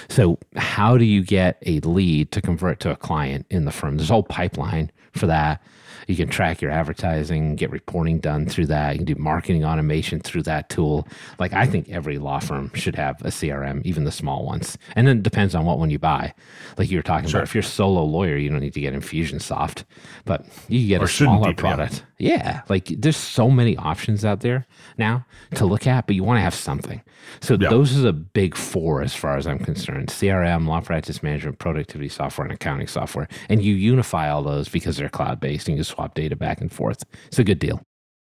So, 0.09 0.39
how 0.57 0.97
do 0.97 1.05
you 1.05 1.23
get 1.25 1.59
a 1.67 1.81
lead 1.81 2.31
to 2.33 2.41
convert 2.41 2.79
to 2.81 2.91
a 2.93 2.97
client 2.97 3.47
in 3.51 3.65
the 3.65 3.73
firm? 3.73 3.97
There's 3.97 4.11
a 4.11 4.13
whole 4.13 4.23
pipeline 4.23 4.91
for 5.13 5.27
that. 5.27 5.61
You 6.09 6.17
can 6.17 6.29
track 6.29 6.61
your 6.61 6.71
advertising, 6.71 7.57
get 7.57 7.71
reporting 7.71 8.19
done 8.19 8.47
through 8.47 8.67
that. 8.67 8.93
You 8.93 8.99
can 8.99 9.15
do 9.15 9.21
marketing 9.21 9.65
automation 9.65 10.21
through 10.21 10.43
that 10.45 10.69
tool. 10.69 11.07
Like, 11.39 11.53
I 11.53 11.67
think 11.67 11.89
every 11.91 12.19
law 12.19 12.39
firm 12.41 12.71
should 12.75 12.97
have 12.97 13.21
a 13.23 13.29
CRM, 13.31 13.83
even 13.85 14.05
the 14.05 14.13
small 14.13 14.45
ones. 14.45 14.77
And 14.97 15.07
then 15.07 15.19
it 15.19 15.23
depends 15.23 15.55
on 15.55 15.65
what 15.65 15.79
one 15.79 15.91
you 15.91 15.99
buy. 15.99 16.35
Like 16.77 16.91
you 16.91 16.99
were 16.99 17.03
talking 17.03 17.29
Sure. 17.29 17.41
about, 17.41 17.49
if 17.49 17.55
you're 17.55 17.61
a 17.61 17.65
solo 17.65 18.05
lawyer, 18.05 18.37
you 18.37 18.49
don't 18.49 18.61
need 18.61 18.75
to 18.75 18.81
get 18.81 18.95
Infusionsoft, 18.95 19.85
but 20.25 20.45
you 20.69 20.81
can 20.81 20.89
get 20.89 21.01
Or 21.03 21.05
a 21.05 21.09
smaller 21.09 21.47
be, 21.47 21.51
yeah. 21.51 21.55
product. 21.55 22.05
Yeah, 22.19 22.61
like 22.69 22.87
there's 22.87 23.17
so 23.17 23.51
many 23.51 23.77
options 23.77 24.25
out 24.25 24.41
there 24.41 24.65
now 24.97 25.27
to 25.57 25.65
look 25.67 25.89
at, 25.89 26.07
but 26.07 26.15
you 26.15 26.23
want 26.23 26.37
to 26.39 26.43
have 26.43 26.55
something. 26.55 27.03
So 27.41 27.57
Yeah. 27.61 27.69
those 27.69 27.99
are 27.99 28.03
the 28.03 28.13
big 28.13 28.55
four 28.55 29.03
as 29.03 29.13
far 29.13 29.37
as 29.37 29.45
I'm 29.47 29.59
concerned: 29.59 30.09
CRM, 30.09 30.69
law 30.69 30.81
practice 30.81 31.21
management, 31.23 31.59
productivity 31.59 32.09
software, 32.09 32.45
and 32.47 32.55
accounting 32.55 32.87
software. 32.87 33.27
And 33.49 33.61
you 33.63 33.75
unify 33.75 34.31
all 34.31 34.43
those 34.45 34.69
because 34.69 34.97
they're 34.99 35.09
cloud 35.09 35.41
based 35.41 35.67
and 35.67 35.77
you 35.77 35.83
swap 35.93 36.15
data 36.15 36.37
back 36.37 36.61
and 36.61 36.73
forth. 36.73 37.05
It's 37.29 37.39
a 37.39 37.45
good 37.45 37.59
deal. 37.59 37.81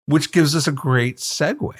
which 0.05 0.31
gives 0.33 0.53
us 0.55 0.67
a 0.67 0.71
great 0.71 1.17
segue. 1.17 1.73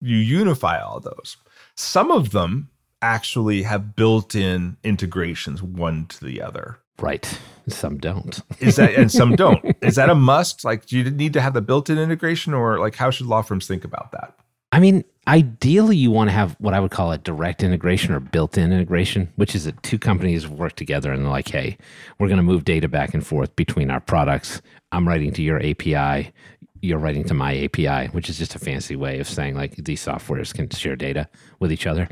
You 0.00 0.16
unify 0.16 0.80
all 0.80 1.00
those. 1.00 1.36
Some 1.76 2.10
of 2.10 2.30
them 2.30 2.70
actually 3.02 3.62
have 3.62 3.94
built-in 3.94 4.76
integrations 4.84 5.62
one 5.62 6.06
to 6.06 6.24
the 6.24 6.40
other. 6.40 6.78
Right. 6.98 7.38
Some 7.68 7.98
don't. 7.98 8.40
Is 8.60 8.76
that 8.76 8.94
and 8.94 9.10
some 9.12 9.34
don't. 9.36 9.76
Is 9.82 9.96
that 9.96 10.08
a 10.10 10.14
must? 10.14 10.64
Like 10.64 10.86
do 10.86 10.96
you 10.98 11.10
need 11.10 11.32
to 11.34 11.40
have 11.40 11.54
the 11.54 11.60
built-in 11.60 11.98
integration 11.98 12.54
or 12.54 12.78
like 12.78 12.94
how 12.96 13.10
should 13.10 13.26
law 13.26 13.42
firms 13.42 13.66
think 13.66 13.84
about 13.84 14.12
that? 14.12 14.34
I 14.72 14.80
mean, 14.80 15.04
ideally, 15.28 15.96
you 15.96 16.10
want 16.10 16.28
to 16.28 16.32
have 16.32 16.56
what 16.58 16.72
I 16.72 16.80
would 16.80 16.90
call 16.90 17.12
a 17.12 17.18
direct 17.18 17.62
integration 17.62 18.14
or 18.14 18.20
built 18.20 18.56
in 18.56 18.72
integration, 18.72 19.30
which 19.36 19.54
is 19.54 19.66
that 19.66 19.82
two 19.82 19.98
companies 19.98 20.48
work 20.48 20.74
together 20.76 21.12
and 21.12 21.22
they're 21.22 21.30
like, 21.30 21.48
hey, 21.48 21.76
we're 22.18 22.28
going 22.28 22.38
to 22.38 22.42
move 22.42 22.64
data 22.64 22.88
back 22.88 23.12
and 23.12 23.24
forth 23.24 23.54
between 23.54 23.90
our 23.90 24.00
products. 24.00 24.62
I'm 24.90 25.06
writing 25.06 25.32
to 25.34 25.42
your 25.42 25.58
API, 25.58 26.32
you're 26.80 26.98
writing 26.98 27.24
to 27.24 27.34
my 27.34 27.64
API, 27.64 28.08
which 28.12 28.28
is 28.28 28.38
just 28.38 28.54
a 28.54 28.58
fancy 28.58 28.96
way 28.96 29.20
of 29.20 29.28
saying 29.28 29.54
like 29.54 29.76
these 29.76 30.04
softwares 30.04 30.52
can 30.52 30.68
share 30.70 30.96
data 30.96 31.28
with 31.60 31.70
each 31.70 31.86
other. 31.86 32.08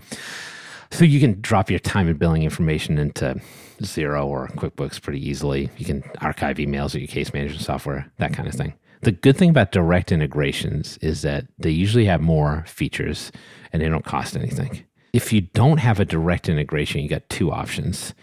So 0.93 1.05
you 1.05 1.19
can 1.19 1.41
drop 1.41 1.71
your 1.71 1.79
time 1.79 2.09
and 2.09 2.19
billing 2.19 2.43
information 2.43 2.99
into 2.99 3.41
Xero 3.81 4.27
or 4.27 4.49
QuickBooks 4.49 5.01
pretty 5.01 5.27
easily. 5.27 5.71
You 5.79 5.87
can 5.87 6.05
archive 6.21 6.59
emails 6.59 6.93
with 6.93 7.03
your 7.03 7.09
case 7.09 7.33
management 7.33 7.63
software, 7.63 8.11
that 8.19 8.33
kind 8.33 8.49
of 8.49 8.55
thing. 8.55 8.75
The 9.03 9.13
good 9.13 9.37
thing 9.37 9.51
about 9.51 9.73
direct 9.73 10.13
integrations 10.13 10.99
is 10.99 11.23
that 11.23 11.47
they 11.59 11.71
usually 11.71 12.05
have 12.05 12.21
more 12.21 12.65
features 12.67 13.33
and 13.73 13.81
they 13.81 13.89
don't 13.89 14.05
cost 14.05 14.37
anything. 14.37 14.85
If 15.13 15.33
you 15.33 15.41
don't 15.41 15.79
have 15.79 15.99
a 15.99 16.05
direct 16.05 16.49
integration, 16.49 17.01
you 17.01 17.09
got 17.09 17.29
two 17.29 17.51
options. 17.51 18.15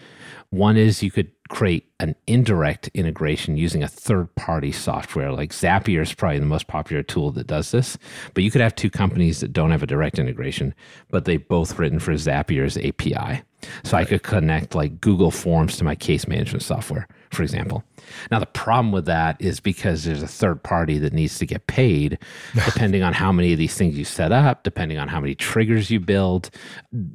One 0.50 0.78
is 0.78 1.04
you 1.04 1.12
could 1.12 1.32
create 1.50 1.90
an 2.00 2.16
indirect 2.26 2.90
integration 2.94 3.58
using 3.58 3.84
a 3.84 3.88
third 3.88 4.34
party 4.36 4.72
software. 4.72 5.32
Like 5.32 5.52
Zapier 5.52 6.02
is 6.02 6.14
probably 6.14 6.40
the 6.40 6.46
most 6.46 6.68
popular 6.68 7.04
tool 7.04 7.32
that 7.32 7.48
does 7.48 7.72
this. 7.72 7.98
But 8.34 8.44
you 8.44 8.52
could 8.52 8.62
have 8.62 8.76
two 8.76 8.90
companies 8.90 9.42
that 9.42 9.52
don't 9.52 9.72
have 9.72 9.84
a 9.84 9.88
direct 9.88 10.20
integration, 10.20 10.74
but 11.10 11.26
they've 11.26 11.46
both 11.46 11.78
written 11.78 12.00
for 12.00 12.14
Zapier's 12.14 12.78
API. 12.78 13.44
So 13.84 13.98
I 13.98 14.06
could 14.06 14.24
connect 14.24 14.76
like 14.76 15.02
Google 15.02 15.32
Forms 15.32 15.78
to 15.78 15.84
my 15.84 15.96
case 15.96 16.28
management 16.28 16.64
software, 16.64 17.08
for 17.32 17.44
example. 17.44 17.84
Now, 18.32 18.40
the 18.40 18.46
problem 18.46 18.92
with 18.92 19.06
that 19.06 19.36
is 19.42 19.60
because 19.60 20.04
there's 20.04 20.22
a 20.22 20.28
third 20.28 20.64
party 20.64 20.98
that 21.00 21.12
needs 21.12 21.40
to 21.40 21.46
get 21.46 21.68
paid, 21.68 22.20
depending 22.66 23.04
on 23.04 23.14
how 23.14 23.32
many 23.32 23.52
of 23.52 23.58
these 23.58 23.76
things 23.76 23.98
you 23.98 24.06
set 24.06 24.32
up, 24.32 24.64
depending 24.64 24.98
on 24.98 25.08
how 25.08 25.20
many 25.20 25.36
triggers 25.36 25.90
you 25.90 26.00
build, 26.00 26.50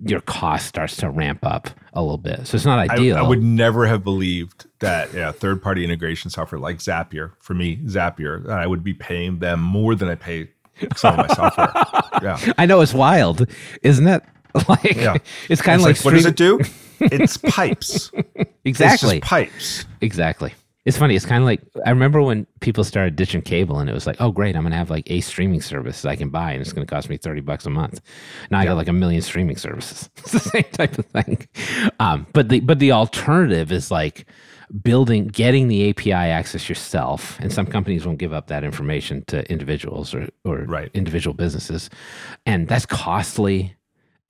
your 0.04 0.20
cost 0.20 0.66
starts 0.66 0.96
to 0.96 1.10
ramp 1.10 1.44
up 1.44 1.70
a 1.92 2.02
little 2.02 2.18
bit. 2.18 2.46
So 2.46 2.56
it's 2.56 2.66
not 2.66 2.78
I, 2.78 2.92
ideal. 2.92 3.16
I 3.16 3.22
would 3.22 3.42
never 3.42 3.86
have 3.86 4.02
believed 4.02 4.66
that 4.80 5.12
yeah, 5.14 5.30
third-party 5.32 5.84
integration 5.84 6.30
software 6.30 6.58
like 6.58 6.78
Zapier, 6.78 7.32
for 7.38 7.54
me, 7.54 7.76
Zapier, 7.84 8.48
I 8.48 8.66
would 8.66 8.82
be 8.82 8.94
paying 8.94 9.38
them 9.38 9.60
more 9.60 9.94
than 9.94 10.08
I 10.08 10.16
pay 10.16 10.48
some 10.96 11.18
of 11.18 11.28
my 11.28 11.34
software. 11.34 11.72
Yeah. 12.22 12.38
I 12.56 12.66
know 12.66 12.82
it's 12.82 12.94
wild, 12.94 13.48
isn't 13.82 14.06
it? 14.06 14.22
Like 14.68 14.96
Yeah. 14.96 15.16
it's 15.48 15.62
kind 15.62 15.80
of 15.80 15.84
like, 15.86 15.96
like, 15.96 16.04
what 16.04 16.14
does 16.14 16.26
it 16.26 16.36
do? 16.36 16.60
It's 17.00 17.36
pipes. 17.36 18.12
Exactly. 18.64 19.16
It's 19.18 19.26
pipes. 19.26 19.86
Exactly. 20.02 20.54
It's 20.84 20.96
funny. 20.96 21.16
It's 21.16 21.26
kind 21.26 21.42
of 21.42 21.46
like 21.46 21.60
I 21.84 21.90
remember 21.90 22.22
when 22.22 22.46
people 22.60 22.84
started 22.84 23.16
ditching 23.16 23.42
cable, 23.42 23.78
and 23.80 23.88
it 23.90 23.92
was 23.92 24.06
like, 24.06 24.16
"Oh, 24.20 24.30
great! 24.30 24.54
I'm 24.56 24.62
gonna 24.64 24.76
have 24.76 24.90
like 24.90 25.08
a 25.10 25.20
streaming 25.20 25.60
service 25.60 26.02
that 26.02 26.08
I 26.10 26.16
can 26.16 26.28
buy, 26.28 26.52
and 26.52 26.60
it's 26.60 26.72
gonna 26.72 26.86
cost 26.86 27.08
me 27.08 27.16
thirty 27.16 27.40
bucks 27.40 27.66
a 27.66 27.70
month." 27.70 28.00
Now 28.50 28.58
I 28.60 28.64
got 28.64 28.74
like 28.76 28.86
a 28.88 28.92
million 28.92 29.20
streaming 29.22 29.56
services. 29.56 30.10
It's 30.18 30.32
the 30.32 30.38
same 30.40 30.64
type 30.72 30.96
of 30.98 31.06
thing. 31.06 31.46
Um, 32.00 32.26
but 32.32 32.48
the 32.50 32.60
but 32.60 32.78
the 32.78 32.92
alternative 32.92 33.70
is 33.72 33.90
like 33.90 34.26
building, 34.82 35.26
getting 35.28 35.66
the 35.68 35.90
API 35.90 36.12
access 36.12 36.68
yourself, 36.68 37.36
and 37.40 37.52
some 37.52 37.66
companies 37.66 38.06
won't 38.06 38.18
give 38.18 38.32
up 38.32 38.46
that 38.48 38.62
information 38.64 39.24
to 39.26 39.48
individuals 39.50 40.14
or 40.14 40.28
or 40.44 40.58
Right. 40.66 40.90
individual 40.94 41.34
businesses, 41.34 41.90
and 42.46 42.66
that's 42.68 42.86
costly. 42.86 43.74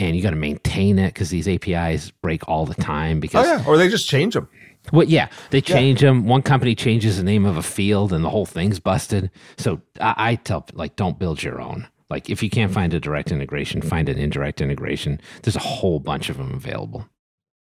And 0.02 0.16
you 0.16 0.22
got 0.22 0.30
to 0.30 0.36
maintain 0.36 0.98
it 0.98 1.14
because 1.14 1.30
these 1.30 1.46
APIs 1.46 2.10
break 2.10 2.48
all 2.48 2.66
the 2.66 2.74
time. 2.74 3.20
Because 3.20 3.46
Oh 3.46 3.50
Because 3.52 3.66
yeah, 3.66 3.70
or 3.72 3.76
they 3.76 3.88
just 3.88 4.08
change 4.08 4.34
them. 4.34 4.48
well, 4.92 5.06
yeah, 5.06 5.28
they 5.50 5.60
change 5.60 6.00
them. 6.00 6.26
One 6.26 6.42
company 6.42 6.74
changes 6.74 7.16
the 7.18 7.22
name 7.22 7.44
of 7.44 7.56
a 7.56 7.62
field, 7.62 8.12
and 8.12 8.24
the 8.24 8.30
whole 8.30 8.46
thing's 8.46 8.80
busted. 8.80 9.30
So 9.58 9.80
I, 10.00 10.14
I 10.16 10.34
tell 10.36 10.66
like, 10.72 10.96
don't 10.96 11.18
build 11.18 11.42
your 11.42 11.60
own. 11.60 11.86
Like, 12.10 12.28
if 12.28 12.42
you 12.42 12.50
can't 12.50 12.72
find 12.72 12.92
a 12.92 13.00
direct 13.00 13.30
integration, 13.32 13.80
find 13.80 14.08
an 14.08 14.18
indirect 14.18 14.60
integration. 14.60 15.20
There's 15.42 15.56
a 15.56 15.60
whole 15.60 15.98
bunch 16.00 16.28
of 16.28 16.36
them 16.36 16.52
available. 16.52 17.00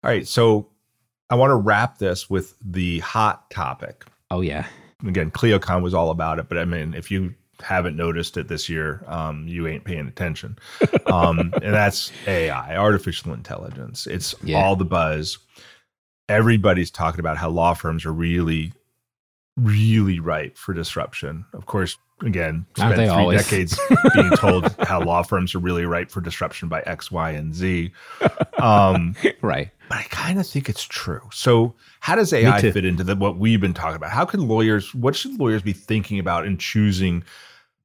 All 0.04 0.10
right, 0.10 0.26
so 0.26 0.68
I 1.28 1.34
want 1.34 1.50
to 1.50 1.56
wrap 1.56 1.98
this 1.98 2.30
with 2.30 2.54
the 2.64 3.00
hot 3.00 3.50
topic. 3.50 4.04
Oh 4.30 4.40
yeah, 4.42 4.66
Again, 5.06 5.30
ClioCon 5.30 5.82
was 5.82 5.92
all 5.94 6.10
about 6.10 6.38
it, 6.38 6.48
but 6.48 6.56
I 6.58 6.64
mean, 6.64 6.94
if 6.94 7.10
you 7.10 7.34
haven't 7.60 7.96
noticed 7.96 8.36
it 8.36 8.48
this 8.48 8.68
year, 8.68 9.02
um, 9.06 9.46
you 9.48 9.66
ain't 9.66 9.84
paying 9.84 10.06
attention. 10.08 10.56
Um, 11.06 11.38
and 11.62 11.74
that's 11.74 12.12
AI, 12.26 12.76
artificial 12.76 13.32
intelligence. 13.32 14.06
It's 14.06 14.34
Yeah. 14.42 14.58
all 14.62 14.76
the 14.76 14.84
buzz. 14.84 15.38
Everybody's 16.28 16.90
talking 16.90 17.20
about 17.20 17.36
how 17.38 17.48
law 17.48 17.74
firms 17.74 18.04
are 18.04 18.12
really, 18.12 18.72
really 19.56 20.20
ripe 20.20 20.56
for 20.56 20.74
disruption. 20.74 21.44
Of 21.54 21.66
course, 21.66 21.96
again, 22.22 22.66
spent 22.76 22.94
three 22.96 23.06
always? 23.08 23.42
decades 23.42 23.78
being 24.14 24.30
told 24.36 24.74
how 24.80 25.00
law 25.00 25.22
firms 25.22 25.54
are 25.54 25.58
really 25.58 25.84
ripe 25.86 26.10
for 26.10 26.20
disruption 26.20 26.68
by 26.68 26.82
X, 26.82 27.10
Y, 27.10 27.30
and 27.30 27.54
Z. 27.54 27.90
Um, 28.58 29.16
right. 29.40 29.70
but 29.88 29.98
I 29.98 30.02
kind 30.10 30.38
of 30.38 30.46
think 30.46 30.68
it's 30.68 30.84
true. 30.84 31.22
So, 31.32 31.74
how 32.00 32.14
does 32.14 32.32
AI 32.32 32.60
fit 32.60 32.84
into 32.84 33.02
the, 33.04 33.16
what 33.16 33.38
we've 33.38 33.60
been 33.60 33.74
talking 33.74 33.96
about? 33.96 34.10
How 34.10 34.24
can 34.26 34.46
lawyers, 34.46 34.94
what 34.94 35.16
should 35.16 35.38
lawyers 35.40 35.62
be 35.62 35.72
thinking 35.72 36.18
about 36.18 36.46
in 36.46 36.58
choosing 36.58 37.24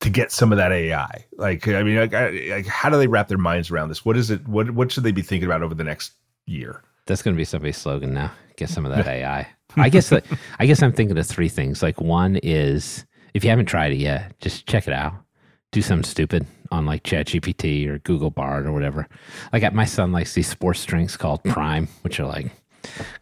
to 0.04 0.10
get 0.10 0.32
some 0.32 0.52
of 0.52 0.58
that 0.58 0.72
AI? 0.72 1.26
Like, 1.38 1.68
I 1.68 1.82
mean, 1.84 1.98
like, 1.98 2.14
I- 2.14 2.30
like, 2.52 2.68
how 2.68 2.90
do 2.90 2.98
they 2.98 3.08
wrap 3.08 3.28
their 3.28 3.38
minds 3.38 3.72
around 3.72 3.90
this? 3.90 4.06
What 4.06 4.16
is 4.18 4.30
it? 4.30 4.48
What 4.48 4.72
what 4.72 4.92
should 4.92 5.04
they 5.04 5.12
be 5.12 5.22
thinking 5.22 5.48
about 5.48 5.64
over 5.64 5.74
the 5.74 5.84
next 5.84 6.14
year? 6.46 6.84
That's 7.06 7.22
going 7.22 7.36
to 7.36 7.38
be 7.38 7.44
somebody's 7.46 7.78
slogan 7.78 8.14
now. 8.14 8.32
Get 8.56 8.70
some 8.70 8.86
of 8.86 8.96
that 8.96 9.08
AI. 9.18 9.48
I 9.76 9.90
guess. 9.90 10.10
that- 10.10 10.26
I 10.60 10.66
guess 10.66 10.82
I'm 10.84 10.94
thinking 10.94 11.18
of 11.18 11.26
three 11.28 11.50
things. 11.50 11.82
Like 11.82 12.00
one 12.00 12.38
is 12.44 13.06
if 13.34 13.44
you 13.44 13.50
haven't 13.50 13.66
tried 13.66 13.92
it 13.92 13.98
yet, 13.98 14.40
just 14.40 14.68
check 14.68 14.88
it 14.88 14.94
out. 14.94 15.14
Do 15.72 15.82
something 15.82 16.04
stupid 16.04 16.46
on 16.72 16.86
like 16.86 17.04
ChatGPT 17.04 17.88
or 17.88 17.98
Google 18.00 18.30
Bard 18.30 18.68
or 18.68 18.72
whatever. 18.72 19.08
Like 19.52 19.74
my 19.74 19.86
son 19.86 20.12
likes 20.12 20.34
these 20.34 20.48
sports 20.48 20.86
drinks 20.86 21.18
called 21.18 21.44
Prime, 21.44 21.88
which 22.02 22.20
are 22.20 22.28
like 22.28 22.52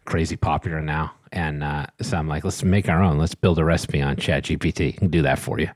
crazy 0.04 0.36
popular 0.36 0.80
now. 0.82 1.12
And 1.32 1.64
uh, 1.64 1.86
so 2.02 2.18
I'm 2.18 2.28
like, 2.28 2.44
let's 2.44 2.62
make 2.62 2.88
our 2.88 3.02
own. 3.02 3.16
Let's 3.18 3.34
build 3.34 3.58
a 3.58 3.64
recipe 3.64 4.02
on 4.02 4.16
ChatGPT. 4.16 4.96
Can 4.98 5.08
do 5.08 5.22
that 5.22 5.38
for 5.38 5.58
you. 5.58 5.68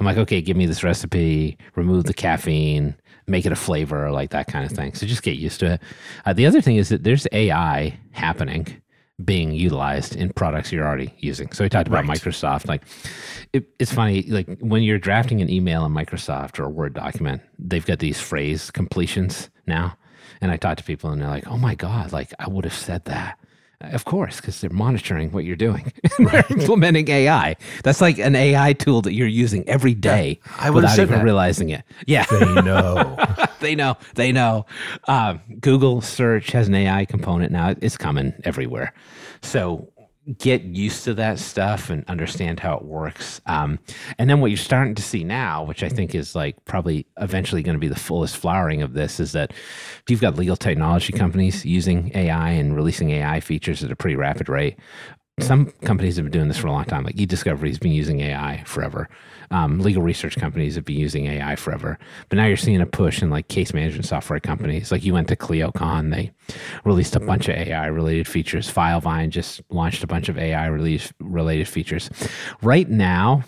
I'm 0.00 0.06
like, 0.06 0.16
okay, 0.16 0.40
give 0.40 0.56
me 0.56 0.66
this 0.66 0.82
recipe, 0.82 1.58
remove 1.76 2.04
the 2.04 2.14
caffeine, 2.14 2.94
make 3.26 3.44
it 3.44 3.52
a 3.52 3.56
flavor, 3.56 4.10
like 4.10 4.30
that 4.30 4.46
kind 4.46 4.64
of 4.64 4.72
thing. 4.72 4.94
So 4.94 5.06
just 5.06 5.22
get 5.22 5.36
used 5.36 5.60
to 5.60 5.74
it. 5.74 5.82
Uh, 6.24 6.32
the 6.32 6.46
other 6.46 6.60
thing 6.62 6.76
is 6.76 6.88
that 6.88 7.04
there's 7.04 7.26
AI 7.32 7.98
happening 8.12 8.80
being 9.24 9.52
utilized 9.52 10.16
in 10.16 10.32
products 10.32 10.72
you're 10.72 10.86
already 10.86 11.14
using. 11.18 11.52
So 11.52 11.64
we 11.64 11.68
talked 11.68 11.86
about 11.86 12.06
Right. 12.06 12.18
Microsoft. 12.18 12.66
Like, 12.66 12.82
it, 13.52 13.66
it's 13.78 13.92
funny. 13.92 14.22
Like 14.22 14.58
when 14.60 14.82
you're 14.82 14.98
drafting 14.98 15.40
an 15.42 15.50
email 15.50 15.84
in 15.84 15.92
Microsoft 15.92 16.58
or 16.58 16.64
a 16.64 16.68
Word 16.70 16.94
document, 16.94 17.42
they've 17.58 17.84
got 17.86 17.98
these 18.00 18.20
phrase 18.20 18.70
completions 18.70 19.50
now. 19.66 19.96
And 20.40 20.50
I 20.50 20.56
talk 20.56 20.78
to 20.78 20.84
people, 20.84 21.10
and 21.10 21.22
they're 21.22 21.28
like, 21.28 21.46
"Oh 21.46 21.56
my 21.56 21.74
god! 21.76 22.12
Like 22.12 22.32
I 22.40 22.48
would 22.48 22.64
have 22.64 22.74
said 22.74 23.04
that." 23.04 23.38
Of 23.92 24.04
course, 24.04 24.36
because 24.40 24.60
they're 24.60 24.70
monitoring 24.70 25.30
what 25.32 25.44
you're 25.44 25.56
doing. 25.56 25.92
they're 26.18 26.44
implementing 26.50 27.08
AI. 27.08 27.56
That's 27.82 28.00
like 28.00 28.18
an 28.18 28.34
AI 28.36 28.72
tool 28.72 29.02
that 29.02 29.12
you're 29.14 29.26
using 29.28 29.68
every 29.68 29.94
day 29.94 30.40
I 30.58 30.70
without 30.70 30.98
even 30.98 31.18
that. 31.18 31.24
realizing 31.24 31.70
it. 31.70 31.84
Yeah, 32.06 32.24
They 32.30 32.62
know. 32.62 33.16
they 33.60 33.74
know. 33.74 33.96
They 34.14 34.32
know. 34.32 34.66
Um, 35.08 35.40
Google 35.60 36.00
search 36.00 36.52
has 36.52 36.68
an 36.68 36.74
AI 36.74 37.04
component 37.04 37.52
now. 37.52 37.74
It's 37.80 37.96
coming 37.96 38.34
everywhere. 38.44 38.92
So 39.42 39.88
get 40.38 40.62
used 40.62 41.04
to 41.04 41.14
that 41.14 41.38
stuff 41.38 41.90
and 41.90 42.04
understand 42.08 42.60
how 42.60 42.76
it 42.76 42.84
works. 42.84 43.40
Um, 43.46 43.78
and 44.18 44.28
then 44.28 44.40
what 44.40 44.50
you're 44.50 44.56
starting 44.56 44.94
to 44.94 45.02
see 45.02 45.22
now, 45.22 45.64
which 45.64 45.82
I 45.82 45.88
think 45.88 46.14
is 46.14 46.34
like 46.34 46.64
probably 46.64 47.06
eventually 47.20 47.62
going 47.62 47.74
to 47.74 47.80
be 47.80 47.88
the 47.88 47.94
fullest 47.94 48.36
flowering 48.36 48.82
of 48.82 48.94
this, 48.94 49.20
is 49.20 49.32
that 49.32 49.52
you've 50.08 50.20
got 50.20 50.36
legal 50.36 50.56
technology 50.56 51.12
companies 51.12 51.64
using 51.64 52.10
AI 52.14 52.50
and 52.50 52.74
releasing 52.74 53.10
AI 53.10 53.40
features 53.40 53.84
at 53.84 53.90
a 53.90 53.96
pretty 53.96 54.16
rapid 54.16 54.48
rate. 54.48 54.78
Some 55.40 55.66
companies 55.82 56.14
have 56.16 56.24
been 56.26 56.32
doing 56.32 56.46
this 56.46 56.58
for 56.58 56.68
a 56.68 56.72
long 56.72 56.84
time. 56.84 57.02
Like 57.02 57.16
eDiscovery 57.16 57.66
has 57.66 57.78
been 57.78 57.90
using 57.90 58.20
AI 58.20 58.62
forever. 58.66 59.08
Um, 59.50 59.80
legal 59.80 60.00
research 60.00 60.36
companies 60.36 60.76
have 60.76 60.84
been 60.84 60.96
using 60.96 61.26
AI 61.26 61.56
forever. 61.56 61.98
But 62.28 62.36
now 62.36 62.46
you're 62.46 62.56
seeing 62.56 62.80
a 62.80 62.86
push 62.86 63.20
in 63.20 63.30
like 63.30 63.48
case 63.48 63.74
management 63.74 64.06
software 64.06 64.38
companies. 64.38 64.92
Like 64.92 65.04
you 65.04 65.12
went 65.12 65.26
to 65.28 65.36
ClioCon, 65.36 66.12
they 66.12 66.30
released 66.84 67.16
a 67.16 67.20
bunch 67.20 67.48
of 67.48 67.56
AI 67.56 67.86
related 67.86 68.28
features. 68.28 68.70
Filevine 68.70 69.30
just 69.30 69.60
launched 69.70 70.04
a 70.04 70.06
bunch 70.06 70.28
of 70.28 70.38
AI 70.38 70.66
release 70.66 71.12
related 71.18 71.66
features. 71.66 72.10
Right 72.62 72.88
now, 72.88 73.42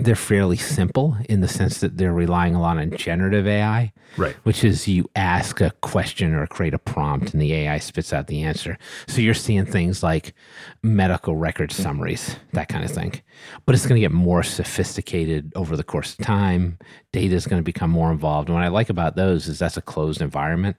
they're 0.00 0.14
fairly 0.14 0.56
simple 0.56 1.16
in 1.28 1.40
the 1.40 1.48
sense 1.48 1.80
that 1.80 1.96
they're 1.96 2.12
relying 2.12 2.54
a 2.54 2.60
lot 2.60 2.78
on 2.78 2.90
generative 2.96 3.46
AI 3.46 3.92
right. 4.16 4.34
which 4.44 4.64
is 4.64 4.88
you 4.88 5.08
ask 5.16 5.60
a 5.60 5.70
question 5.82 6.34
or 6.34 6.46
create 6.46 6.74
a 6.74 6.78
prompt 6.78 7.32
and 7.32 7.42
the 7.42 7.52
AI 7.52 7.78
spits 7.78 8.12
out 8.12 8.26
the 8.26 8.42
answer. 8.42 8.78
So 9.06 9.20
you're 9.20 9.34
seeing 9.34 9.66
things 9.66 10.02
like 10.02 10.34
medical 10.82 11.36
record 11.36 11.72
summaries, 11.72 12.36
that 12.52 12.68
kind 12.68 12.84
of 12.84 12.90
thing. 12.90 13.20
But 13.66 13.74
it's 13.74 13.86
going 13.86 14.00
to 14.00 14.00
get 14.00 14.12
more 14.12 14.42
sophisticated 14.42 15.52
over 15.54 15.76
the 15.76 15.84
course 15.84 16.18
of 16.18 16.24
time. 16.24 16.78
Data 17.12 17.34
is 17.34 17.46
going 17.46 17.60
to 17.60 17.64
become 17.64 17.90
more 17.90 18.10
involved. 18.10 18.48
And 18.48 18.54
what 18.54 18.64
I 18.64 18.68
like 18.68 18.90
about 18.90 19.16
those 19.16 19.48
is 19.48 19.58
that's 19.58 19.76
a 19.76 19.82
closed 19.82 20.20
environment. 20.20 20.76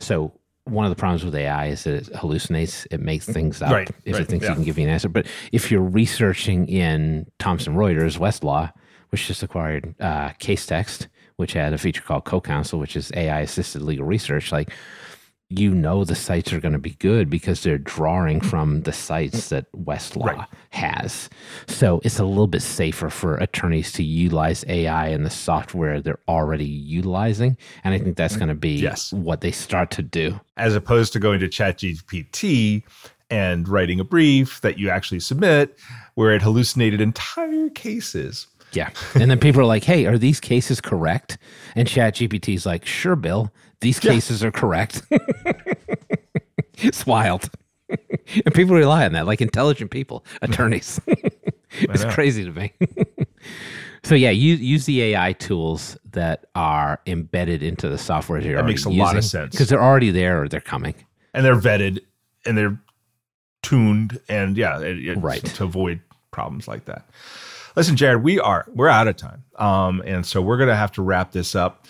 So 0.00 0.32
one 0.64 0.86
of 0.86 0.90
the 0.90 0.96
problems 0.96 1.24
with 1.24 1.34
AI 1.34 1.66
is 1.66 1.84
that 1.84 1.94
it 1.94 2.12
hallucinates. 2.14 2.86
It 2.90 3.00
makes 3.00 3.26
things 3.26 3.60
up 3.60 3.70
Right, 3.70 3.90
if 4.04 4.14
right, 4.14 4.22
it 4.22 4.28
thinks 4.28 4.44
yeah. 4.44 4.50
you 4.50 4.54
can 4.56 4.64
give 4.64 4.78
you 4.78 4.84
an 4.84 4.90
answer. 4.90 5.08
But 5.08 5.26
if 5.52 5.70
you're 5.70 5.82
researching 5.82 6.66
in 6.68 7.26
Thomson 7.38 7.74
Reuters, 7.74 8.18
Westlaw, 8.18 8.72
which 9.10 9.26
just 9.26 9.42
acquired 9.42 9.94
uh, 10.00 10.30
Casetext, 10.40 11.08
which 11.36 11.52
had 11.52 11.72
a 11.72 11.78
feature 11.78 12.00
called 12.00 12.24
CoCounsel, 12.24 12.78
which 12.78 12.96
is 12.96 13.12
AI 13.14 13.40
assisted 13.40 13.82
legal 13.82 14.06
research, 14.06 14.52
like 14.52 14.70
you 15.58 15.74
know 15.74 16.04
the 16.04 16.14
cites 16.14 16.52
are 16.52 16.60
going 16.60 16.72
to 16.72 16.78
be 16.78 16.94
good 16.98 17.30
because 17.30 17.62
they're 17.62 17.78
drawing 17.78 18.40
from 18.40 18.82
the 18.82 18.92
cites 18.92 19.48
that 19.48 19.70
Westlaw 19.72 20.24
Right. 20.36 20.48
has. 20.70 21.28
So 21.66 22.00
it's 22.04 22.18
a 22.18 22.24
little 22.24 22.46
bit 22.46 22.62
safer 22.62 23.10
for 23.10 23.36
attorneys 23.36 23.92
to 23.92 24.02
utilize 24.02 24.64
AI 24.68 25.08
and 25.08 25.24
the 25.24 25.30
software 25.30 26.00
they're 26.00 26.20
already 26.28 26.64
utilizing. 26.64 27.56
And 27.84 27.94
I 27.94 27.98
think 27.98 28.16
that's 28.16 28.34
mm-hmm. 28.34 28.40
going 28.40 28.48
to 28.48 28.54
be 28.54 28.76
Yes. 28.76 29.12
what 29.12 29.40
they 29.40 29.52
start 29.52 29.90
to 29.92 30.02
do. 30.02 30.40
As 30.56 30.74
opposed 30.74 31.12
to 31.14 31.18
going 31.18 31.40
to 31.40 31.48
ChatGPT 31.48 32.82
and 33.30 33.68
writing 33.68 34.00
a 34.00 34.04
brief 34.04 34.60
that 34.60 34.78
you 34.78 34.90
actually 34.90 35.20
submit 35.20 35.78
where 36.14 36.32
it 36.34 36.42
hallucinated 36.42 37.00
entire 37.00 37.68
cases. 37.70 38.46
Yeah. 38.72 38.90
And 39.14 39.30
then 39.30 39.38
people 39.38 39.60
are 39.60 39.66
like, 39.66 39.84
hey, 39.84 40.06
are 40.06 40.18
these 40.18 40.40
cases 40.40 40.80
correct? 40.80 41.38
And 41.76 41.88
ChatGPT 41.88 42.54
is 42.54 42.66
like, 42.66 42.84
sure, 42.84 43.16
Bill, 43.16 43.52
these 43.80 43.98
cases 44.00 44.42
are 44.44 44.50
correct. 44.50 45.02
it's 46.78 47.06
wild. 47.06 47.50
and 47.88 48.54
people 48.54 48.74
rely 48.74 49.04
on 49.04 49.12
that, 49.12 49.26
like 49.26 49.40
intelligent 49.40 49.90
people, 49.90 50.24
attorneys. 50.42 51.00
it's 51.72 52.04
crazy 52.06 52.44
to 52.44 52.50
me. 52.52 52.72
so 54.02 54.14
yeah, 54.14 54.30
use 54.30 54.60
use 54.60 54.86
the 54.86 55.02
AI 55.02 55.32
tools 55.34 55.96
that 56.12 56.46
are 56.54 57.00
embedded 57.06 57.62
into 57.62 57.88
the 57.88 57.98
software 57.98 58.40
you're 58.40 58.56
That 58.56 58.66
makes 58.66 58.84
a 58.84 58.90
lot 58.90 59.16
of 59.16 59.24
sense. 59.24 59.52
because 59.52 59.68
they're 59.68 59.82
already 59.82 60.10
there 60.10 60.42
or 60.42 60.48
they're 60.48 60.60
coming. 60.60 60.94
And 61.32 61.44
they're 61.44 61.56
vetted 61.56 62.00
and 62.46 62.56
they're 62.56 62.78
tuned 63.62 64.20
and 64.28 64.56
yeah, 64.56 64.80
it, 64.80 64.98
it's 65.04 65.20
Right. 65.20 65.44
to 65.44 65.64
avoid 65.64 66.00
problems 66.30 66.68
like 66.68 66.84
that. 66.86 67.08
Listen, 67.76 67.96
Jared, 67.96 68.22
we 68.22 68.38
are 68.38 68.64
we're 68.72 68.88
out 68.88 69.08
of 69.08 69.16
time. 69.16 69.42
Um, 69.56 70.02
and 70.06 70.24
so 70.24 70.40
we're 70.40 70.58
gonna 70.58 70.76
have 70.76 70.92
to 70.92 71.02
wrap 71.02 71.32
this 71.32 71.54
up. 71.54 71.86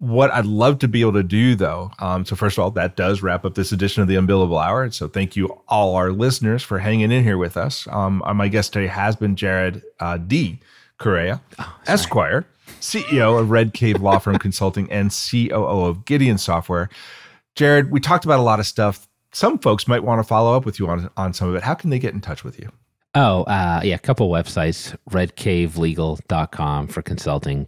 What 0.00 0.30
I'd 0.30 0.46
love 0.46 0.78
to 0.80 0.88
be 0.88 1.00
able 1.00 1.14
to 1.14 1.24
do 1.24 1.56
though, 1.56 1.90
um, 1.98 2.24
so 2.24 2.36
first 2.36 2.56
of 2.56 2.62
all, 2.62 2.70
that 2.72 2.96
does 2.96 3.20
wrap 3.20 3.44
up 3.44 3.54
this 3.54 3.72
edition 3.72 4.00
of 4.00 4.08
the 4.08 4.14
Unbillable 4.14 4.64
Hour. 4.64 4.90
So 4.92 5.08
thank 5.08 5.34
you 5.34 5.60
all 5.66 5.96
our 5.96 6.12
listeners 6.12 6.62
for 6.62 6.78
hanging 6.78 7.10
in 7.10 7.24
here 7.24 7.38
with 7.38 7.56
us. 7.56 7.88
Um, 7.90 8.22
uh, 8.24 8.32
my 8.32 8.48
guest 8.48 8.72
today 8.72 8.86
has 8.86 9.16
been 9.16 9.34
Jared 9.34 9.82
uh, 9.98 10.18
D. 10.18 10.60
Correia, 10.98 11.40
Esquire, 11.86 12.46
CEO 12.80 13.40
of 13.40 13.50
Red 13.50 13.72
Cave 13.72 14.02
Law 14.02 14.18
Firm 14.18 14.38
Consulting 14.38 14.90
and 14.90 15.10
COO 15.10 15.84
of 15.84 16.04
Gideon 16.04 16.38
Software. 16.38 16.88
Jared, 17.54 17.90
we 17.90 18.00
talked 18.00 18.24
about 18.24 18.40
a 18.40 18.42
lot 18.42 18.60
of 18.60 18.66
stuff. 18.66 19.08
Some 19.32 19.58
folks 19.58 19.88
might 19.88 20.02
want 20.02 20.18
to 20.20 20.24
follow 20.24 20.56
up 20.56 20.64
with 20.64 20.78
you 20.78 20.88
on, 20.88 21.10
on 21.16 21.32
some 21.32 21.48
of 21.48 21.54
it. 21.54 21.62
How 21.62 21.74
can 21.74 21.90
they 21.90 21.98
get 21.98 22.14
in 22.14 22.20
touch 22.20 22.44
with 22.44 22.58
you? 22.58 22.70
Oh, 23.14 23.44
uh, 23.44 23.80
yeah, 23.82 23.94
a 23.94 23.98
couple 23.98 24.28
websites, 24.30 24.96
redcavelegal.com 25.10 26.88
for 26.88 27.02
consulting, 27.02 27.66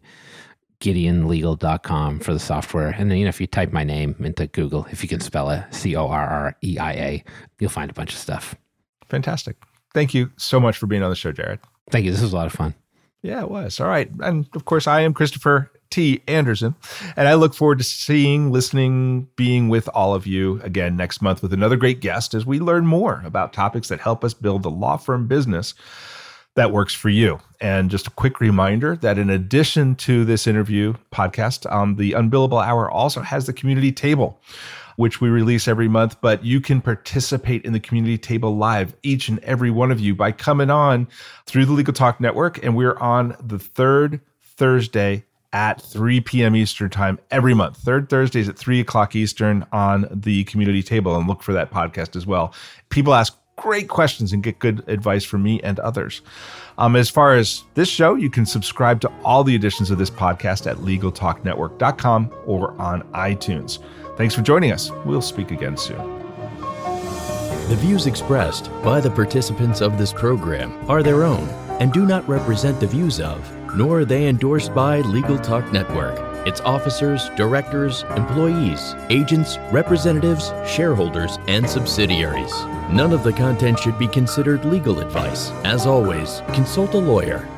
gideonlegal.com 0.80 2.20
for 2.20 2.32
the 2.32 2.38
software. 2.38 2.88
And 2.88 3.10
then, 3.10 3.18
you 3.18 3.24
know, 3.24 3.28
if 3.28 3.40
you 3.40 3.46
type 3.46 3.72
my 3.72 3.84
name 3.84 4.16
into 4.20 4.46
Google, 4.46 4.86
if 4.90 5.02
you 5.02 5.08
can 5.08 5.20
spell 5.20 5.50
it 5.50 5.64
C 5.70 5.94
O 5.96 6.08
R 6.08 6.26
R 6.26 6.56
E 6.64 6.78
I 6.78 6.92
A, 6.92 7.24
you'll 7.58 7.70
find 7.70 7.90
a 7.90 7.94
bunch 7.94 8.12
of 8.12 8.18
stuff. 8.18 8.54
Fantastic. 9.08 9.56
Thank 9.92 10.14
you 10.14 10.30
so 10.36 10.60
much 10.60 10.76
for 10.78 10.86
being 10.86 11.02
on 11.02 11.10
the 11.10 11.16
show, 11.16 11.32
Jared. 11.32 11.60
Thank 11.90 12.04
you. 12.04 12.12
This 12.12 12.22
was 12.22 12.32
a 12.32 12.36
lot 12.36 12.46
of 12.46 12.52
fun. 12.52 12.74
Yeah, 13.22 13.42
it 13.42 13.50
was. 13.50 13.80
All 13.80 13.88
right. 13.88 14.10
And 14.20 14.48
of 14.54 14.64
course, 14.64 14.86
I 14.86 15.00
am 15.00 15.12
Christopher 15.12 15.70
T. 15.90 16.22
Anderson, 16.28 16.76
and 17.16 17.26
I 17.26 17.34
look 17.34 17.52
forward 17.52 17.78
to 17.78 17.84
seeing, 17.84 18.52
listening, 18.52 19.28
being 19.34 19.68
with 19.68 19.88
all 19.88 20.14
of 20.14 20.26
you 20.26 20.60
again 20.62 20.96
next 20.96 21.20
month 21.20 21.42
with 21.42 21.52
another 21.52 21.76
great 21.76 22.00
guest 22.00 22.32
as 22.32 22.46
we 22.46 22.60
learn 22.60 22.86
more 22.86 23.22
about 23.24 23.52
topics 23.52 23.88
that 23.88 24.00
help 24.00 24.24
us 24.24 24.32
build 24.32 24.62
the 24.62 24.70
law 24.70 24.96
firm 24.96 25.26
business 25.26 25.74
that 26.56 26.72
works 26.72 26.94
for 26.94 27.08
you. 27.08 27.40
And 27.60 27.90
just 27.90 28.06
a 28.06 28.10
quick 28.10 28.40
reminder 28.40 28.96
that 28.96 29.18
in 29.18 29.30
addition 29.30 29.94
to 29.96 30.24
this 30.24 30.46
interview 30.46 30.94
podcast, 31.12 31.70
um, 31.70 31.96
the 31.96 32.12
Unbillable 32.12 32.64
Hour 32.64 32.90
also 32.90 33.20
has 33.20 33.46
the 33.46 33.52
community 33.52 33.92
table, 33.92 34.40
which 34.96 35.20
we 35.20 35.28
release 35.28 35.68
every 35.68 35.88
month. 35.88 36.20
But 36.20 36.44
you 36.44 36.60
can 36.60 36.80
participate 36.80 37.64
in 37.64 37.72
the 37.72 37.80
community 37.80 38.18
table 38.18 38.56
live, 38.56 38.94
each 39.02 39.28
and 39.28 39.38
every 39.40 39.70
one 39.70 39.90
of 39.90 40.00
you, 40.00 40.14
by 40.14 40.32
coming 40.32 40.70
on 40.70 41.06
through 41.46 41.66
the 41.66 41.72
Legal 41.72 41.94
Talk 41.94 42.20
Network. 42.20 42.62
And 42.64 42.76
we're 42.76 42.98
on 42.98 43.36
the 43.40 43.58
third 43.58 44.20
Thursday 44.42 45.24
at 45.52 45.82
3 45.82 46.20
p.m. 46.20 46.54
Eastern 46.54 46.90
time 46.90 47.18
every 47.30 47.54
month. 47.54 47.76
Third 47.76 48.08
Thursdays 48.08 48.48
at 48.48 48.56
3 48.56 48.80
o'clock 48.80 49.16
Eastern 49.16 49.66
on 49.72 50.06
the 50.10 50.44
community 50.44 50.82
table 50.82 51.16
and 51.16 51.26
look 51.26 51.42
for 51.42 51.52
that 51.52 51.70
podcast 51.70 52.14
as 52.14 52.26
well. 52.26 52.54
People 52.88 53.14
ask 53.14 53.36
great 53.60 53.88
questions 53.88 54.32
and 54.32 54.42
get 54.42 54.58
good 54.58 54.82
advice 54.88 55.22
from 55.22 55.42
me 55.42 55.60
and 55.60 55.78
others. 55.80 56.22
Um, 56.78 56.96
as 56.96 57.10
far 57.10 57.36
as 57.36 57.64
this 57.74 57.88
show, 57.88 58.14
you 58.14 58.30
can 58.30 58.46
subscribe 58.46 59.02
to 59.02 59.12
all 59.22 59.44
the 59.44 59.54
editions 59.54 59.90
of 59.90 59.98
this 59.98 60.08
podcast 60.08 60.66
at 60.68 60.78
LegalTalkNetwork.com 60.78 62.34
or 62.46 62.72
on 62.80 63.02
iTunes. 63.12 63.78
Thanks 64.16 64.34
for 64.34 64.40
joining 64.40 64.72
us. 64.72 64.90
We'll 65.04 65.20
speak 65.20 65.50
again 65.50 65.76
soon. 65.76 65.98
The 67.68 67.76
views 67.76 68.06
expressed 68.06 68.70
by 68.82 69.00
the 69.00 69.10
participants 69.10 69.82
of 69.82 69.98
this 69.98 70.12
program 70.12 70.72
are 70.90 71.02
their 71.02 71.22
own 71.22 71.46
and 71.80 71.92
do 71.92 72.06
not 72.06 72.26
represent 72.28 72.80
the 72.80 72.86
views 72.86 73.20
of, 73.20 73.76
nor 73.76 74.00
are 74.00 74.04
they 74.06 74.26
endorsed 74.26 74.74
by 74.74 75.00
Legal 75.02 75.38
Talk 75.38 75.70
Network, 75.70 76.18
its 76.46 76.60
officers, 76.60 77.28
directors, 77.36 78.04
employees, 78.16 78.94
agents, 79.08 79.58
representatives, 79.70 80.52
shareholders, 80.66 81.38
and 81.48 81.68
subsidiaries. 81.68 82.52
None 82.90 83.12
of 83.12 83.22
the 83.22 83.32
content 83.32 83.78
should 83.78 83.98
be 83.98 84.08
considered 84.08 84.64
legal 84.64 85.00
advice. 85.00 85.50
As 85.64 85.86
always, 85.86 86.42
consult 86.52 86.94
a 86.94 86.98
lawyer. 86.98 87.48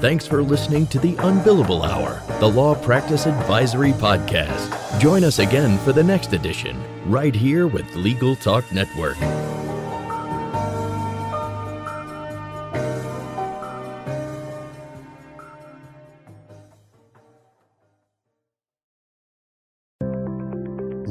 Thanks 0.00 0.26
for 0.26 0.42
listening 0.42 0.88
to 0.88 0.98
the 0.98 1.14
Unbillable 1.14 1.84
Hour, 1.84 2.20
the 2.40 2.48
Law 2.48 2.74
Practice 2.74 3.26
Advisory 3.26 3.92
Podcast. 3.92 5.00
Join 5.00 5.22
us 5.22 5.38
again 5.38 5.78
for 5.78 5.92
the 5.92 6.02
next 6.02 6.32
edition, 6.32 6.82
right 7.06 7.34
here 7.34 7.68
with 7.68 7.94
Legal 7.94 8.34
Talk 8.34 8.70
Network. 8.72 9.16